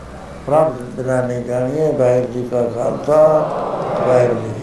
ਪ੍ਰਭ 0.47 0.73
ਬਿਨਾ 0.97 1.21
ਨਹੀਂ 1.23 1.45
ਜਾਣੀਏ, 1.45 1.93
ਵਾਹਿਗੁਰੂ 1.93 2.33
ਜੀ 2.33 2.49
ਕਾ 2.49 2.63
ਖਾਲਸਾ, 2.75 3.23
ਵਾਹਿਗੁਰੂ 4.07 4.41
ਜੀ 4.41 4.56